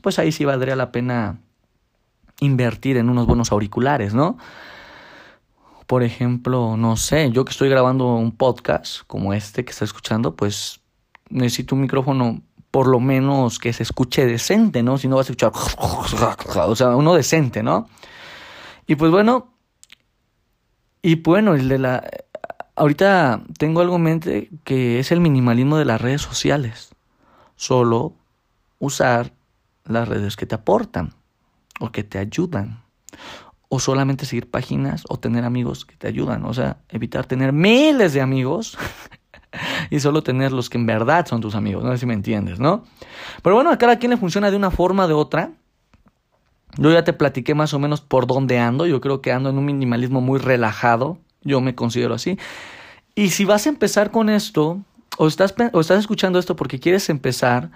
pues 0.00 0.18
ahí 0.18 0.32
sí 0.32 0.46
valdría 0.46 0.74
la 0.74 0.90
pena 0.90 1.38
invertir 2.40 2.96
en 2.96 3.10
unos 3.10 3.26
buenos 3.26 3.52
auriculares, 3.52 4.14
¿no? 4.14 4.38
Por 5.86 6.04
ejemplo, 6.04 6.78
no 6.78 6.96
sé, 6.96 7.30
yo 7.30 7.44
que 7.44 7.50
estoy 7.52 7.68
grabando 7.68 8.14
un 8.14 8.32
podcast 8.32 9.02
como 9.06 9.34
este 9.34 9.66
que 9.66 9.72
está 9.72 9.84
escuchando, 9.84 10.34
pues 10.34 10.80
necesito 11.28 11.74
un 11.74 11.82
micrófono 11.82 12.40
por 12.78 12.86
lo 12.86 13.00
menos 13.00 13.58
que 13.58 13.72
se 13.72 13.82
escuche 13.82 14.24
decente, 14.24 14.84
¿no? 14.84 14.98
Si 14.98 15.08
no 15.08 15.16
vas 15.16 15.28
a 15.28 15.32
escuchar, 15.32 15.50
o 15.78 16.76
sea, 16.76 16.94
uno 16.94 17.12
decente, 17.12 17.60
¿no? 17.60 17.88
Y 18.86 18.94
pues 18.94 19.10
bueno, 19.10 19.52
y 21.02 21.16
bueno, 21.16 21.56
el 21.56 21.68
de 21.68 21.80
la... 21.80 22.08
Ahorita 22.76 23.42
tengo 23.58 23.80
algo 23.80 23.96
en 23.96 24.02
mente 24.02 24.50
que 24.62 25.00
es 25.00 25.10
el 25.10 25.18
minimalismo 25.18 25.76
de 25.76 25.86
las 25.86 26.00
redes 26.00 26.22
sociales. 26.22 26.94
Solo 27.56 28.12
usar 28.78 29.32
las 29.84 30.06
redes 30.06 30.36
que 30.36 30.46
te 30.46 30.54
aportan 30.54 31.14
o 31.80 31.90
que 31.90 32.04
te 32.04 32.18
ayudan. 32.18 32.84
O 33.68 33.80
solamente 33.80 34.24
seguir 34.24 34.48
páginas 34.48 35.02
o 35.08 35.18
tener 35.18 35.44
amigos 35.44 35.84
que 35.84 35.96
te 35.96 36.06
ayudan. 36.06 36.44
O 36.44 36.54
sea, 36.54 36.76
evitar 36.90 37.26
tener 37.26 37.52
miles 37.52 38.12
de 38.12 38.20
amigos 38.20 38.78
y 39.90 40.00
solo 40.00 40.22
tener 40.22 40.52
los 40.52 40.70
que 40.70 40.78
en 40.78 40.86
verdad 40.86 41.26
son 41.26 41.40
tus 41.40 41.54
amigos. 41.54 41.84
No 41.84 41.92
sé 41.92 41.98
si 41.98 42.06
me 42.06 42.14
entiendes, 42.14 42.58
¿no? 42.58 42.84
Pero 43.42 43.54
bueno, 43.54 43.70
a 43.70 43.78
cada 43.78 43.98
quien 43.98 44.10
le 44.10 44.16
funciona 44.16 44.50
de 44.50 44.56
una 44.56 44.70
forma 44.70 45.04
o 45.04 45.08
de 45.08 45.14
otra. 45.14 45.52
Yo 46.76 46.92
ya 46.92 47.02
te 47.04 47.12
platiqué 47.12 47.54
más 47.54 47.74
o 47.74 47.78
menos 47.78 48.00
por 48.00 48.26
dónde 48.26 48.58
ando. 48.58 48.86
Yo 48.86 49.00
creo 49.00 49.20
que 49.20 49.32
ando 49.32 49.50
en 49.50 49.58
un 49.58 49.64
minimalismo 49.64 50.20
muy 50.20 50.38
relajado. 50.38 51.18
Yo 51.42 51.60
me 51.60 51.74
considero 51.74 52.14
así. 52.14 52.38
Y 53.14 53.30
si 53.30 53.44
vas 53.44 53.66
a 53.66 53.70
empezar 53.70 54.10
con 54.10 54.28
esto, 54.28 54.80
o 55.16 55.26
estás, 55.26 55.54
o 55.72 55.80
estás 55.80 55.98
escuchando 55.98 56.38
esto 56.38 56.54
porque 56.54 56.78
quieres 56.78 57.08
empezar, 57.08 57.70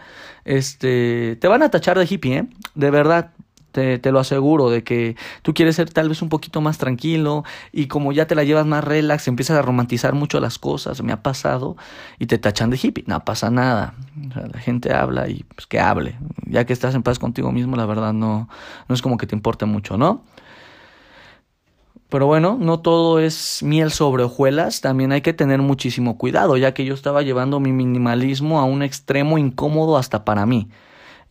este, 0.45 1.37
te 1.41 1.49
van 1.49 1.63
a 1.63 1.71
tachar 1.71 1.99
de 1.99 2.07
hippie, 2.09 2.39
¿eh? 2.39 2.47
De 2.75 2.91
verdad, 2.91 3.33
te, 3.73 3.99
te, 3.99 4.13
lo 4.13 4.21
aseguro, 4.21 4.71
de 4.71 4.85
que 4.85 5.17
tú 5.43 5.55
quieres 5.55 5.77
ser 5.77 5.91
tal 5.91 6.09
vez 6.09 6.23
un 6.23 6.29
poquito 6.29 6.61
más 6.61 6.79
tranquilo 6.79 7.45
y 7.73 7.87
como 7.87 8.13
ya 8.13 8.27
te 8.27 8.35
la 8.35 8.45
llevas 8.45 8.67
más 8.67 8.85
relax, 8.85 9.27
empiezas 9.29 9.59
a 9.59 9.63
romantizar 9.63 10.15
mucho 10.15 10.39
las 10.41 10.59
cosas, 10.59 11.03
me 11.03 11.13
ha 11.13 11.23
pasado, 11.23 11.77
y 12.19 12.27
te 12.27 12.39
tachan 12.39 12.71
de 12.71 12.79
hippie, 12.81 13.05
no 13.07 13.25
pasa 13.25 13.51
nada, 13.51 13.95
la 14.35 14.59
gente 14.61 14.93
habla 14.93 15.29
y 15.29 15.45
pues 15.55 15.67
que 15.67 15.81
hable, 15.81 16.17
ya 16.47 16.65
que 16.65 16.73
estás 16.73 16.95
en 16.95 17.03
paz 17.03 17.19
contigo 17.19 17.51
mismo, 17.51 17.77
la 17.77 17.87
verdad 17.87 18.13
no, 18.13 18.49
no 18.89 18.95
es 18.95 19.03
como 19.03 19.17
que 19.17 19.27
te 19.27 19.35
importe 19.35 19.65
mucho, 19.65 19.97
¿no? 19.99 20.23
Pero 22.13 22.27
bueno, 22.27 22.59
no 22.61 22.79
todo 22.81 23.21
es 23.21 23.63
miel 23.63 23.91
sobre 23.91 24.23
hojuelas, 24.25 24.83
también 24.83 25.13
hay 25.13 25.23
que 25.23 25.33
tener 25.33 25.63
muchísimo 25.63 26.19
cuidado, 26.19 26.59
ya 26.59 26.75
que 26.75 26.85
yo 26.85 26.93
estaba 26.93 27.23
llevando 27.23 27.59
mi 27.59 27.73
minimalismo 27.73 28.61
a 28.61 28.65
un 28.65 28.83
extremo 28.83 29.39
incómodo 29.39 29.97
hasta 29.97 30.23
para 30.23 30.45
mí. 30.45 30.69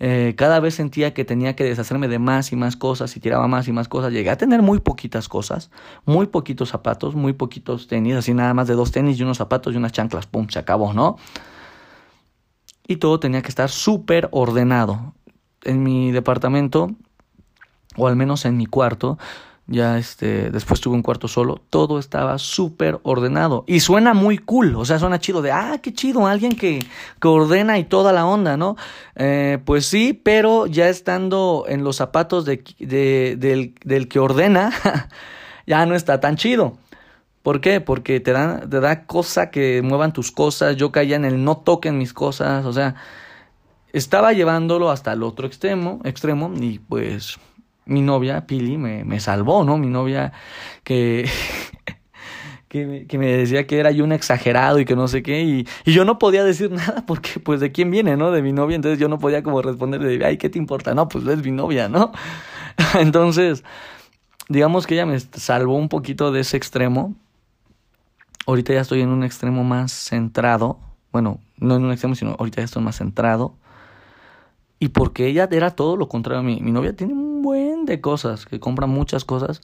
Eh, 0.04 0.34
cada 0.36 0.60
vez 0.60 0.74
sentía 0.74 1.14
que 1.14 1.26
tenía 1.26 1.56
que 1.56 1.64
deshacerme 1.64 2.08
de 2.08 2.18
más 2.18 2.52
y 2.52 2.56
más 2.56 2.76
cosas 2.76 3.16
y 3.16 3.20
tiraba 3.20 3.48
más 3.48 3.68
y 3.68 3.72
más 3.72 3.88
cosas. 3.88 4.12
Llegué 4.12 4.32
a 4.32 4.36
tener 4.36 4.64
muy 4.64 4.80
poquitas 4.80 5.30
cosas, 5.30 5.70
muy 6.06 6.26
poquitos 6.26 6.70
zapatos, 6.70 7.14
muy 7.14 7.34
poquitos 7.34 7.86
tenis, 7.86 8.16
así 8.16 8.34
nada 8.34 8.56
más 8.56 8.68
de 8.68 8.74
dos 8.74 8.90
tenis 8.90 9.20
y 9.20 9.24
unos 9.24 9.38
zapatos 9.38 9.76
y 9.76 9.78
unas 9.78 9.92
chanclas, 9.92 10.26
pum, 10.26 10.48
se 10.50 10.58
acabó, 10.58 10.92
¿no? 10.92 11.18
Y 12.88 12.96
todo 12.96 13.20
tenía 13.20 13.44
que 13.44 13.50
estar 13.50 13.70
súper 13.70 14.28
ordenado. 14.32 15.14
En 15.64 15.84
mi 15.84 16.12
departamento, 16.12 16.90
o 17.96 18.08
al 18.08 18.16
menos 18.16 18.46
en 18.46 18.58
mi 18.58 18.66
cuarto, 18.66 19.20
ya 19.72 19.98
este, 19.98 20.52
después 20.52 20.82
tuve 20.82 20.96
un 20.96 21.02
cuarto 21.02 21.28
solo, 21.28 21.62
todo 21.70 21.98
estaba 21.98 22.38
súper 22.38 23.00
ordenado 23.04 23.64
y 23.68 23.80
suena 23.80 24.14
muy 24.14 24.38
cool, 24.38 24.76
o 24.76 24.86
sea, 24.86 25.00
suena 25.00 25.20
chido 25.20 25.42
de, 25.42 25.52
ah, 25.52 25.80
qué 25.82 25.94
chido, 25.94 26.28
alguien 26.28 26.56
que, 26.56 26.86
que 27.20 27.28
ordena 27.28 27.80
y 27.80 27.86
toda 27.86 28.14
la 28.14 28.26
onda, 28.26 28.58
¿no? 28.58 28.76
Eh, 29.16 29.60
pues 29.66 29.86
sí, 29.86 30.14
pero 30.14 30.68
ya 30.68 30.90
estando 30.90 31.66
en 31.68 31.84
los 31.84 31.96
zapatos 31.96 32.46
de, 32.46 32.64
de, 32.80 33.36
del, 33.38 33.74
del 33.84 34.08
que 34.08 34.20
ordena, 34.20 34.72
ya 35.66 35.86
no 35.86 35.96
está 35.96 36.20
tan 36.20 36.36
chido. 36.36 36.78
¿Por 37.42 37.60
qué? 37.60 37.82
Porque 37.82 38.20
te 38.20 38.34
da, 38.34 38.60
te 38.70 38.80
da 38.80 39.06
cosa 39.06 39.50
que 39.50 39.82
muevan 39.82 40.14
tus 40.14 40.32
cosas, 40.32 40.76
yo 40.76 40.92
caía 40.92 41.16
en 41.16 41.26
el 41.26 41.44
no 41.44 41.58
toquen 41.58 41.98
mis 41.98 42.14
cosas, 42.14 42.66
o 42.66 42.74
sea, 42.74 42.96
estaba 43.94 44.34
llevándolo 44.34 44.92
hasta 44.92 45.14
el 45.14 45.24
otro 45.24 45.48
extremo, 45.48 46.02
extremo 46.04 46.54
y 46.60 46.80
pues 46.80 47.40
mi 47.86 48.02
novia, 48.02 48.46
Pili, 48.48 48.78
me, 48.78 49.04
me 49.04 49.20
salvó, 49.20 49.64
¿no? 49.64 49.78
Mi 49.78 49.88
novia 49.88 50.34
que, 50.84 51.30
que, 52.68 52.86
me, 52.86 53.08
que, 53.08 53.18
me, 53.18 53.28
decía 53.28 53.68
que 53.68 53.80
era 53.80 53.92
yo 53.92 54.04
un 54.04 54.12
exagerado 54.12 54.80
y 54.80 54.86
que 54.86 54.96
no 54.96 55.08
sé 55.08 55.24
qué, 55.24 55.42
y, 55.42 55.68
y, 55.86 55.94
yo 55.94 56.06
no 56.06 56.20
podía 56.20 56.44
decir 56.44 56.72
nada 56.72 57.06
porque, 57.06 57.40
pues, 57.40 57.60
¿de 57.60 57.72
quién 57.72 57.92
viene, 57.92 58.18
no? 58.18 58.32
De 58.32 58.42
mi 58.42 58.54
novia, 58.54 58.76
entonces 58.76 59.00
yo 59.00 59.08
no 59.08 59.20
podía 59.20 59.44
como 59.44 59.62
responderle, 59.62 60.24
ay, 60.26 60.38
¿qué 60.38 60.50
te 60.50 60.58
importa? 60.60 60.94
No, 60.94 61.08
pues 61.08 61.26
es 61.28 61.44
mi 61.44 61.52
novia, 61.52 61.90
¿no? 61.90 62.12
entonces, 63.00 63.64
digamos 64.50 64.88
que 64.88 64.96
ella 64.96 65.06
me 65.06 65.20
salvó 65.20 65.76
un 65.76 65.90
poquito 65.90 66.32
de 66.32 66.42
ese 66.42 66.58
extremo. 66.58 67.16
Ahorita 68.48 68.74
ya 68.74 68.82
estoy 68.82 69.02
en 69.02 69.10
un 69.10 69.24
extremo 69.24 69.64
más 69.64 69.92
centrado, 69.92 70.80
bueno, 71.12 71.40
no 71.58 71.76
en 71.76 71.86
un 71.86 71.92
extremo, 71.92 72.16
sino 72.16 72.36
ahorita 72.38 72.58
ya 72.58 72.66
estoy 72.66 72.84
más 72.84 72.98
centrado. 72.98 73.56
Y 74.80 74.90
porque 74.90 75.28
ella 75.28 75.48
era 75.52 75.72
todo 75.72 75.96
lo 75.96 76.08
contrario 76.08 76.40
a 76.40 76.44
mí. 76.44 76.60
Mi 76.60 76.72
novia 76.72 76.96
tiene 76.96 77.14
un 77.14 77.44
buen 77.44 77.71
de 77.86 78.02
cosas, 78.02 78.46
que 78.46 78.60
compra 78.60 78.88
muchas 78.88 79.26
cosas. 79.26 79.62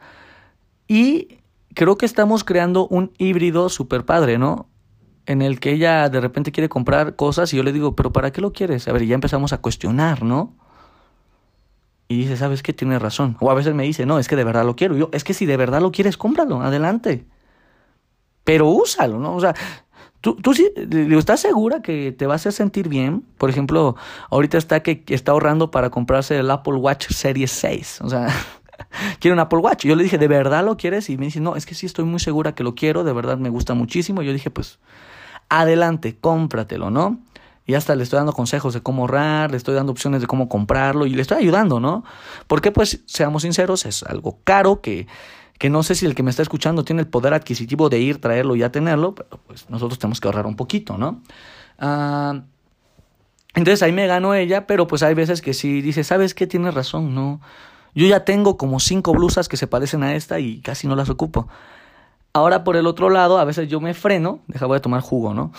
Y 0.88 1.40
creo 1.74 1.98
que 1.98 2.06
estamos 2.06 2.44
creando 2.44 2.88
un 2.88 3.12
híbrido 3.18 3.70
super 3.70 4.06
padre, 4.06 4.38
¿no? 4.38 4.68
En 5.26 5.42
el 5.42 5.60
que 5.60 5.72
ella 5.74 6.10
de 6.10 6.22
repente 6.22 6.52
quiere 6.52 6.70
comprar 6.70 7.16
cosas 7.16 7.54
y 7.54 7.58
yo 7.58 7.64
le 7.64 7.74
digo, 7.74 7.96
pero 7.96 8.14
¿para 8.14 8.32
qué 8.32 8.42
lo 8.42 8.54
quieres? 8.54 8.88
A 8.88 8.94
ver, 8.94 9.06
ya 9.06 9.16
empezamos 9.16 9.54
a 9.54 9.60
cuestionar, 9.60 10.24
¿no? 10.24 10.56
Y 12.08 12.18
dice, 12.18 12.38
¿sabes 12.38 12.64
qué? 12.64 12.72
Tiene 12.72 12.98
razón. 13.00 13.36
O 13.42 13.52
a 13.52 13.54
veces 13.54 13.74
me 13.74 13.84
dice, 13.84 14.06
no, 14.06 14.18
es 14.20 14.28
que 14.28 14.38
de 14.38 14.46
verdad 14.46 14.66
lo 14.66 14.76
quiero. 14.76 14.96
Y 14.96 15.00
yo, 15.02 15.10
es 15.12 15.24
que 15.24 15.34
si 15.34 15.46
de 15.46 15.58
verdad 15.58 15.82
lo 15.82 15.92
quieres, 15.92 16.16
cómpralo, 16.16 16.62
adelante. 16.62 17.26
Pero 18.46 18.70
úsalo, 18.70 19.20
¿no? 19.20 19.36
O 19.36 19.42
sea, 19.42 19.54
¿Tú, 20.22 20.36
tú 20.36 20.54
sí, 20.54 20.72
estás 21.12 21.40
segura 21.40 21.82
que 21.82 22.12
te 22.12 22.26
vas 22.26 22.48
a 22.48 22.52
sentir 22.52 22.90
bien? 22.90 23.24
Por 23.38 23.50
ejemplo, 23.50 23.96
ahorita 24.32 24.58
está 24.58 24.82
que 24.82 25.04
está 25.08 25.32
ahorrando 25.32 25.70
para 25.70 25.90
comprarse 25.90 26.38
el 26.38 26.50
Apple 26.50 26.76
Watch 26.76 27.10
Series 27.10 27.52
6. 27.52 28.02
O 28.02 28.10
sea, 28.10 28.28
quiere 29.20 29.34
un 29.34 29.40
Apple 29.40 29.60
Watch. 29.60 29.86
Yo 29.86 29.96
le 29.96 30.04
dije, 30.04 30.18
¿de 30.18 30.28
verdad 30.28 30.66
lo 30.66 30.78
quieres? 30.78 31.10
Y 31.10 31.18
me 31.18 31.26
dice, 31.26 31.40
no, 31.40 31.56
es 31.56 31.66
que 31.66 31.76
sí 31.76 31.86
estoy 31.86 32.06
muy 32.06 32.20
segura 32.20 32.56
que 32.56 32.64
lo 32.64 32.76
quiero, 32.76 33.04
de 33.04 33.14
verdad 33.14 33.38
me 33.38 33.50
gusta 33.50 33.74
muchísimo. 33.74 34.22
Y 34.22 34.26
yo 34.26 34.34
dije, 34.34 34.50
pues, 34.50 34.80
adelante, 35.50 36.18
cómpratelo, 36.20 36.90
¿no? 36.90 37.20
Y 37.66 37.74
hasta 37.74 37.96
le 37.96 38.04
estoy 38.04 38.18
dando 38.18 38.32
consejos 38.32 38.74
de 38.74 38.82
cómo 38.82 39.04
ahorrar, 39.04 39.52
le 39.52 39.58
estoy 39.58 39.76
dando 39.76 39.92
opciones 39.92 40.22
de 40.22 40.28
cómo 40.28 40.48
comprarlo 40.48 41.06
y 41.06 41.12
le 41.12 41.22
estoy 41.22 41.40
ayudando, 41.40 41.80
¿no? 41.80 42.04
Porque, 42.48 42.72
pues, 42.72 43.02
seamos 43.06 43.44
sinceros, 43.44 43.86
es 43.86 44.04
algo 44.04 44.40
caro 44.44 44.82
que 44.82 45.08
que 45.58 45.70
no 45.70 45.84
sé 45.84 45.96
si 45.96 46.06
el 46.06 46.16
que 46.16 46.24
me 46.24 46.30
está 46.30 46.42
escuchando 46.42 46.84
tiene 46.84 47.02
el 47.02 47.08
poder 47.08 47.34
adquisitivo 47.34 47.90
de 47.90 48.00
ir, 48.00 48.22
traerlo 48.22 48.56
y 48.56 48.60
ya 48.60 48.72
tenerlo, 48.72 49.16
pero 49.16 49.40
pues 49.48 49.70
nosotros 49.70 50.00
tenemos 50.00 50.20
que 50.20 50.28
ahorrar 50.28 50.46
un 50.46 50.56
poquito, 50.56 50.98
¿no? 50.98 51.22
Ah, 51.80 52.44
entonces 53.56 53.82
ahí 53.82 53.92
me 53.92 54.06
ganó 54.06 54.36
ella, 54.36 54.68
pero 54.68 54.86
pues 54.88 55.02
hay 55.02 55.16
veces 55.16 55.42
que 55.42 55.54
sí 55.54 55.82
dice, 55.82 56.04
¿sabes 56.04 56.34
qué? 56.34 56.46
Tienes 56.46 56.74
razón, 56.74 57.16
no. 57.16 57.42
Yo 57.96 58.06
ya 58.06 58.24
tengo 58.24 58.58
como 58.58 58.80
cinco 58.80 59.14
blusas 59.14 59.50
que 59.50 59.58
se 59.58 59.66
parecen 59.66 60.04
a 60.04 60.16
esta 60.16 60.40
y 60.40 60.62
casi 60.62 60.88
no 60.88 60.96
las 60.96 61.10
ocupo. 61.10 61.48
Ahora 62.34 62.64
por 62.64 62.76
el 62.76 62.86
otro 62.86 63.10
lado, 63.10 63.40
a 63.40 63.46
veces 63.46 63.68
yo 63.68 63.80
me 63.82 63.96
freno, 63.96 64.42
deja 64.48 64.68
voy 64.68 64.78
a 64.78 64.82
tomar 64.82 65.02
jugo, 65.02 65.34
¿no? 65.34 65.52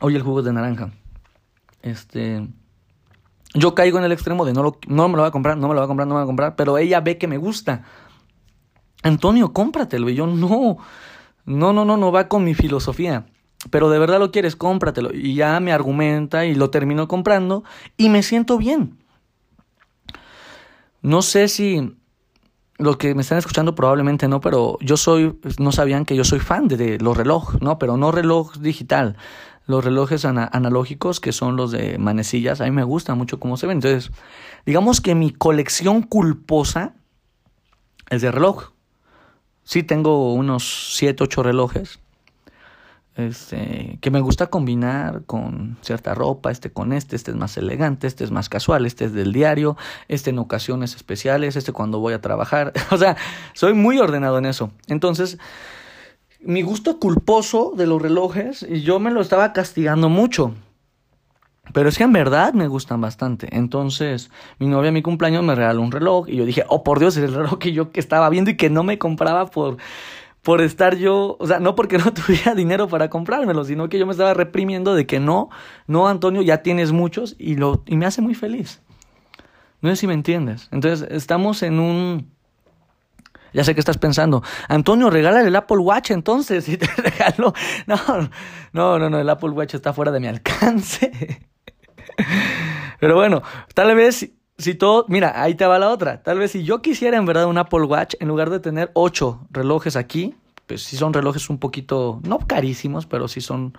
Oye, 0.00 0.16
el 0.16 0.22
jugo 0.24 0.40
es 0.40 0.44
de 0.44 0.52
naranja. 0.52 0.90
Este 1.82 2.48
yo 3.54 3.74
caigo 3.74 3.98
en 3.98 4.04
el 4.04 4.12
extremo 4.12 4.44
de 4.44 4.52
no, 4.52 4.62
lo, 4.62 4.78
no 4.86 5.08
me 5.08 5.16
lo 5.16 5.22
voy 5.22 5.28
a 5.28 5.32
comprar, 5.32 5.56
no 5.56 5.68
me 5.68 5.74
lo 5.74 5.80
voy 5.80 5.84
a 5.84 5.88
comprar, 5.88 6.06
no 6.06 6.14
me 6.14 6.20
lo 6.20 6.24
voy 6.24 6.26
a 6.26 6.30
comprar, 6.30 6.56
pero 6.56 6.78
ella 6.78 7.00
ve 7.00 7.18
que 7.18 7.28
me 7.28 7.36
gusta. 7.36 7.84
Antonio, 9.02 9.52
cómpratelo. 9.52 10.08
Y 10.08 10.14
yo, 10.14 10.26
no, 10.26 10.78
no, 11.44 11.72
no, 11.72 11.84
no, 11.84 11.96
no 11.96 12.12
va 12.12 12.28
con 12.28 12.44
mi 12.44 12.54
filosofía. 12.54 13.26
Pero 13.70 13.90
de 13.90 13.98
verdad 13.98 14.18
lo 14.18 14.32
quieres, 14.32 14.56
cómpratelo. 14.56 15.12
Y 15.12 15.34
ya 15.34 15.58
me 15.60 15.72
argumenta 15.72 16.46
y 16.46 16.54
lo 16.54 16.70
termino 16.70 17.08
comprando 17.08 17.64
y 17.96 18.08
me 18.08 18.22
siento 18.22 18.58
bien. 18.58 18.98
No 21.00 21.22
sé 21.22 21.48
si 21.48 21.96
los 22.78 22.96
que 22.96 23.14
me 23.14 23.22
están 23.22 23.38
escuchando 23.38 23.74
probablemente 23.74 24.28
no, 24.28 24.40
pero 24.40 24.78
yo 24.80 24.96
soy, 24.96 25.38
no 25.58 25.72
sabían 25.72 26.04
que 26.04 26.16
yo 26.16 26.24
soy 26.24 26.40
fan 26.40 26.68
de, 26.68 26.76
de 26.76 26.98
los 26.98 27.16
relojes, 27.16 27.60
¿no? 27.60 27.78
Pero 27.78 27.96
no 27.96 28.12
reloj 28.12 28.56
digital, 28.58 29.16
los 29.66 29.84
relojes 29.84 30.24
analógicos, 30.24 31.20
que 31.20 31.32
son 31.32 31.56
los 31.56 31.70
de 31.70 31.98
manecillas, 31.98 32.60
a 32.60 32.64
mí 32.64 32.70
me 32.70 32.84
gusta 32.84 33.14
mucho 33.14 33.38
cómo 33.38 33.56
se 33.56 33.66
ven. 33.66 33.78
Entonces, 33.78 34.10
digamos 34.66 35.00
que 35.00 35.14
mi 35.14 35.30
colección 35.30 36.02
culposa 36.02 36.94
es 38.10 38.22
de 38.22 38.30
reloj. 38.30 38.72
Sí 39.64 39.82
tengo 39.82 40.34
unos 40.34 40.94
7, 40.96 41.24
8 41.24 41.42
relojes. 41.42 42.00
Este, 43.14 43.98
que 44.00 44.10
me 44.10 44.20
gusta 44.20 44.46
combinar 44.46 45.24
con 45.26 45.76
cierta 45.82 46.14
ropa, 46.14 46.50
este 46.50 46.72
con 46.72 46.94
este, 46.94 47.14
este 47.14 47.30
es 47.30 47.36
más 47.36 47.58
elegante, 47.58 48.06
este 48.06 48.24
es 48.24 48.30
más 48.30 48.48
casual, 48.48 48.86
este 48.86 49.04
es 49.04 49.12
del 49.12 49.34
diario, 49.34 49.76
este 50.08 50.30
en 50.30 50.38
ocasiones 50.38 50.96
especiales, 50.96 51.56
este 51.56 51.72
cuando 51.72 52.00
voy 52.00 52.14
a 52.14 52.22
trabajar. 52.22 52.72
o 52.90 52.96
sea, 52.96 53.16
soy 53.52 53.74
muy 53.74 53.98
ordenado 53.98 54.38
en 54.38 54.46
eso. 54.46 54.72
Entonces, 54.86 55.38
mi 56.44 56.62
gusto 56.62 56.98
culposo 56.98 57.72
de 57.76 57.86
los 57.86 58.00
relojes 58.00 58.66
yo 58.82 58.98
me 58.98 59.10
lo 59.10 59.20
estaba 59.20 59.52
castigando 59.52 60.08
mucho. 60.08 60.54
Pero 61.72 61.88
es 61.88 61.96
que 61.96 62.04
en 62.04 62.12
verdad 62.12 62.52
me 62.54 62.66
gustan 62.66 63.00
bastante. 63.00 63.48
Entonces, 63.56 64.30
mi 64.58 64.66
novia 64.66 64.90
a 64.90 64.92
mi 64.92 65.00
cumpleaños 65.00 65.44
me 65.44 65.54
regaló 65.54 65.80
un 65.80 65.92
reloj 65.92 66.28
y 66.28 66.36
yo 66.36 66.44
dije, 66.44 66.64
oh 66.68 66.82
por 66.82 66.98
Dios, 66.98 67.16
es 67.16 67.24
el 67.24 67.34
reloj 67.34 67.58
que 67.58 67.72
yo 67.72 67.90
estaba 67.94 68.28
viendo 68.28 68.50
y 68.50 68.56
que 68.56 68.68
no 68.68 68.82
me 68.82 68.98
compraba 68.98 69.46
por, 69.46 69.76
por 70.42 70.60
estar 70.60 70.96
yo, 70.96 71.36
o 71.38 71.46
sea, 71.46 71.60
no 71.60 71.74
porque 71.74 71.98
no 71.98 72.12
tuviera 72.14 72.54
dinero 72.54 72.88
para 72.88 73.08
comprármelo, 73.08 73.64
sino 73.64 73.88
que 73.88 73.98
yo 73.98 74.06
me 74.06 74.12
estaba 74.12 74.34
reprimiendo 74.34 74.94
de 74.94 75.06
que 75.06 75.20
no, 75.20 75.50
no 75.86 76.08
Antonio, 76.08 76.42
ya 76.42 76.62
tienes 76.62 76.92
muchos 76.92 77.36
y, 77.38 77.54
lo, 77.54 77.84
y 77.86 77.96
me 77.96 78.06
hace 78.06 78.20
muy 78.20 78.34
feliz. 78.34 78.82
No 79.80 79.90
sé 79.90 79.96
si 79.96 80.06
me 80.06 80.14
entiendes. 80.14 80.68
Entonces, 80.72 81.08
estamos 81.10 81.62
en 81.62 81.80
un... 81.80 82.30
Ya 83.52 83.64
sé 83.64 83.74
que 83.74 83.80
estás 83.80 83.98
pensando, 83.98 84.42
Antonio, 84.68 85.10
regálale 85.10 85.48
el 85.48 85.56
Apple 85.56 85.78
Watch 85.78 86.10
entonces, 86.10 86.68
y 86.70 86.76
te 86.76 86.86
regalo. 86.86 87.52
No, 87.86 87.96
no, 88.72 88.98
no, 88.98 89.10
no, 89.10 89.20
el 89.20 89.28
Apple 89.28 89.50
Watch 89.50 89.74
está 89.74 89.92
fuera 89.92 90.10
de 90.10 90.20
mi 90.20 90.26
alcance. 90.26 91.40
Pero 93.00 93.16
bueno, 93.16 93.42
tal 93.74 93.94
vez 93.94 94.30
si 94.58 94.74
todo, 94.74 95.06
mira, 95.08 95.42
ahí 95.42 95.54
te 95.54 95.66
va 95.66 95.78
la 95.78 95.90
otra. 95.90 96.22
Tal 96.22 96.38
vez 96.38 96.52
si 96.52 96.62
yo 96.62 96.82
quisiera 96.82 97.16
en 97.16 97.26
verdad 97.26 97.46
un 97.46 97.58
Apple 97.58 97.82
Watch, 97.82 98.14
en 98.20 98.28
lugar 98.28 98.50
de 98.50 98.60
tener 98.60 98.90
ocho 98.94 99.46
relojes 99.50 99.96
aquí, 99.96 100.34
pues 100.66 100.82
sí 100.82 100.96
son 100.96 101.12
relojes 101.12 101.50
un 101.50 101.58
poquito, 101.58 102.20
no 102.22 102.38
carísimos, 102.38 103.06
pero 103.06 103.28
sí 103.28 103.40
son, 103.40 103.76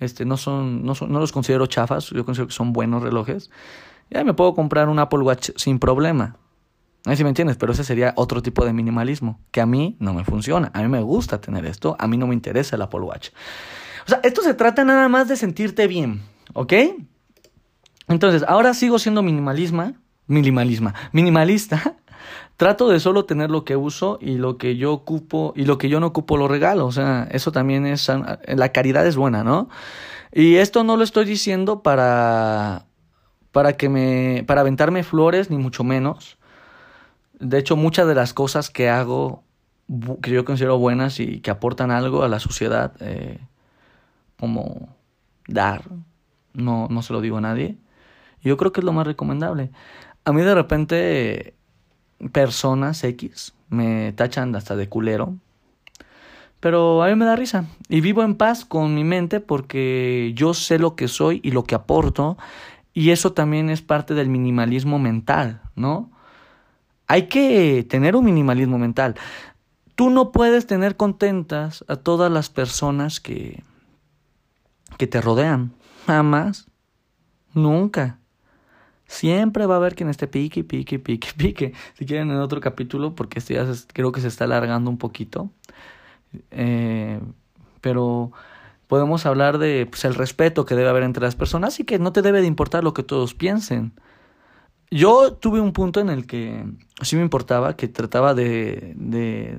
este, 0.00 0.24
no 0.24 0.36
son, 0.36 0.84
no 0.84 0.94
son, 0.94 1.12
no 1.12 1.18
los 1.18 1.32
considero 1.32 1.66
chafas, 1.66 2.10
yo 2.10 2.24
considero 2.24 2.46
que 2.46 2.54
son 2.54 2.72
buenos 2.72 3.02
relojes. 3.02 3.50
Ya 4.10 4.24
me 4.24 4.34
puedo 4.34 4.54
comprar 4.54 4.88
un 4.88 4.98
Apple 4.98 5.20
Watch 5.20 5.50
sin 5.56 5.78
problema. 5.78 6.36
Ahí 7.04 7.16
sí 7.16 7.24
me 7.24 7.30
entiendes, 7.30 7.56
pero 7.56 7.72
ese 7.72 7.82
sería 7.82 8.12
otro 8.16 8.42
tipo 8.42 8.64
de 8.64 8.72
minimalismo, 8.72 9.40
que 9.50 9.60
a 9.60 9.66
mí 9.66 9.96
no 9.98 10.14
me 10.14 10.24
funciona. 10.24 10.70
A 10.72 10.82
mí 10.82 10.88
me 10.88 11.00
gusta 11.00 11.40
tener 11.40 11.66
esto, 11.66 11.96
a 11.98 12.06
mí 12.06 12.16
no 12.16 12.28
me 12.28 12.34
interesa 12.34 12.76
el 12.76 12.82
Apple 12.82 13.00
Watch. 13.00 13.30
O 14.06 14.08
sea, 14.08 14.20
esto 14.22 14.42
se 14.42 14.54
trata 14.54 14.84
nada 14.84 15.08
más 15.08 15.28
de 15.28 15.36
sentirte 15.36 15.86
bien, 15.88 16.22
¿ok? 16.54 16.72
Entonces, 18.08 18.44
ahora 18.46 18.74
sigo 18.74 18.98
siendo 18.98 19.22
minimalisma, 19.22 19.94
minimalisma, 20.26 20.94
minimalista. 21.12 21.96
Trato 22.56 22.88
de 22.88 23.00
solo 23.00 23.24
tener 23.24 23.50
lo 23.50 23.64
que 23.64 23.76
uso 23.76 24.18
y 24.20 24.36
lo 24.36 24.56
que 24.56 24.76
yo 24.76 24.92
ocupo 24.92 25.52
y 25.56 25.64
lo 25.64 25.78
que 25.78 25.88
yo 25.88 25.98
no 25.98 26.08
ocupo 26.08 26.36
lo 26.36 26.46
regalo. 26.46 26.86
O 26.86 26.92
sea, 26.92 27.26
eso 27.32 27.50
también 27.50 27.86
es, 27.86 28.08
la 28.46 28.68
caridad 28.70 29.06
es 29.06 29.16
buena, 29.16 29.42
¿no? 29.42 29.68
Y 30.32 30.56
esto 30.56 30.84
no 30.84 30.96
lo 30.96 31.02
estoy 31.02 31.24
diciendo 31.24 31.82
para, 31.82 32.86
para 33.50 33.72
que 33.72 33.88
me, 33.88 34.44
para 34.46 34.60
aventarme 34.60 35.02
flores, 35.02 35.50
ni 35.50 35.58
mucho 35.58 35.82
menos. 35.82 36.38
De 37.42 37.58
hecho, 37.58 37.76
muchas 37.76 38.06
de 38.06 38.14
las 38.14 38.32
cosas 38.32 38.70
que 38.70 38.88
hago, 38.88 39.42
que 40.22 40.30
yo 40.30 40.44
considero 40.44 40.78
buenas 40.78 41.18
y 41.18 41.40
que 41.40 41.50
aportan 41.50 41.90
algo 41.90 42.22
a 42.22 42.28
la 42.28 42.38
sociedad, 42.38 42.92
eh, 43.00 43.40
como 44.38 44.94
dar, 45.48 45.82
no, 46.54 46.86
no 46.88 47.02
se 47.02 47.12
lo 47.12 47.20
digo 47.20 47.38
a 47.38 47.40
nadie. 47.40 47.76
Yo 48.42 48.56
creo 48.56 48.72
que 48.72 48.80
es 48.80 48.84
lo 48.84 48.92
más 48.92 49.08
recomendable. 49.08 49.72
A 50.24 50.32
mí 50.32 50.42
de 50.42 50.54
repente 50.54 51.54
personas 52.30 53.02
X 53.02 53.54
me 53.68 54.12
tachan 54.12 54.54
hasta 54.54 54.76
de 54.76 54.88
culero. 54.88 55.34
Pero 56.60 57.02
a 57.02 57.08
mí 57.08 57.16
me 57.16 57.24
da 57.24 57.34
risa. 57.34 57.64
Y 57.88 58.00
vivo 58.00 58.22
en 58.22 58.36
paz 58.36 58.64
con 58.64 58.94
mi 58.94 59.02
mente 59.02 59.40
porque 59.40 60.30
yo 60.36 60.54
sé 60.54 60.78
lo 60.78 60.94
que 60.94 61.08
soy 61.08 61.40
y 61.42 61.50
lo 61.50 61.64
que 61.64 61.74
aporto. 61.74 62.38
Y 62.94 63.10
eso 63.10 63.32
también 63.32 63.68
es 63.68 63.82
parte 63.82 64.14
del 64.14 64.28
minimalismo 64.28 65.00
mental, 65.00 65.60
¿no? 65.74 66.12
Hay 67.12 67.24
que 67.28 67.84
tener 67.90 68.16
un 68.16 68.24
minimalismo 68.24 68.78
mental. 68.78 69.16
Tú 69.96 70.08
no 70.08 70.32
puedes 70.32 70.66
tener 70.66 70.96
contentas 70.96 71.84
a 71.86 71.96
todas 71.96 72.32
las 72.32 72.48
personas 72.48 73.20
que, 73.20 73.62
que 74.96 75.06
te 75.06 75.20
rodean. 75.20 75.74
Jamás. 76.06 76.70
Nunca. 77.52 78.18
Siempre 79.04 79.66
va 79.66 79.74
a 79.74 79.76
haber 79.76 79.94
quien 79.94 80.08
esté 80.08 80.26
pique, 80.26 80.64
pique, 80.64 80.98
pique, 80.98 81.28
pique. 81.36 81.74
Si 81.98 82.06
quieren 82.06 82.30
en 82.30 82.38
otro 82.38 82.62
capítulo, 82.62 83.14
porque 83.14 83.40
este 83.40 83.52
ya 83.56 83.66
creo 83.92 84.10
que 84.10 84.22
se 84.22 84.28
está 84.28 84.44
alargando 84.44 84.88
un 84.88 84.96
poquito. 84.96 85.50
Eh, 86.50 87.20
pero 87.82 88.32
podemos 88.86 89.26
hablar 89.26 89.58
de 89.58 89.84
pues, 89.84 90.06
el 90.06 90.14
respeto 90.14 90.64
que 90.64 90.76
debe 90.76 90.88
haber 90.88 91.02
entre 91.02 91.22
las 91.22 91.36
personas 91.36 91.78
y 91.78 91.84
que 91.84 91.98
no 91.98 92.14
te 92.14 92.22
debe 92.22 92.40
de 92.40 92.46
importar 92.46 92.82
lo 92.82 92.94
que 92.94 93.02
todos 93.02 93.34
piensen. 93.34 93.92
Yo 94.92 95.32
tuve 95.32 95.60
un 95.60 95.72
punto 95.72 96.00
en 96.00 96.10
el 96.10 96.26
que 96.26 96.64
sí 97.00 97.16
me 97.16 97.22
importaba, 97.22 97.76
que 97.76 97.88
trataba 97.88 98.34
de, 98.34 98.92
de 98.96 99.58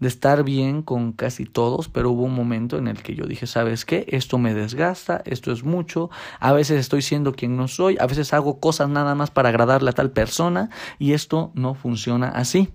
de 0.00 0.08
estar 0.08 0.44
bien 0.44 0.82
con 0.82 1.12
casi 1.12 1.44
todos, 1.44 1.88
pero 1.88 2.10
hubo 2.10 2.22
un 2.22 2.34
momento 2.34 2.78
en 2.78 2.88
el 2.88 3.02
que 3.02 3.14
yo 3.14 3.26
dije, 3.26 3.46
¿sabes 3.46 3.84
qué? 3.84 4.04
Esto 4.08 4.38
me 4.38 4.54
desgasta, 4.54 5.22
esto 5.24 5.50
es 5.50 5.64
mucho, 5.64 6.10
a 6.38 6.52
veces 6.52 6.78
estoy 6.78 7.02
siendo 7.02 7.32
quien 7.32 7.56
no 7.56 7.68
soy, 7.68 7.96
a 7.98 8.06
veces 8.06 8.32
hago 8.32 8.60
cosas 8.60 8.88
nada 8.88 9.14
más 9.14 9.30
para 9.30 9.48
agradarle 9.48 9.90
a 9.90 9.94
tal 9.94 10.10
persona 10.10 10.70
y 10.98 11.12
esto 11.12 11.50
no 11.54 11.74
funciona 11.74 12.28
así. 12.28 12.70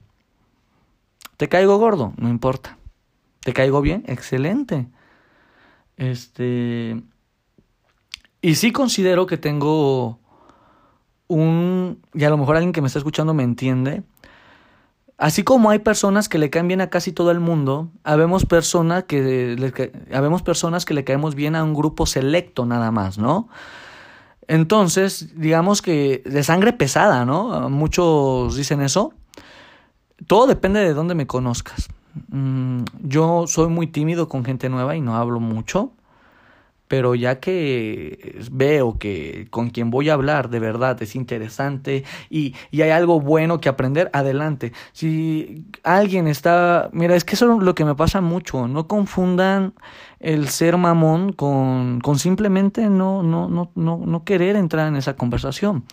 ¿Te 1.38 1.48
caigo 1.48 1.78
gordo? 1.78 2.14
No 2.18 2.30
importa. 2.30 2.78
¿Te 3.42 3.54
caigo 3.54 3.82
bien? 3.82 4.04
Excelente. 4.08 4.88
Este... 5.98 7.02
Y 8.42 8.56
sí 8.56 8.74
considero 8.74 9.26
que 9.26 9.38
tengo 9.38 10.20
un... 11.28 12.02
Y 12.14 12.24
a 12.24 12.30
lo 12.30 12.38
mejor 12.38 12.56
alguien 12.56 12.74
que 12.74 12.82
me 12.82 12.88
está 12.88 13.00
escuchando 13.00 13.34
me 13.34 13.44
entiende 13.44 14.04
Así 15.18 15.44
como 15.44 15.70
hay 15.70 15.80
personas 15.80 16.28
que 16.28 16.38
le 16.38 16.50
caen 16.50 16.68
bien 16.68 16.82
a 16.82 16.90
casi 16.90 17.12
todo 17.12 17.32
el 17.32 17.40
mundo, 17.40 17.90
habemos 18.04 18.46
personas 18.46 19.04
que 19.04 19.56
le, 19.58 19.92
habemos 20.14 20.42
personas 20.42 20.86
que 20.86 20.94
le 20.94 21.04
caemos 21.04 21.36
bien 21.36 21.56
a 21.56 21.64
un 21.64 21.74
grupo 21.74 22.06
selecto 22.06 22.66
nada 22.66 22.92
más, 22.92 23.18
¿no? 23.18 23.48
Entonces, 24.48 25.40
digamos 25.40 25.82
que 25.82 26.24
de 26.26 26.44
sangre 26.44 26.74
pesada, 26.74 27.26
¿no? 27.26 27.70
Muchos 27.70 28.58
dicen 28.58 28.82
eso. 28.82 29.14
Todo 30.28 30.48
depende 30.48 30.82
de 30.82 30.94
dónde 30.94 31.16
me 31.16 31.28
conozcas. 31.28 31.88
Mm, 32.28 32.84
yo 33.04 33.46
soy 33.48 33.70
muy 33.70 33.88
tímido 33.88 34.28
con 34.28 34.44
gente 34.44 34.68
nueva 34.68 34.96
y 34.96 35.02
no 35.02 35.16
hablo 35.16 35.40
mucho 35.40 35.94
pero 36.88 37.16
ya 37.16 37.40
que 37.40 38.40
veo 38.52 38.98
que 39.00 39.48
con 39.50 39.70
quien 39.70 39.90
voy 39.90 40.10
a 40.10 40.14
hablar 40.14 40.50
de 40.50 40.60
verdad 40.60 41.02
es 41.02 41.16
interesante 41.16 42.04
y, 42.30 42.56
y, 42.72 42.82
hay 42.82 42.92
algo 42.92 43.20
bueno 43.20 43.60
que 43.60 43.70
aprender, 43.70 44.10
adelante. 44.14 44.74
Si 44.92 45.66
alguien 45.84 46.28
está, 46.28 46.90
mira, 46.94 47.16
es 47.16 47.24
que 47.24 47.36
eso 47.36 47.56
es 47.56 47.64
lo 47.64 47.76
que 47.76 47.86
me 47.86 47.96
pasa 47.96 48.22
mucho, 48.22 48.68
no 48.68 48.88
confundan 48.88 49.74
el 50.20 50.50
ser 50.50 50.78
mamón 50.78 51.34
con, 51.34 52.00
con 52.02 52.20
simplemente 52.20 52.90
no, 52.90 53.24
no, 53.24 53.50
no, 53.50 53.72
no, 53.76 53.98
no 53.98 54.24
querer 54.24 54.56
entrar 54.56 54.88
en 54.88 54.96
esa 54.96 55.16
conversación. 55.16 55.84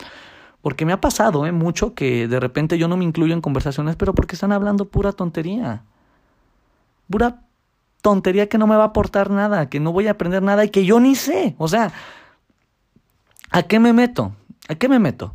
Porque 0.62 0.85
me 0.85 0.92
ha 0.92 1.00
pasado 1.00 1.46
¿eh? 1.46 1.53
mucho 1.53 1.94
que 1.94 2.29
de 2.29 2.38
repente 2.38 2.76
yo 2.76 2.87
no 2.87 2.96
me 2.96 3.05
incluyo 3.05 3.33
en 3.35 3.40
conversaciones, 3.40 3.96
pero 3.96 4.14
porque 4.14 4.37
están 4.37 4.53
hablando 4.53 4.85
pura 4.85 5.12
tontería. 5.12 5.83
Pura 7.09 7.42
tontería 8.01 8.49
que 8.49 8.59
no 8.59 8.67
me 8.67 8.77
va 8.77 8.85
a 8.85 8.87
aportar 8.89 9.31
nada, 9.31 9.69
que 9.69 9.81
no 9.81 9.93
voy 9.93 10.09
a 10.09 10.13
aprender 10.13 10.43
nada 10.43 10.65
y 10.65 10.71
que 10.71 10.85
yo 10.85 11.01
ni 11.01 11.15
sé. 11.15 11.55
O 11.59 11.69
sea, 11.69 11.93
¿a 13.51 13.63
qué 13.63 13.79
me 13.79 13.93
meto? 13.93 14.33
¿A 14.69 14.75
qué 14.75 14.89
me 14.89 14.99
meto? 14.99 15.35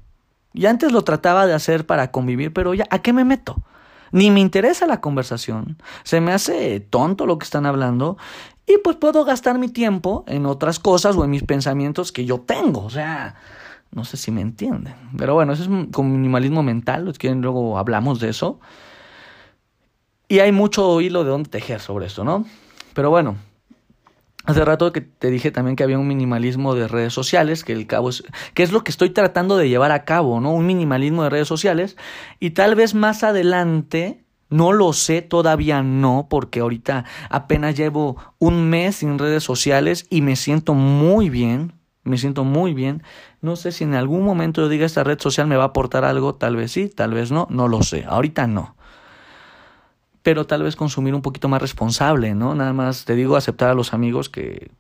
Y 0.54 0.68
antes 0.68 0.92
lo 0.92 1.04
trataba 1.04 1.46
de 1.46 1.54
hacer 1.54 1.86
para 1.86 2.12
convivir, 2.12 2.54
pero 2.54 2.74
ya, 2.74 2.86
¿a 2.90 3.00
qué 3.00 3.12
me 3.12 3.26
meto? 3.26 3.58
Ni 4.12 4.32
me 4.32 4.40
interesa 4.40 4.88
la 4.88 5.02
conversación. 5.02 5.78
Se 6.04 6.22
me 6.22 6.32
hace 6.32 6.80
tonto 6.80 7.26
lo 7.26 7.38
que 7.38 7.44
están 7.44 7.66
hablando 7.66 8.18
y 8.66 8.78
pues 8.78 8.96
puedo 8.96 9.26
gastar 9.26 9.60
mi 9.60 9.68
tiempo 9.68 10.24
en 10.28 10.46
otras 10.46 10.80
cosas 10.80 11.16
o 11.18 11.24
en 11.24 11.32
mis 11.32 11.44
pensamientos 11.44 12.12
que 12.12 12.26
yo 12.26 12.40
tengo. 12.40 12.84
O 12.86 12.90
sea, 12.90 13.36
no 13.92 14.06
sé 14.06 14.18
si 14.18 14.32
me 14.32 14.42
entienden. 14.42 14.96
Pero 15.18 15.34
bueno, 15.34 15.54
eso 15.54 15.64
es 15.64 15.70
como 15.92 16.10
minimalismo 16.10 16.64
mental. 16.64 17.14
Quieren 17.18 17.42
luego 17.42 17.78
hablamos 17.78 18.20
de 18.20 18.30
eso. 18.30 18.60
Y 20.28 20.40
hay 20.40 20.52
mucho 20.52 21.02
hilo 21.02 21.24
de 21.24 21.30
dónde 21.30 21.50
tejer 21.50 21.80
sobre 21.80 22.08
esto, 22.08 22.24
¿no? 22.24 22.46
Pero 22.94 23.10
bueno, 23.10 23.38
Hace 24.46 24.64
rato 24.64 24.92
que 24.92 25.02
te 25.02 25.32
dije 25.32 25.50
también 25.50 25.76
que 25.76 25.84
había 25.84 25.98
un 25.98 26.08
minimalismo 26.08 26.76
de 26.76 26.88
redes 26.88 27.14
sociales, 27.14 27.64
que 27.64 27.74
el 27.74 27.88
cabo 27.88 28.10
es, 28.10 28.24
que 28.54 28.62
es 28.62 28.72
lo 28.72 28.84
que 28.84 28.92
estoy 28.92 29.10
tratando 29.10 29.58
de 29.58 29.70
llevar 29.70 29.92
a 29.92 30.06
cabo, 30.06 30.40
¿no? 30.40 30.54
Un 30.54 30.68
minimalismo 30.68 31.24
de 31.24 31.32
redes 31.32 31.48
sociales. 31.48 31.98
Y 32.40 32.52
tal 32.52 32.76
vez 32.76 32.94
más 32.94 33.24
adelante, 33.24 34.24
no 34.50 34.72
lo 34.72 34.94
sé, 34.94 35.24
todavía 35.24 35.82
no, 35.82 36.28
porque 36.30 36.60
ahorita 36.60 37.06
apenas 37.32 37.76
llevo 37.76 38.18
un 38.38 38.70
mes 38.70 38.98
sin 38.98 39.18
redes 39.18 39.44
sociales 39.44 40.06
y 40.12 40.22
me 40.22 40.36
siento 40.36 40.76
muy 40.76 41.32
bien, 41.32 41.74
me 42.04 42.20
siento 42.20 42.44
muy 42.44 42.76
bien. 42.76 43.02
No 43.42 43.56
sé 43.56 43.72
si 43.72 43.84
en 43.84 43.96
algún 43.96 44.24
momento 44.24 44.62
yo 44.62 44.70
diga 44.70 44.86
esta 44.86 45.04
red 45.04 45.20
social 45.20 45.48
me 45.48 45.58
va 45.58 45.64
a 45.64 45.68
aportar 45.68 46.06
algo, 46.06 46.36
tal 46.36 46.56
vez 46.56 46.72
sí, 46.72 46.88
tal 46.88 47.16
vez 47.16 47.32
no, 47.32 47.48
no 47.50 47.68
lo 47.68 47.82
sé, 47.82 48.06
ahorita 48.08 48.46
no 48.46 48.75
pero 50.26 50.48
tal 50.48 50.64
vez 50.64 50.76
consumir 50.76 51.14
un 51.14 51.22
poquito 51.22 51.48
más 51.50 51.62
responsable, 51.62 52.34
¿no? 52.34 52.56
Nada 52.56 52.74
más 52.74 53.06
te 53.06 53.14
digo 53.14 53.36
aceptar 53.36 53.70
a 53.70 53.76
los 53.76 53.94
amigos 53.94 54.28
que, 54.28 54.72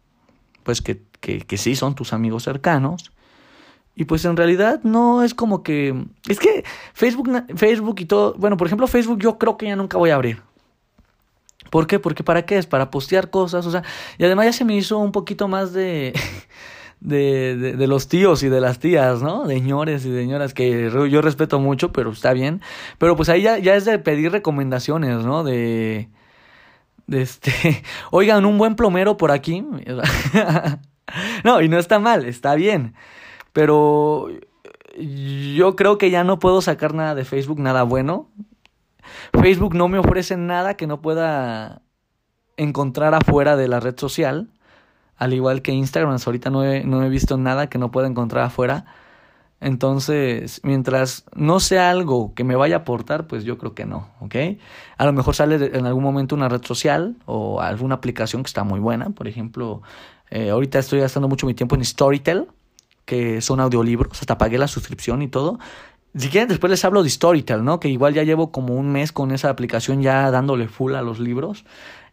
pues 0.64 0.82
que, 0.82 1.04
que, 1.20 1.42
que 1.42 1.58
sí 1.58 1.76
son 1.76 1.94
tus 1.94 2.14
amigos 2.14 2.42
cercanos. 2.42 3.12
Y 3.96 4.06
pues 4.06 4.26
en 4.26 4.38
realidad 4.38 4.80
no 4.82 5.22
es 5.22 5.36
como 5.36 5.62
que... 5.62 6.04
Es 6.28 6.40
que 6.40 6.64
Facebook, 6.96 7.30
Facebook 7.56 7.98
y 8.00 8.06
todo... 8.06 8.34
Bueno, 8.40 8.58
por 8.58 8.66
ejemplo, 8.66 8.88
Facebook 8.88 9.20
yo 9.20 9.38
creo 9.38 9.56
que 9.56 9.68
ya 9.68 9.76
nunca 9.76 10.00
voy 10.00 10.10
a 10.10 10.16
abrir. 10.16 10.42
¿Por 11.70 11.86
qué? 11.86 12.00
Porque 12.00 12.24
¿para 12.24 12.44
qué 12.44 12.58
es? 12.58 12.66
Para 12.66 12.90
postear 12.90 13.30
cosas, 13.30 13.68
o 13.68 13.72
sea... 13.72 13.84
Y 14.18 14.26
además 14.26 14.48
ya 14.48 14.54
se 14.54 14.66
me 14.66 14.76
hizo 14.76 14.98
un 14.98 15.12
poquito 15.12 15.48
más 15.48 15.74
de... 15.74 16.20
de, 17.00 17.76
de, 17.78 17.88
los 17.88 18.08
tíos 18.08 18.44
y 18.44 18.50
de 18.50 18.62
las 18.62 18.80
tías, 18.80 19.22
¿no? 19.22 19.46
De 19.46 19.56
señores 19.56 20.06
y 20.06 20.14
señoras 20.14 20.54
que 20.54 20.90
yo 21.10 21.22
respeto 21.22 21.60
mucho, 21.60 21.92
pero 21.92 22.12
está 22.12 22.34
bien. 22.34 22.62
Pero 22.98 23.16
pues 23.16 23.30
ahí 23.30 23.44
ya, 23.44 23.58
ya 23.58 23.76
es 23.76 23.86
de 23.86 24.00
pedir 24.00 24.32
recomendaciones, 24.32 25.24
¿no? 25.26 25.44
De, 25.44 26.10
de 27.08 27.22
este, 27.22 27.52
oigan, 28.12 28.46
un 28.46 28.58
buen 28.58 28.76
plomero 28.76 29.18
por 29.18 29.32
aquí. 29.32 29.64
no, 31.44 31.62
y 31.62 31.70
no 31.70 31.78
está 31.78 32.00
mal, 32.00 32.26
está 32.26 32.56
bien. 32.56 32.96
Pero 33.54 34.28
yo 34.98 35.76
creo 35.76 35.98
que 35.98 36.10
ya 36.10 36.24
no 36.24 36.40
puedo 36.40 36.62
sacar 36.62 36.94
nada 36.94 37.16
de 37.16 37.26
Facebook, 37.26 37.60
nada 37.60 37.84
bueno. 37.84 38.30
Facebook 39.34 39.76
no 39.76 39.88
me 39.88 40.00
ofrece 40.00 40.38
nada 40.38 40.76
que 40.76 40.88
no 40.88 41.02
pueda 41.02 41.82
encontrar 42.58 43.14
afuera 43.14 43.56
de 43.56 43.68
la 43.68 43.80
red 43.80 43.98
social. 43.98 44.50
Al 45.18 45.34
igual 45.34 45.62
que 45.62 45.72
Instagram, 45.72 46.18
ahorita 46.24 46.50
no 46.50 46.64
he, 46.64 46.84
no 46.84 47.04
he 47.04 47.10
visto 47.10 47.38
nada 47.38 47.68
que 47.68 47.78
no 47.78 47.92
pueda 47.92 48.08
encontrar 48.08 48.44
afuera. 48.46 48.86
Entonces, 49.62 50.60
mientras 50.64 51.26
no 51.34 51.60
sea 51.60 51.90
algo 51.90 52.34
que 52.36 52.44
me 52.44 52.56
vaya 52.56 52.76
a 52.76 52.80
aportar, 52.80 53.26
pues 53.26 53.46
yo 53.46 53.58
creo 53.58 53.74
que 53.74 53.86
no, 53.86 54.10
¿ok? 54.20 54.36
A 54.98 55.06
lo 55.06 55.14
mejor 55.14 55.34
sale 55.34 55.78
en 55.78 55.86
algún 55.86 56.04
momento 56.04 56.36
una 56.36 56.50
red 56.50 56.64
social 56.64 57.16
o 57.26 57.62
alguna 57.62 57.96
aplicación 57.96 58.44
que 58.44 58.48
está 58.48 58.64
muy 58.64 58.80
buena. 58.80 59.10
Por 59.12 59.28
ejemplo, 59.28 59.82
eh, 60.30 60.50
ahorita 60.50 60.80
estoy 60.80 61.00
gastando 61.00 61.28
mucho 61.30 61.48
mi 61.48 61.54
tiempo 61.54 61.76
en 61.76 61.86
Storytel, 61.86 62.48
que 63.06 63.42
son 63.42 63.60
audiolibros. 63.60 64.20
Hasta 64.20 64.38
pagué 64.38 64.58
la 64.58 64.68
suscripción 64.68 65.22
y 65.22 65.30
todo. 65.30 65.58
Si 66.16 66.30
quieren, 66.30 66.50
después 66.50 66.70
les 66.70 66.84
hablo 66.86 67.04
de 67.04 67.10
Storytel, 67.10 67.64
¿no? 67.64 67.80
Que 67.80 67.90
igual 67.90 68.14
ya 68.14 68.24
llevo 68.24 68.52
como 68.52 68.76
un 68.76 68.92
mes 68.92 69.12
con 69.12 69.32
esa 69.32 69.50
aplicación 69.50 70.02
ya 70.02 70.30
dándole 70.32 70.68
full 70.68 70.96
a 70.96 71.02
los 71.02 71.20
libros. 71.20 71.66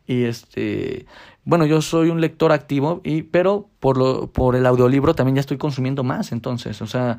Y 0.06 0.24
este, 0.24 1.06
bueno, 1.44 1.66
yo 1.66 1.82
soy 1.82 2.10
un 2.10 2.20
lector 2.20 2.52
activo, 2.52 3.00
y, 3.04 3.22
pero 3.22 3.68
por, 3.80 3.96
lo, 3.96 4.32
por 4.32 4.54
el 4.54 4.64
audiolibro 4.66 5.14
también 5.14 5.36
ya 5.36 5.40
estoy 5.40 5.58
consumiendo 5.58 6.04
más, 6.04 6.32
entonces, 6.32 6.80
o 6.82 6.86
sea, 6.86 7.18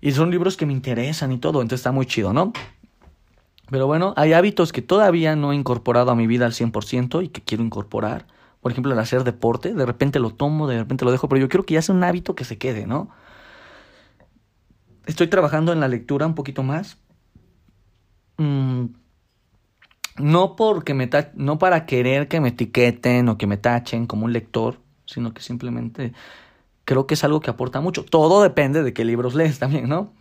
y 0.00 0.12
son 0.12 0.30
libros 0.30 0.56
que 0.56 0.66
me 0.66 0.72
interesan 0.72 1.30
y 1.32 1.38
todo, 1.38 1.62
entonces 1.62 1.80
está 1.80 1.92
muy 1.92 2.06
chido, 2.06 2.32
¿no? 2.32 2.52
Pero 3.70 3.86
bueno, 3.86 4.14
hay 4.16 4.32
hábitos 4.32 4.72
que 4.72 4.82
todavía 4.82 5.36
no 5.36 5.52
he 5.52 5.54
incorporado 5.54 6.10
a 6.10 6.16
mi 6.16 6.26
vida 6.26 6.46
al 6.46 6.52
100% 6.52 7.22
y 7.22 7.28
que 7.28 7.40
quiero 7.40 7.62
incorporar. 7.62 8.26
Por 8.60 8.72
ejemplo, 8.72 8.92
el 8.92 8.98
hacer 8.98 9.22
deporte, 9.22 9.72
de 9.72 9.86
repente 9.86 10.18
lo 10.18 10.30
tomo, 10.30 10.66
de 10.66 10.78
repente 10.78 11.04
lo 11.04 11.12
dejo, 11.12 11.28
pero 11.28 11.40
yo 11.40 11.48
quiero 11.48 11.64
que 11.64 11.74
ya 11.74 11.82
sea 11.82 11.94
un 11.94 12.02
hábito 12.02 12.34
que 12.34 12.44
se 12.44 12.58
quede, 12.58 12.86
¿no? 12.86 13.10
Estoy 15.06 15.28
trabajando 15.28 15.72
en 15.72 15.80
la 15.80 15.88
lectura 15.88 16.26
un 16.26 16.34
poquito 16.34 16.62
más. 16.64 16.98
Mm, 18.38 18.86
no 20.20 20.56
porque 20.56 20.94
me 20.94 21.08
no 21.34 21.58
para 21.58 21.86
querer 21.86 22.28
que 22.28 22.40
me 22.40 22.48
etiqueten 22.48 23.28
o 23.28 23.38
que 23.38 23.46
me 23.46 23.56
tachen 23.56 24.06
como 24.06 24.24
un 24.24 24.32
lector, 24.32 24.78
sino 25.06 25.34
que 25.34 25.42
simplemente 25.42 26.12
creo 26.84 27.06
que 27.06 27.14
es 27.14 27.24
algo 27.24 27.40
que 27.40 27.50
aporta 27.50 27.80
mucho. 27.80 28.04
Todo 28.04 28.42
depende 28.42 28.82
de 28.82 28.92
qué 28.92 29.04
libros 29.04 29.34
lees 29.34 29.58
también, 29.58 29.88
¿no? 29.88 30.12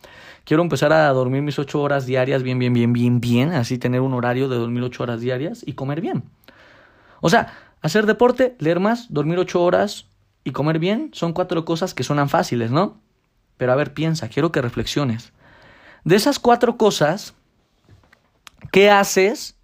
Quiero 0.44 0.64
empezar 0.64 0.94
a 0.94 1.10
dormir 1.10 1.42
mis 1.42 1.60
ocho 1.60 1.82
horas 1.82 2.06
diarias 2.06 2.44
bien, 2.44 2.60
bien, 2.60 2.74
bien, 2.74 2.94
bien, 2.94 3.22
bien, 3.22 3.54
así 3.54 3.78
tener 3.78 4.02
un 4.02 4.14
horario 4.14 4.50
de 4.50 4.56
dormir 4.58 4.84
ocho 4.84 5.04
horas 5.04 5.22
diarias 5.22 5.64
y 5.66 5.74
comer 5.74 6.02
bien. 6.02 6.24
O 7.22 7.30
sea, 7.30 7.54
hacer 7.82 8.06
deporte, 8.06 8.56
leer 8.60 8.80
más, 8.80 9.14
dormir 9.14 9.38
ocho 9.38 9.62
horas 9.62 10.08
y 10.44 10.52
comer 10.52 10.80
bien 10.80 11.12
son 11.14 11.34
cuatro 11.34 11.66
cosas 11.66 11.94
que 11.94 12.04
suenan 12.04 12.30
fáciles, 12.30 12.72
¿no? 12.72 12.98
Pero 13.58 13.74
a 13.74 13.76
ver, 13.76 13.94
piensa, 13.94 14.30
quiero 14.30 14.52
que 14.52 14.62
reflexiones. 14.62 15.34
De 16.04 16.16
esas 16.16 16.40
cuatro 16.40 16.78
cosas, 16.78 17.36
¿qué 18.72 18.90
haces 18.90 19.59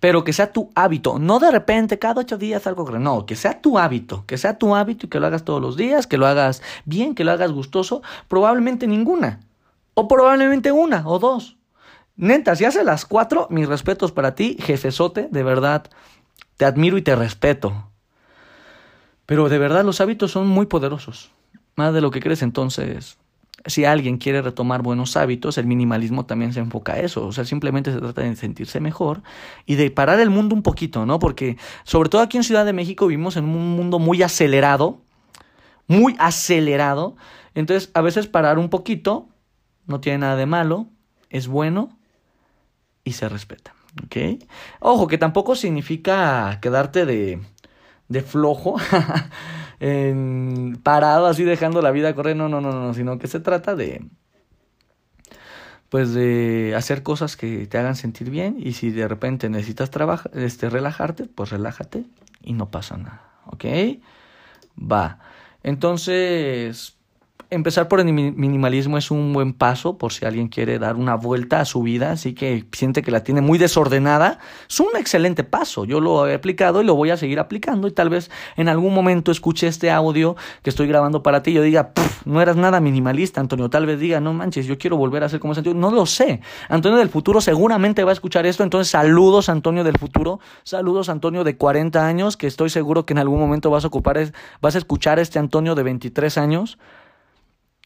pero 0.00 0.24
que 0.24 0.32
sea 0.32 0.52
tu 0.52 0.70
hábito, 0.74 1.18
no 1.18 1.38
de 1.38 1.50
repente 1.50 1.98
cada 1.98 2.22
ocho 2.22 2.38
días 2.38 2.66
algo, 2.66 2.90
no, 2.98 3.26
que 3.26 3.36
sea 3.36 3.60
tu 3.60 3.78
hábito, 3.78 4.24
que 4.26 4.38
sea 4.38 4.58
tu 4.58 4.74
hábito 4.74 5.06
y 5.06 5.08
que 5.10 5.20
lo 5.20 5.26
hagas 5.26 5.44
todos 5.44 5.60
los 5.60 5.76
días, 5.76 6.06
que 6.06 6.16
lo 6.16 6.26
hagas 6.26 6.62
bien, 6.86 7.14
que 7.14 7.22
lo 7.22 7.32
hagas 7.32 7.52
gustoso, 7.52 8.02
probablemente 8.26 8.86
ninguna, 8.86 9.40
o 9.94 10.08
probablemente 10.08 10.72
una 10.72 11.06
o 11.06 11.18
dos. 11.18 11.58
Neta, 12.16 12.56
si 12.56 12.64
haces 12.64 12.84
las 12.84 13.04
cuatro, 13.04 13.46
mis 13.50 13.68
respetos 13.68 14.10
para 14.10 14.34
ti, 14.34 14.56
jefezote, 14.58 15.28
de 15.30 15.42
verdad, 15.42 15.84
te 16.56 16.64
admiro 16.64 16.96
y 16.98 17.02
te 17.02 17.14
respeto. 17.14 17.90
Pero 19.26 19.48
de 19.48 19.58
verdad 19.58 19.84
los 19.84 20.00
hábitos 20.00 20.32
son 20.32 20.48
muy 20.48 20.66
poderosos, 20.66 21.30
más 21.76 21.92
de 21.92 22.00
lo 22.00 22.10
que 22.10 22.20
crees 22.20 22.42
entonces 22.42 23.18
si 23.66 23.84
alguien 23.84 24.18
quiere 24.18 24.42
retomar 24.42 24.82
buenos 24.82 25.16
hábitos, 25.16 25.58
el 25.58 25.66
minimalismo 25.66 26.24
también 26.24 26.52
se 26.52 26.60
enfoca 26.60 26.94
a 26.94 27.00
eso. 27.00 27.26
O 27.26 27.32
sea, 27.32 27.44
simplemente 27.44 27.92
se 27.92 27.98
trata 27.98 28.22
de 28.22 28.34
sentirse 28.36 28.80
mejor 28.80 29.22
y 29.66 29.74
de 29.74 29.90
parar 29.90 30.20
el 30.20 30.30
mundo 30.30 30.54
un 30.54 30.62
poquito, 30.62 31.04
¿no? 31.06 31.18
Porque 31.18 31.56
sobre 31.84 32.08
todo 32.08 32.22
aquí 32.22 32.36
en 32.36 32.44
Ciudad 32.44 32.64
de 32.64 32.72
México 32.72 33.06
vivimos 33.06 33.36
en 33.36 33.44
un 33.44 33.76
mundo 33.76 33.98
muy 33.98 34.22
acelerado, 34.22 35.00
muy 35.86 36.16
acelerado. 36.18 37.16
Entonces, 37.54 37.90
a 37.94 38.00
veces 38.00 38.26
parar 38.26 38.58
un 38.58 38.70
poquito 38.70 39.28
no 39.86 40.00
tiene 40.00 40.18
nada 40.18 40.36
de 40.36 40.46
malo, 40.46 40.86
es 41.28 41.46
bueno 41.48 41.98
y 43.04 43.12
se 43.12 43.28
respeta. 43.28 43.74
¿Ok? 44.04 44.42
Ojo, 44.78 45.06
que 45.08 45.18
tampoco 45.18 45.56
significa 45.56 46.58
quedarte 46.62 47.04
de, 47.04 47.40
de 48.08 48.22
flojo. 48.22 48.76
en, 49.80 50.78
parado 50.82 51.26
así 51.26 51.44
dejando 51.44 51.82
la 51.82 51.90
vida 51.90 52.14
correr, 52.14 52.36
no, 52.36 52.48
no, 52.48 52.60
no, 52.60 52.72
no, 52.72 52.94
sino 52.94 53.18
que 53.18 53.26
se 53.26 53.40
trata 53.40 53.74
de 53.74 54.02
pues 55.88 56.14
de 56.14 56.74
hacer 56.76 57.02
cosas 57.02 57.36
que 57.36 57.66
te 57.66 57.76
hagan 57.76 57.96
sentir 57.96 58.30
bien 58.30 58.56
y 58.60 58.74
si 58.74 58.90
de 58.90 59.08
repente 59.08 59.50
necesitas 59.50 59.90
trabajar, 59.90 60.30
este, 60.34 60.70
relajarte, 60.70 61.24
pues 61.24 61.50
relájate 61.50 62.04
y 62.42 62.52
no 62.52 62.70
pasa 62.70 62.96
nada, 62.96 63.22
¿ok? 63.46 63.64
Va. 64.80 65.18
Entonces, 65.64 66.96
empezar 67.50 67.88
por 67.88 67.98
el 68.00 68.12
minimalismo 68.12 68.96
es 68.96 69.10
un 69.10 69.32
buen 69.32 69.52
paso 69.52 69.98
por 69.98 70.12
si 70.12 70.24
alguien 70.24 70.48
quiere 70.48 70.78
dar 70.78 70.94
una 70.94 71.16
vuelta 71.16 71.60
a 71.60 71.64
su 71.64 71.82
vida, 71.82 72.12
así 72.12 72.32
que 72.32 72.64
siente 72.72 73.02
que 73.02 73.10
la 73.10 73.24
tiene 73.24 73.40
muy 73.40 73.58
desordenada, 73.58 74.38
es 74.68 74.78
un 74.78 74.96
excelente 74.96 75.42
paso. 75.42 75.84
Yo 75.84 76.00
lo 76.00 76.28
he 76.28 76.34
aplicado 76.34 76.80
y 76.80 76.84
lo 76.84 76.94
voy 76.94 77.10
a 77.10 77.16
seguir 77.16 77.40
aplicando 77.40 77.88
y 77.88 77.90
tal 77.90 78.08
vez 78.08 78.30
en 78.56 78.68
algún 78.68 78.94
momento 78.94 79.32
escuche 79.32 79.66
este 79.66 79.90
audio 79.90 80.36
que 80.62 80.70
estoy 80.70 80.86
grabando 80.86 81.22
para 81.24 81.42
ti 81.42 81.50
y 81.50 81.54
yo 81.54 81.62
diga, 81.62 81.92
no 82.24 82.40
eras 82.40 82.56
nada 82.56 82.80
minimalista, 82.80 83.40
Antonio, 83.40 83.68
tal 83.68 83.84
vez 83.84 83.98
diga, 83.98 84.20
no 84.20 84.32
manches, 84.32 84.66
yo 84.66 84.78
quiero 84.78 84.96
volver 84.96 85.24
a 85.24 85.28
ser 85.28 85.40
como 85.40 85.52
ese 85.52 85.60
Antonio, 85.60 85.80
no 85.80 85.90
lo 85.90 86.06
sé. 86.06 86.40
Antonio 86.68 86.98
del 86.98 87.08
futuro 87.08 87.40
seguramente 87.40 88.04
va 88.04 88.10
a 88.10 88.14
escuchar 88.14 88.46
esto, 88.46 88.62
entonces 88.62 88.90
saludos 88.90 89.48
Antonio 89.48 89.82
del 89.82 89.98
futuro, 89.98 90.38
saludos 90.62 91.08
Antonio 91.08 91.42
de 91.42 91.56
40 91.56 92.06
años, 92.06 92.36
que 92.36 92.46
estoy 92.46 92.70
seguro 92.70 93.04
que 93.06 93.12
en 93.12 93.18
algún 93.18 93.40
momento 93.40 93.70
vas 93.70 93.84
a 93.84 93.88
ocupar, 93.88 94.32
vas 94.60 94.74
a 94.76 94.78
escuchar 94.78 95.18
este 95.18 95.40
Antonio 95.40 95.74
de 95.74 95.82
23 95.82 96.38
años 96.38 96.78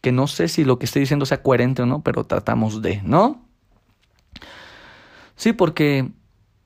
que 0.01 0.11
no 0.11 0.27
sé 0.27 0.47
si 0.47 0.63
lo 0.63 0.79
que 0.79 0.85
estoy 0.85 1.01
diciendo 1.01 1.25
sea 1.25 1.41
coherente 1.41 1.81
o 1.81 1.85
no, 1.85 2.01
pero 2.01 2.25
tratamos 2.25 2.81
de, 2.81 3.01
¿no? 3.03 3.41
Sí, 5.35 5.53
porque 5.53 6.11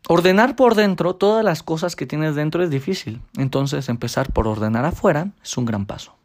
ordenar 0.07 0.55
por 0.55 0.75
dentro 0.75 1.15
todas 1.15 1.43
las 1.43 1.63
cosas 1.63 1.95
que 1.95 2.05
tienes 2.05 2.35
dentro 2.35 2.63
es 2.63 2.69
difícil. 2.69 3.21
Entonces 3.37 3.89
empezar 3.89 4.31
por 4.31 4.47
ordenar 4.47 4.85
afuera 4.85 5.31
es 5.43 5.57
un 5.57 5.65
gran 5.65 5.85
paso. 5.85 6.18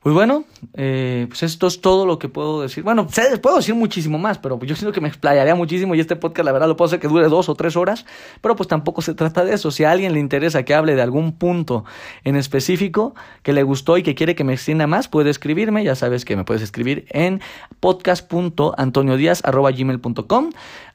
Pues 0.00 0.14
bueno, 0.14 0.44
eh, 0.74 1.26
pues 1.28 1.42
esto 1.42 1.66
es 1.66 1.80
todo 1.80 2.06
lo 2.06 2.20
que 2.20 2.28
puedo 2.28 2.62
decir. 2.62 2.84
Bueno, 2.84 3.08
puedo 3.42 3.56
decir 3.56 3.74
muchísimo 3.74 4.16
más, 4.16 4.38
pero 4.38 4.56
yo 4.60 4.76
siento 4.76 4.92
que 4.92 5.00
me 5.00 5.08
explayaría 5.08 5.56
muchísimo 5.56 5.96
y 5.96 6.00
este 6.00 6.14
podcast 6.14 6.44
la 6.44 6.52
verdad 6.52 6.68
lo 6.68 6.76
puedo 6.76 6.86
hacer 6.86 7.00
que 7.00 7.08
dure 7.08 7.28
dos 7.28 7.48
o 7.48 7.56
tres 7.56 7.76
horas, 7.76 8.06
pero 8.40 8.54
pues 8.54 8.68
tampoco 8.68 9.02
se 9.02 9.14
trata 9.14 9.44
de 9.44 9.54
eso. 9.54 9.72
Si 9.72 9.82
a 9.82 9.90
alguien 9.90 10.12
le 10.12 10.20
interesa 10.20 10.62
que 10.62 10.72
hable 10.72 10.94
de 10.94 11.02
algún 11.02 11.32
punto 11.32 11.84
en 12.22 12.36
específico 12.36 13.16
que 13.42 13.52
le 13.52 13.64
gustó 13.64 13.98
y 13.98 14.04
que 14.04 14.14
quiere 14.14 14.36
que 14.36 14.44
me 14.44 14.52
extienda 14.52 14.86
más, 14.86 15.08
puede 15.08 15.30
escribirme. 15.30 15.82
Ya 15.82 15.96
sabes 15.96 16.24
que 16.24 16.36
me 16.36 16.44
puedes 16.44 16.62
escribir 16.62 17.06
en 17.10 17.40
podcast.antoniodiaz.gmail.com. 17.80 20.50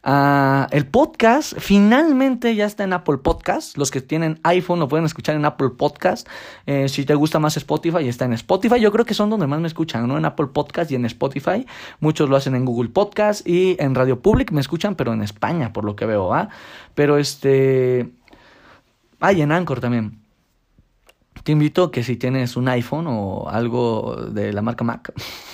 Uh, 0.05 0.67
el 0.71 0.85
podcast 0.85 1.53
finalmente 1.59 2.53
ya 2.55 2.65
está 2.65 2.83
en 2.83 2.91
Apple 2.91 3.19
Podcast. 3.19 3.77
Los 3.77 3.89
que 3.89 4.01
tienen 4.01 4.39
iPhone 4.43 4.79
lo 4.79 4.89
pueden 4.89 5.05
escuchar 5.05 5.35
en 5.35 5.45
Apple 5.45 5.69
Podcast. 5.77 6.27
Eh, 6.65 6.89
si 6.89 7.05
te 7.05 7.15
gusta 7.15 7.39
más 7.39 7.55
Spotify, 7.55 8.07
está 8.07 8.25
en 8.25 8.33
Spotify. 8.33 8.81
Yo 8.81 8.91
creo 8.91 9.05
que 9.05 9.13
son 9.13 9.29
donde 9.29 9.47
más 9.47 9.61
me 9.61 9.67
escuchan, 9.67 10.07
¿no? 10.07 10.17
En 10.17 10.25
Apple 10.25 10.47
Podcast 10.47 10.91
y 10.91 10.95
en 10.95 11.05
Spotify. 11.05 11.65
Muchos 12.01 12.29
lo 12.29 12.35
hacen 12.35 12.53
en 12.55 12.65
Google 12.65 12.89
Podcast 12.89 13.47
y 13.47 13.77
en 13.79 13.95
Radio 13.95 14.19
Public 14.19 14.51
me 14.51 14.59
escuchan, 14.59 14.95
pero 14.95 15.13
en 15.13 15.21
España, 15.21 15.71
por 15.71 15.85
lo 15.85 15.95
que 15.95 16.05
veo, 16.05 16.33
¿ah? 16.33 16.49
Pero 16.95 17.17
este. 17.17 18.11
Hay 19.21 19.41
en 19.41 19.53
Anchor 19.53 19.79
también. 19.79 20.19
Te 21.43 21.53
invito 21.53 21.91
que 21.91 22.03
si 22.03 22.17
tienes 22.17 22.57
un 22.57 22.67
iPhone 22.67 23.07
o 23.07 23.49
algo 23.49 24.15
de 24.15 24.51
la 24.51 24.61
marca 24.61 24.83
Mac 24.83 25.13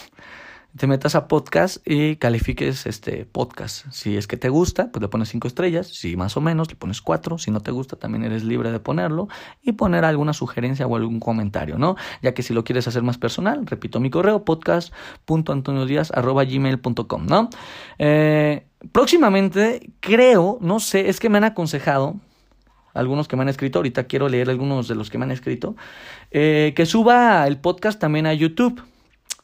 te 0.78 0.88
metas 0.88 1.16
a 1.16 1.28
podcast 1.28 1.78
y 1.86 2.16
califiques 2.18 2.86
este 2.86 3.26
podcast. 3.26 3.88
Si 3.92 4.16
es 4.16 4.28
que 4.28 4.38
te 4.38 4.50
gusta, 4.50 4.92
pues 4.92 5.02
le 5.02 5.08
pones 5.08 5.30
cinco 5.30 5.48
estrellas. 5.48 5.88
Si 5.88 6.16
más 6.16 6.38
o 6.38 6.42
menos, 6.42 6.70
le 6.70 6.76
pones 6.76 7.02
cuatro. 7.02 7.40
Si 7.40 7.50
no 7.50 7.60
te 7.60 7.72
gusta, 7.72 7.96
también 7.96 8.24
eres 8.24 8.44
libre 8.44 8.72
de 8.72 8.80
ponerlo 8.80 9.30
y 9.64 9.72
poner 9.72 10.06
alguna 10.06 10.34
sugerencia 10.34 10.86
o 10.86 10.96
algún 10.96 11.20
comentario, 11.20 11.80
¿no? 11.80 11.96
Ya 12.22 12.34
que 12.34 12.44
si 12.44 12.54
lo 12.54 12.64
quieres 12.64 12.88
hacer 12.88 13.02
más 13.02 13.18
personal, 13.18 13.66
repito 13.66 14.00
mi 14.00 14.12
correo, 14.12 14.46
podcast.antoniodiaz.gmail.com, 14.46 17.26
¿no? 17.26 17.50
Eh, 17.98 18.68
próximamente, 18.92 19.90
creo, 20.00 20.60
no 20.62 20.80
sé, 20.80 21.10
es 21.10 21.20
que 21.20 21.30
me 21.30 21.40
han 21.40 21.46
aconsejado 21.46 22.18
algunos 22.94 23.28
que 23.28 23.36
me 23.36 23.42
han 23.44 23.50
escrito, 23.50 23.80
ahorita 23.80 24.06
quiero 24.06 24.30
leer 24.30 24.50
algunos 24.50 24.88
de 24.88 24.96
los 24.96 25.10
que 25.10 25.18
me 25.18 25.26
han 25.26 25.32
escrito, 25.32 25.76
eh, 26.32 26.72
que 26.76 26.86
suba 26.86 27.46
el 27.48 27.58
podcast 27.58 28.00
también 28.00 28.28
a 28.28 28.34
YouTube. 28.34 28.82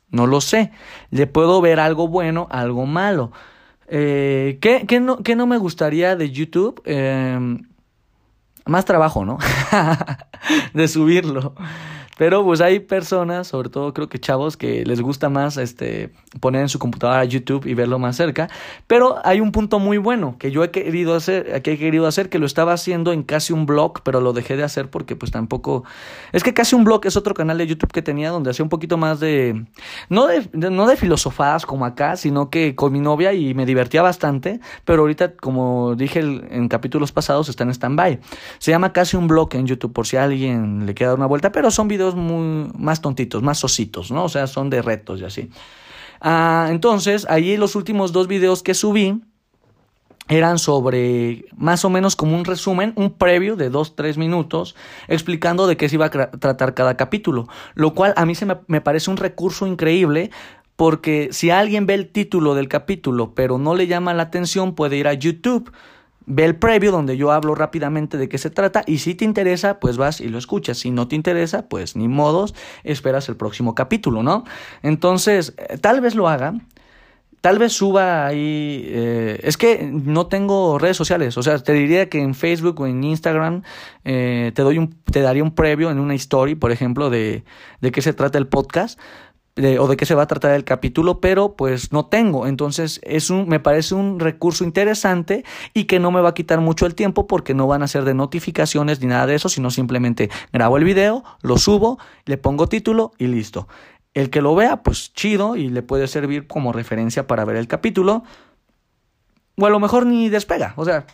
No 0.09 0.27
lo 0.27 0.41
sé. 0.41 0.71
Le 1.11 1.27
puedo 1.27 1.61
ver 1.61 1.79
algo 1.79 2.07
bueno, 2.07 2.47
algo 2.51 2.85
malo. 2.85 3.31
Eh, 3.87 4.57
¿qué, 4.61 4.85
qué, 4.87 4.99
no, 4.99 5.17
¿Qué 5.17 5.35
no 5.35 5.47
me 5.47 5.57
gustaría 5.57 6.15
de 6.15 6.31
YouTube? 6.31 6.81
Eh, 6.85 7.59
más 8.65 8.85
trabajo, 8.85 9.25
¿no? 9.25 9.37
de 10.73 10.87
subirlo. 10.87 11.55
Pero 12.17 12.43
pues 12.43 12.62
hay 12.62 12.80
personas, 12.80 13.47
sobre 13.47 13.69
todo 13.69 13.93
creo 13.93 14.08
que 14.08 14.19
chavos, 14.19 14.56
que 14.56 14.86
les 14.86 15.01
gusta 15.01 15.30
más 15.30 15.58
este 15.58 16.12
poner 16.39 16.62
en 16.62 16.69
su 16.69 16.80
computadora 16.80 17.23
YouTube 17.25 17.65
y 17.65 17.73
verlo 17.73 17.99
más 17.99 18.15
cerca. 18.15 18.49
Pero 18.88 19.17
hay 19.23 19.41
un 19.41 19.51
punto 19.51 19.80
muy 19.80 19.97
bueno 19.97 20.38
que 20.39 20.51
yo 20.51 20.63
he 20.63 20.71
querido 20.71 21.15
hacer, 21.15 21.62
que 21.62 21.73
he 21.73 21.78
querido 21.78 22.08
hacer, 22.08 22.30
que 22.30 22.39
lo 22.39 22.45
estaba 22.45 22.73
haciendo 22.73 23.12
en 23.12 23.23
casi 23.23 23.54
un 23.54 23.65
blog, 23.65 24.01
pero 24.04 24.21
lo 24.21 24.34
dejé 24.34 24.56
de 24.56 24.63
hacer 24.63 24.89
porque 24.89 25.15
pues 25.15 25.32
tampoco. 25.32 25.84
Es 26.32 26.43
que 26.43 26.54
casi 26.54 26.75
un 26.75 26.84
blog 26.84 27.06
es 27.06 27.17
otro 27.17 27.34
canal 27.34 27.58
de 27.58 27.67
YouTube 27.67 27.91
que 27.91 28.01
tenía 28.01 28.30
donde 28.30 28.49
hacía 28.51 28.63
un 28.63 28.69
poquito 28.69 28.97
más 28.97 29.19
de. 29.19 29.65
No 30.10 30.28
de, 30.28 30.47
no 30.54 30.88
de 30.88 30.95
filosofadas 30.95 31.65
como 31.65 31.86
acá, 31.86 32.15
sino 32.15 32.49
que 32.49 32.75
con 32.75 32.93
mi 32.93 32.99
novia 32.99 33.34
y 33.34 33.54
me 33.54 33.65
divertía 33.65 34.01
bastante. 34.01 34.60
Pero 34.86 35.01
ahorita, 35.01 35.36
como 35.36 35.95
dije 35.95 36.19
en 36.19 36.67
capítulos 36.69 37.12
pasados, 37.12 37.49
está 37.49 37.63
en 37.63 37.71
stand-by. 37.71 38.19
Se 38.60 38.71
llama 38.71 38.93
casi 38.93 39.17
un 39.17 39.28
blog 39.28 39.54
en 39.56 39.67
YouTube, 39.67 39.91
por 39.91 40.08
si 40.08 40.17
a 40.17 40.23
alguien 40.23 40.86
le 40.86 40.95
queda 40.95 41.13
una 41.13 41.25
vuelta, 41.25 41.51
pero 41.51 41.71
son 41.71 41.88
videos 41.88 42.04
más 42.13 43.01
tontitos, 43.01 43.41
más 43.41 43.63
ositos, 43.63 44.11
¿no? 44.11 44.25
O 44.25 44.29
sea, 44.29 44.45
son 44.45 44.69
de 44.69 44.81
retos 44.81 45.21
y 45.21 45.23
así. 45.23 45.49
Ah, 46.21 46.67
entonces, 46.69 47.25
ahí 47.29 47.57
los 47.57 47.75
últimos 47.75 48.11
dos 48.11 48.27
videos 48.27 48.61
que 48.61 48.73
subí 48.73 49.21
eran 50.27 50.57
sobre 50.57 51.45
más 51.55 51.85
o 51.85 51.89
menos 51.89 52.15
como 52.15 52.35
un 52.35 52.45
resumen, 52.45 52.93
un 52.95 53.11
previo 53.11 53.55
de 53.55 53.69
dos, 53.69 53.95
tres 53.95 54.17
minutos, 54.17 54.75
explicando 55.07 55.67
de 55.67 55.77
qué 55.77 55.87
se 55.87 55.95
iba 55.95 56.07
a 56.07 56.09
tratar 56.09 56.73
cada 56.73 56.97
capítulo, 56.97 57.47
lo 57.75 57.93
cual 57.93 58.13
a 58.17 58.25
mí 58.25 58.35
se 58.35 58.45
me, 58.45 58.57
me 58.67 58.81
parece 58.81 59.11
un 59.11 59.17
recurso 59.17 59.67
increíble 59.67 60.31
porque 60.75 61.29
si 61.31 61.51
alguien 61.51 61.85
ve 61.85 61.93
el 61.93 62.09
título 62.09 62.53
del 62.53 62.67
capítulo 62.67 63.33
pero 63.33 63.57
no 63.57 63.75
le 63.75 63.87
llama 63.87 64.13
la 64.13 64.23
atención 64.23 64.75
puede 64.75 64.97
ir 64.97 65.07
a 65.07 65.13
YouTube 65.13 65.71
Ve 66.27 66.45
el 66.45 66.55
previo 66.55 66.91
donde 66.91 67.17
yo 67.17 67.31
hablo 67.31 67.55
rápidamente 67.55 68.17
de 68.17 68.27
qué 68.29 68.38
se 68.38 68.49
trata 68.49 68.83
y 68.88 68.97
si 68.97 69.15
te 69.15 69.25
interesa, 69.25 69.79
pues 69.79 69.97
vas 69.97 70.21
y 70.21 70.27
lo 70.27 70.38
escuchas. 70.38 70.79
Si 70.79 70.91
no 70.91 71.07
te 71.07 71.15
interesa, 71.15 71.67
pues 71.67 71.95
ni 71.95 72.07
modos, 72.07 72.55
esperas 72.83 73.29
el 73.29 73.35
próximo 73.35 73.75
capítulo, 73.75 74.23
¿no? 74.23 74.43
Entonces, 74.81 75.53
eh, 75.57 75.77
tal 75.77 76.01
vez 76.01 76.15
lo 76.15 76.27
haga. 76.27 76.55
Tal 77.41 77.59
vez 77.59 77.73
suba 77.73 78.25
ahí. 78.25 78.85
Eh, 78.88 79.39
es 79.43 79.55
que 79.55 79.88
no 79.91 80.25
tengo 80.25 80.79
redes 80.79 80.97
sociales. 80.97 81.38
O 81.38 81.43
sea, 81.43 81.59
te 81.59 81.73
diría 81.73 82.09
que 82.09 82.19
en 82.19 82.33
Facebook 82.33 82.81
o 82.81 82.88
en 82.88 83.03
Instagram 83.03 83.61
eh, 84.03 84.51
te 84.55 84.63
doy 84.63 84.79
un, 84.79 84.95
te 85.11 85.21
daría 85.21 85.43
un 85.43 85.53
previo 85.53 85.91
en 85.91 85.99
una 85.99 86.15
story, 86.15 86.55
por 86.55 86.71
ejemplo, 86.71 87.11
de, 87.11 87.43
de 87.81 87.91
qué 87.91 88.01
se 88.01 88.13
trata 88.13 88.39
el 88.39 88.47
podcast 88.47 88.99
o 89.57 89.87
de 89.87 89.95
qué 89.95 90.05
se 90.05 90.15
va 90.15 90.23
a 90.23 90.27
tratar 90.27 90.51
el 90.51 90.65
capítulo, 90.65 91.21
pero 91.21 91.55
pues 91.55 91.93
no 91.93 92.07
tengo. 92.07 92.45
Entonces 92.45 92.99
es 93.03 93.29
un, 93.29 93.47
me 93.47 93.59
parece 93.59 93.95
un 93.95 94.19
recurso 94.19 94.63
interesante 94.63 95.45
y 95.73 95.85
que 95.85 95.99
no 95.99 96.11
me 96.11 96.21
va 96.21 96.29
a 96.29 96.33
quitar 96.33 96.59
mucho 96.59 96.85
el 96.85 96.95
tiempo 96.95 97.25
porque 97.25 97.53
no 97.53 97.65
van 97.65 97.81
a 97.81 97.87
ser 97.87 98.03
de 98.03 98.13
notificaciones 98.13 98.99
ni 98.99 99.07
nada 99.07 99.27
de 99.27 99.35
eso, 99.35 99.47
sino 99.47 99.71
simplemente 99.71 100.29
grabo 100.51 100.77
el 100.77 100.83
video, 100.83 101.23
lo 101.41 101.57
subo, 101.57 101.99
le 102.25 102.37
pongo 102.37 102.67
título 102.67 103.13
y 103.17 103.27
listo. 103.27 103.67
El 104.13 104.29
que 104.29 104.41
lo 104.41 104.55
vea, 104.55 104.83
pues 104.83 105.13
chido 105.13 105.55
y 105.55 105.69
le 105.69 105.81
puede 105.81 106.07
servir 106.07 106.47
como 106.47 106.73
referencia 106.73 107.27
para 107.27 107.45
ver 107.45 107.55
el 107.55 107.67
capítulo. 107.67 108.23
O 109.57 109.65
a 109.65 109.69
lo 109.69 109.79
mejor 109.79 110.05
ni 110.05 110.27
despega, 110.27 110.73
o 110.75 110.83
sea, 110.83 111.05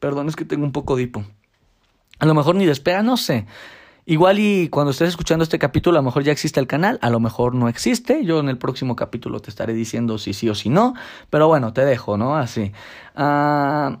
perdón, 0.00 0.28
es 0.28 0.34
que 0.34 0.44
tengo 0.44 0.64
un 0.64 0.72
poco 0.72 0.96
de. 0.96 1.10
A 2.18 2.26
lo 2.26 2.34
mejor 2.34 2.56
ni 2.56 2.66
despega, 2.66 3.04
no 3.04 3.16
sé. 3.16 3.46
Igual 4.10 4.40
y 4.40 4.68
cuando 4.70 4.90
estés 4.90 5.10
escuchando 5.10 5.44
este 5.44 5.60
capítulo, 5.60 5.96
a 5.96 6.02
lo 6.02 6.06
mejor 6.06 6.24
ya 6.24 6.32
existe 6.32 6.58
el 6.58 6.66
canal, 6.66 6.98
a 7.00 7.10
lo 7.10 7.20
mejor 7.20 7.54
no 7.54 7.68
existe. 7.68 8.24
Yo 8.24 8.40
en 8.40 8.48
el 8.48 8.58
próximo 8.58 8.96
capítulo 8.96 9.38
te 9.38 9.50
estaré 9.50 9.72
diciendo 9.72 10.18
si 10.18 10.32
sí 10.32 10.48
o 10.48 10.56
si 10.56 10.68
no. 10.68 10.94
Pero 11.30 11.46
bueno, 11.46 11.72
te 11.72 11.84
dejo, 11.84 12.16
¿no? 12.16 12.36
Así. 12.36 12.72
Ah, 13.14 14.00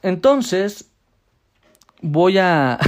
entonces, 0.00 0.90
voy 2.00 2.38
a... 2.38 2.78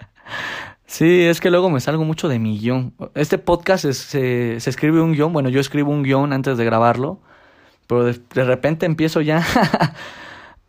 sí, 0.84 1.22
es 1.22 1.40
que 1.40 1.50
luego 1.50 1.70
me 1.70 1.80
salgo 1.80 2.04
mucho 2.04 2.28
de 2.28 2.38
mi 2.38 2.58
guion. 2.58 2.92
Este 3.14 3.38
podcast 3.38 3.86
se, 3.86 4.60
se, 4.60 4.68
escribe 4.68 5.00
un 5.00 5.14
guion. 5.14 5.32
Bueno, 5.32 5.48
yo 5.48 5.58
escribo 5.58 5.90
un 5.90 6.02
guion 6.02 6.34
antes 6.34 6.58
de 6.58 6.66
grabarlo. 6.66 7.18
Pero 7.86 8.04
de 8.04 8.44
repente 8.44 8.84
empiezo 8.84 9.22
ya 9.22 9.42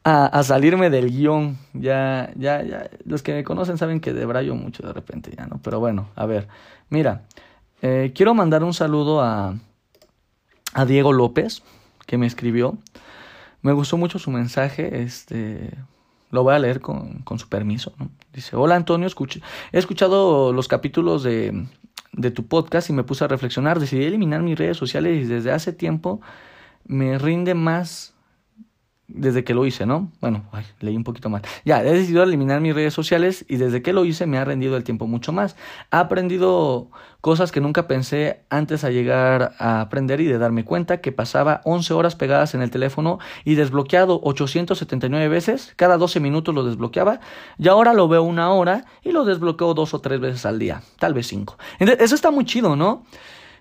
a, 0.04 0.44
salirme 0.44 0.90
del 0.90 1.10
guion. 1.10 1.58
Ya, 1.74 2.32
ya, 2.36 2.62
ya, 2.64 2.90
los 3.06 3.24
que 3.24 3.34
me 3.34 3.44
conocen 3.44 3.78
saben 3.78 4.00
que 4.00 4.14
debrayo 4.14 4.56
mucho 4.56 4.86
de 4.86 4.94
repente 4.94 5.32
ya, 5.36 5.46
¿no? 5.46 5.60
Pero 5.64 5.80
bueno, 5.80 6.10
a 6.16 6.26
ver, 6.26 6.48
mira, 6.90 7.24
eh, 7.82 8.12
quiero 8.14 8.34
mandar 8.34 8.64
un 8.64 8.74
saludo 8.74 9.22
a, 9.22 9.56
a 10.74 10.86
Diego 10.86 11.14
López, 11.14 11.64
que 12.06 12.18
me 12.18 12.28
escribió. 12.28 12.78
Me 13.62 13.72
gustó 13.72 13.98
mucho 13.98 14.20
su 14.20 14.30
mensaje, 14.30 15.04
este, 15.04 15.70
lo 16.32 16.44
voy 16.44 16.54
a 16.54 16.60
leer 16.60 16.82
con, 16.82 17.20
con 17.20 17.40
su 17.40 17.48
permiso, 17.48 17.94
¿no? 17.98 18.10
Dice, 18.34 18.56
hola 18.56 18.76
Antonio, 18.76 19.08
escuche, 19.08 19.42
he 19.72 19.80
escuchado 19.80 20.52
los 20.52 20.68
capítulos 20.68 21.24
de, 21.24 21.66
de 22.12 22.32
tu 22.32 22.46
podcast 22.48 22.90
y 22.90 22.94
me 22.94 23.04
puse 23.04 23.24
a 23.24 23.28
reflexionar, 23.28 23.80
decidí 23.80 24.04
eliminar 24.04 24.42
mis 24.42 24.58
redes 24.58 24.76
sociales 24.76 25.24
y 25.24 25.26
desde 25.26 25.52
hace 25.52 25.72
tiempo 25.72 26.20
me 26.86 27.18
rinde 27.18 27.54
más 27.54 28.13
desde 29.08 29.44
que 29.44 29.54
lo 29.54 29.66
hice, 29.66 29.86
¿no? 29.86 30.12
Bueno, 30.22 30.44
leí 30.80 30.96
un 30.96 31.04
poquito 31.04 31.30
mal. 31.30 31.42
Ya, 31.66 31.84
he 31.84 31.92
decidido 31.92 32.24
eliminar 32.24 32.62
mis 32.62 32.74
redes 32.74 32.94
sociales 32.94 33.46
y 33.50 33.58
desde 33.58 33.82
que 33.82 33.94
lo 33.94 34.06
hice 34.06 34.26
me 34.26 34.38
ha 34.38 34.46
rendido 34.46 34.78
el 34.78 34.84
tiempo 34.84 35.08
mucho 35.08 35.34
más. 35.34 35.56
He 35.92 35.98
aprendido 35.98 36.90
cosas 37.20 37.52
que 37.52 37.62
nunca 37.62 37.88
pensé 37.88 38.44
antes 38.50 38.84
a 38.84 38.90
llegar 38.90 39.54
a 39.60 39.82
aprender 39.82 40.22
y 40.22 40.26
de 40.26 40.38
darme 40.38 40.64
cuenta 40.64 41.02
que 41.02 41.12
pasaba 41.12 41.62
11 41.66 41.94
horas 41.94 42.16
pegadas 42.16 42.56
en 42.56 42.62
el 42.62 42.72
teléfono 42.72 43.20
y 43.44 43.56
desbloqueado 43.56 44.20
879 44.24 45.28
veces, 45.28 45.74
cada 45.76 45.98
12 45.98 46.20
minutos 46.20 46.56
lo 46.56 46.64
desbloqueaba 46.64 47.20
y 47.58 47.68
ahora 47.68 47.94
lo 47.94 48.08
veo 48.08 48.24
una 48.24 48.52
hora 48.52 48.86
y 49.04 49.12
lo 49.12 49.26
desbloqueo 49.26 49.74
dos 49.74 49.94
o 49.94 50.00
tres 50.00 50.20
veces 50.20 50.46
al 50.46 50.60
día, 50.60 50.82
tal 50.98 51.14
vez 51.14 51.28
cinco. 51.28 51.58
eso 51.80 52.16
está 52.16 52.32
muy 52.32 52.46
chido, 52.46 52.76
¿no? 52.76 53.06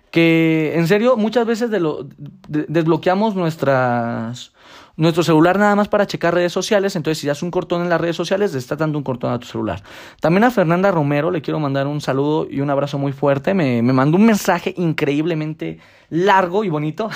Que 0.09 0.73
en 0.75 0.87
serio 0.87 1.17
muchas 1.17 1.45
veces 1.45 1.69
de 1.71 1.79
lo, 1.79 2.07
desbloqueamos 2.47 3.35
nuestras 3.35 4.52
nuestro 4.95 5.23
celular 5.23 5.57
nada 5.57 5.75
más 5.75 5.87
para 5.87 6.05
checar 6.05 6.33
redes 6.33 6.51
sociales, 6.51 6.95
entonces 6.95 7.19
si 7.19 7.27
das 7.27 7.41
un 7.41 7.51
cortón 7.51 7.81
en 7.81 7.89
las 7.89 7.99
redes 7.99 8.15
sociales, 8.15 8.53
le 8.53 8.59
está 8.59 8.75
dando 8.75 8.97
un 8.97 9.03
cortón 9.03 9.33
a 9.33 9.39
tu 9.39 9.47
celular. 9.47 9.81
También 10.19 10.43
a 10.43 10.51
Fernanda 10.51 10.91
Romero 10.91 11.31
le 11.31 11.41
quiero 11.41 11.59
mandar 11.59 11.87
un 11.87 12.01
saludo 12.01 12.47
y 12.49 12.61
un 12.61 12.69
abrazo 12.69 12.97
muy 12.99 13.11
fuerte. 13.11 13.53
Me, 13.53 13.81
me 13.81 13.93
mandó 13.93 14.17
un 14.17 14.25
mensaje 14.25 14.73
increíblemente 14.77 15.79
largo 16.09 16.63
y 16.63 16.69
bonito 16.69 17.09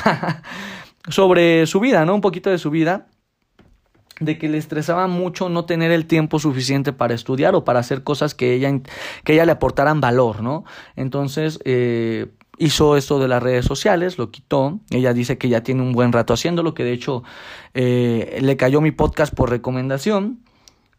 sobre 1.07 1.67
su 1.67 1.79
vida, 1.79 2.05
¿no? 2.05 2.15
Un 2.15 2.21
poquito 2.21 2.49
de 2.49 2.57
su 2.57 2.71
vida 2.71 3.07
de 4.19 4.37
que 4.37 4.49
le 4.49 4.57
estresaba 4.57 5.07
mucho 5.07 5.49
no 5.49 5.65
tener 5.65 5.91
el 5.91 6.05
tiempo 6.05 6.39
suficiente 6.39 6.93
para 6.93 7.13
estudiar 7.13 7.55
o 7.55 7.63
para 7.63 7.79
hacer 7.79 8.03
cosas 8.03 8.33
que 8.33 8.53
ella, 8.53 8.71
que 9.23 9.33
ella 9.33 9.45
le 9.45 9.51
aportaran 9.51 10.01
valor, 10.01 10.41
¿no? 10.41 10.65
Entonces, 10.95 11.59
eh, 11.65 12.27
hizo 12.57 12.97
esto 12.97 13.19
de 13.19 13.27
las 13.27 13.41
redes 13.41 13.65
sociales, 13.65 14.17
lo 14.17 14.31
quitó. 14.31 14.79
Ella 14.89 15.13
dice 15.13 15.37
que 15.37 15.49
ya 15.49 15.61
tiene 15.61 15.81
un 15.81 15.93
buen 15.93 16.11
rato 16.11 16.33
haciéndolo, 16.33 16.73
que 16.73 16.83
de 16.83 16.93
hecho 16.93 17.23
eh, 17.73 18.39
le 18.41 18.57
cayó 18.57 18.81
mi 18.81 18.91
podcast 18.91 19.33
por 19.33 19.49
recomendación 19.49 20.39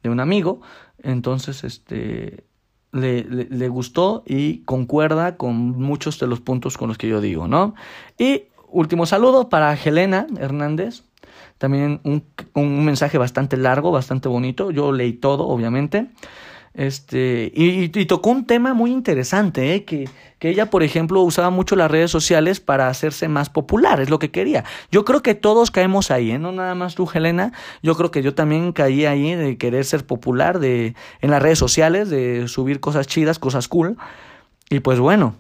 de 0.02 0.10
un 0.10 0.20
amigo. 0.20 0.60
Entonces, 1.02 1.64
este, 1.64 2.44
le, 2.92 3.68
gustó 3.68 4.22
y 4.26 4.58
concuerda 4.64 5.36
con 5.36 5.56
muchos 5.78 6.18
de 6.18 6.26
los 6.26 6.40
puntos 6.40 6.76
con 6.76 6.88
los 6.88 6.98
que 6.98 7.08
yo 7.08 7.20
digo, 7.20 7.48
¿no? 7.48 7.74
Y 8.18 8.44
último 8.68 9.06
saludo 9.06 9.48
para 9.48 9.74
Helena 9.74 10.26
Hernández. 10.38 11.04
También 11.58 12.00
un 12.04 12.84
mensaje 12.84 13.18
bastante 13.18 13.56
largo, 13.56 13.90
bastante 13.90 14.28
bonito. 14.28 14.70
Yo 14.70 14.92
leí 14.92 15.12
todo, 15.12 15.48
obviamente. 15.48 16.08
Este, 16.78 17.50
y, 17.56 17.88
tocó 18.06 18.30
un 18.30 18.46
tema 18.46 18.72
muy 18.72 18.92
interesante, 18.92 19.74
¿eh? 19.74 19.84
que, 19.84 20.08
que 20.38 20.48
ella, 20.48 20.70
por 20.70 20.84
ejemplo, 20.84 21.22
usaba 21.22 21.50
mucho 21.50 21.74
las 21.74 21.90
redes 21.90 22.12
sociales 22.12 22.60
para 22.60 22.86
hacerse 22.86 23.26
más 23.26 23.50
popular, 23.50 24.00
es 24.00 24.10
lo 24.10 24.20
que 24.20 24.30
quería. 24.30 24.62
Yo 24.92 25.04
creo 25.04 25.20
que 25.20 25.34
todos 25.34 25.72
caemos 25.72 26.12
ahí, 26.12 26.30
¿eh? 26.30 26.38
no 26.38 26.52
nada 26.52 26.76
más 26.76 26.94
tú, 26.94 27.10
Helena, 27.12 27.52
yo 27.82 27.96
creo 27.96 28.12
que 28.12 28.22
yo 28.22 28.32
también 28.32 28.70
caí 28.70 29.06
ahí 29.06 29.34
de 29.34 29.58
querer 29.58 29.84
ser 29.84 30.06
popular 30.06 30.60
de, 30.60 30.94
en 31.20 31.32
las 31.32 31.42
redes 31.42 31.58
sociales, 31.58 32.10
de 32.10 32.46
subir 32.46 32.78
cosas 32.78 33.08
chidas, 33.08 33.40
cosas 33.40 33.66
cool. 33.66 33.96
Y 34.70 34.78
pues 34.78 35.00
bueno, 35.00 35.34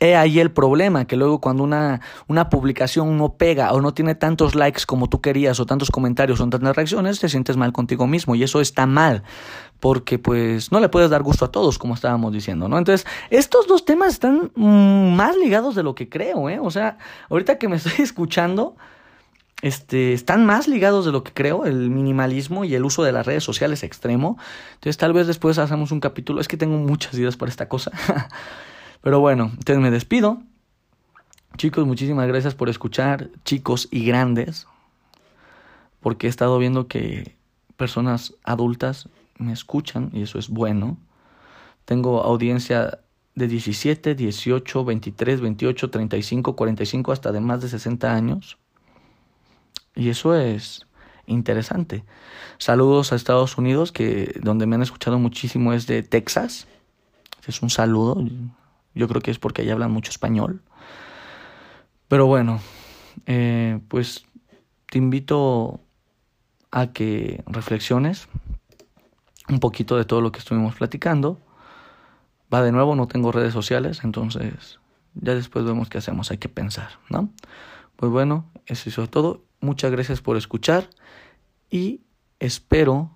He 0.00 0.16
ahí 0.16 0.38
el 0.38 0.50
problema, 0.50 1.06
que 1.06 1.16
luego 1.16 1.40
cuando 1.40 1.62
una, 1.62 2.00
una 2.26 2.48
publicación 2.48 3.18
no 3.18 3.34
pega 3.34 3.72
o 3.72 3.80
no 3.80 3.94
tiene 3.94 4.14
tantos 4.14 4.54
likes 4.54 4.82
como 4.86 5.08
tú 5.08 5.20
querías 5.20 5.58
o 5.60 5.66
tantos 5.66 5.90
comentarios 5.90 6.40
o 6.40 6.48
tantas 6.48 6.76
reacciones, 6.76 7.20
te 7.20 7.28
sientes 7.28 7.56
mal 7.56 7.72
contigo 7.72 8.06
mismo 8.06 8.34
y 8.34 8.42
eso 8.42 8.60
está 8.60 8.86
mal 8.86 9.22
porque 9.80 10.18
pues 10.18 10.72
no 10.72 10.80
le 10.80 10.88
puedes 10.88 11.10
dar 11.10 11.22
gusto 11.22 11.44
a 11.44 11.52
todos 11.52 11.78
como 11.78 11.94
estábamos 11.94 12.32
diciendo, 12.32 12.68
¿no? 12.68 12.78
Entonces, 12.78 13.06
estos 13.30 13.66
dos 13.66 13.84
temas 13.84 14.12
están 14.12 14.50
mm, 14.54 15.14
más 15.14 15.36
ligados 15.36 15.74
de 15.74 15.82
lo 15.82 15.94
que 15.94 16.08
creo, 16.08 16.48
¿eh? 16.48 16.58
O 16.60 16.70
sea, 16.70 16.98
ahorita 17.30 17.58
que 17.58 17.68
me 17.68 17.76
estoy 17.76 18.04
escuchando, 18.04 18.76
este, 19.62 20.12
están 20.12 20.46
más 20.46 20.68
ligados 20.68 21.04
de 21.04 21.12
lo 21.12 21.24
que 21.24 21.32
creo, 21.32 21.64
el 21.64 21.90
minimalismo 21.90 22.64
y 22.64 22.74
el 22.74 22.84
uso 22.84 23.02
de 23.02 23.12
las 23.12 23.26
redes 23.26 23.44
sociales 23.44 23.82
extremo. 23.82 24.38
Entonces 24.74 24.96
tal 24.96 25.12
vez 25.12 25.26
después 25.26 25.58
hagamos 25.58 25.92
un 25.92 26.00
capítulo, 26.00 26.40
es 26.40 26.48
que 26.48 26.56
tengo 26.56 26.76
muchas 26.76 27.14
ideas 27.14 27.36
para 27.36 27.50
esta 27.50 27.68
cosa. 27.68 27.92
Pero 29.00 29.20
bueno, 29.20 29.50
entonces 29.52 29.78
me 29.78 29.90
despido. 29.90 30.42
Chicos, 31.56 31.86
muchísimas 31.86 32.28
gracias 32.28 32.54
por 32.54 32.68
escuchar, 32.68 33.30
chicos 33.44 33.88
y 33.90 34.04
grandes, 34.04 34.66
porque 36.00 36.26
he 36.26 36.30
estado 36.30 36.58
viendo 36.58 36.86
que 36.86 37.36
personas 37.76 38.34
adultas 38.44 39.08
me 39.38 39.52
escuchan 39.52 40.10
y 40.12 40.22
eso 40.22 40.38
es 40.38 40.48
bueno. 40.48 40.98
Tengo 41.84 42.22
audiencia 42.22 43.00
de 43.34 43.48
17, 43.48 44.14
18, 44.14 44.84
23, 44.84 45.40
28, 45.40 45.90
35, 45.90 46.56
45 46.56 47.12
hasta 47.12 47.32
de 47.32 47.40
más 47.40 47.60
de 47.62 47.68
60 47.68 48.12
años. 48.12 48.58
Y 49.94 50.10
eso 50.10 50.34
es 50.34 50.86
interesante. 51.26 52.04
Saludos 52.58 53.12
a 53.12 53.16
Estados 53.16 53.58
Unidos, 53.58 53.92
que 53.92 54.38
donde 54.42 54.66
me 54.66 54.74
han 54.74 54.82
escuchado 54.82 55.18
muchísimo 55.18 55.72
es 55.72 55.86
de 55.86 56.02
Texas. 56.02 56.66
Es 57.46 57.62
un 57.62 57.70
saludo. 57.70 58.22
Yo 58.94 59.08
creo 59.08 59.20
que 59.20 59.30
es 59.30 59.38
porque 59.38 59.62
allá 59.62 59.72
hablan 59.74 59.92
mucho 59.92 60.10
español. 60.10 60.62
Pero 62.08 62.26
bueno, 62.26 62.60
eh, 63.26 63.80
pues 63.88 64.24
te 64.86 64.98
invito 64.98 65.80
a 66.70 66.92
que 66.92 67.42
reflexiones 67.46 68.28
un 69.48 69.60
poquito 69.60 69.96
de 69.96 70.04
todo 70.04 70.20
lo 70.20 70.32
que 70.32 70.38
estuvimos 70.38 70.74
platicando. 70.74 71.40
Va 72.52 72.62
de 72.62 72.72
nuevo, 72.72 72.96
no 72.96 73.08
tengo 73.08 73.32
redes 73.32 73.52
sociales, 73.52 74.00
entonces 74.04 74.78
ya 75.14 75.34
después 75.34 75.64
vemos 75.64 75.88
qué 75.88 75.98
hacemos, 75.98 76.30
hay 76.30 76.38
que 76.38 76.48
pensar, 76.48 76.90
¿no? 77.10 77.30
Pues 77.96 78.10
bueno, 78.10 78.46
eso 78.66 79.02
es 79.02 79.10
todo. 79.10 79.42
Muchas 79.60 79.90
gracias 79.90 80.20
por 80.20 80.36
escuchar 80.36 80.88
y 81.70 82.00
espero 82.38 83.10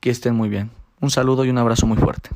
que 0.00 0.10
estén 0.10 0.34
muy 0.34 0.48
bien. 0.48 0.70
Un 1.00 1.10
saludo 1.10 1.44
y 1.44 1.50
un 1.50 1.58
abrazo 1.58 1.86
muy 1.86 1.96
fuerte. 1.96 2.30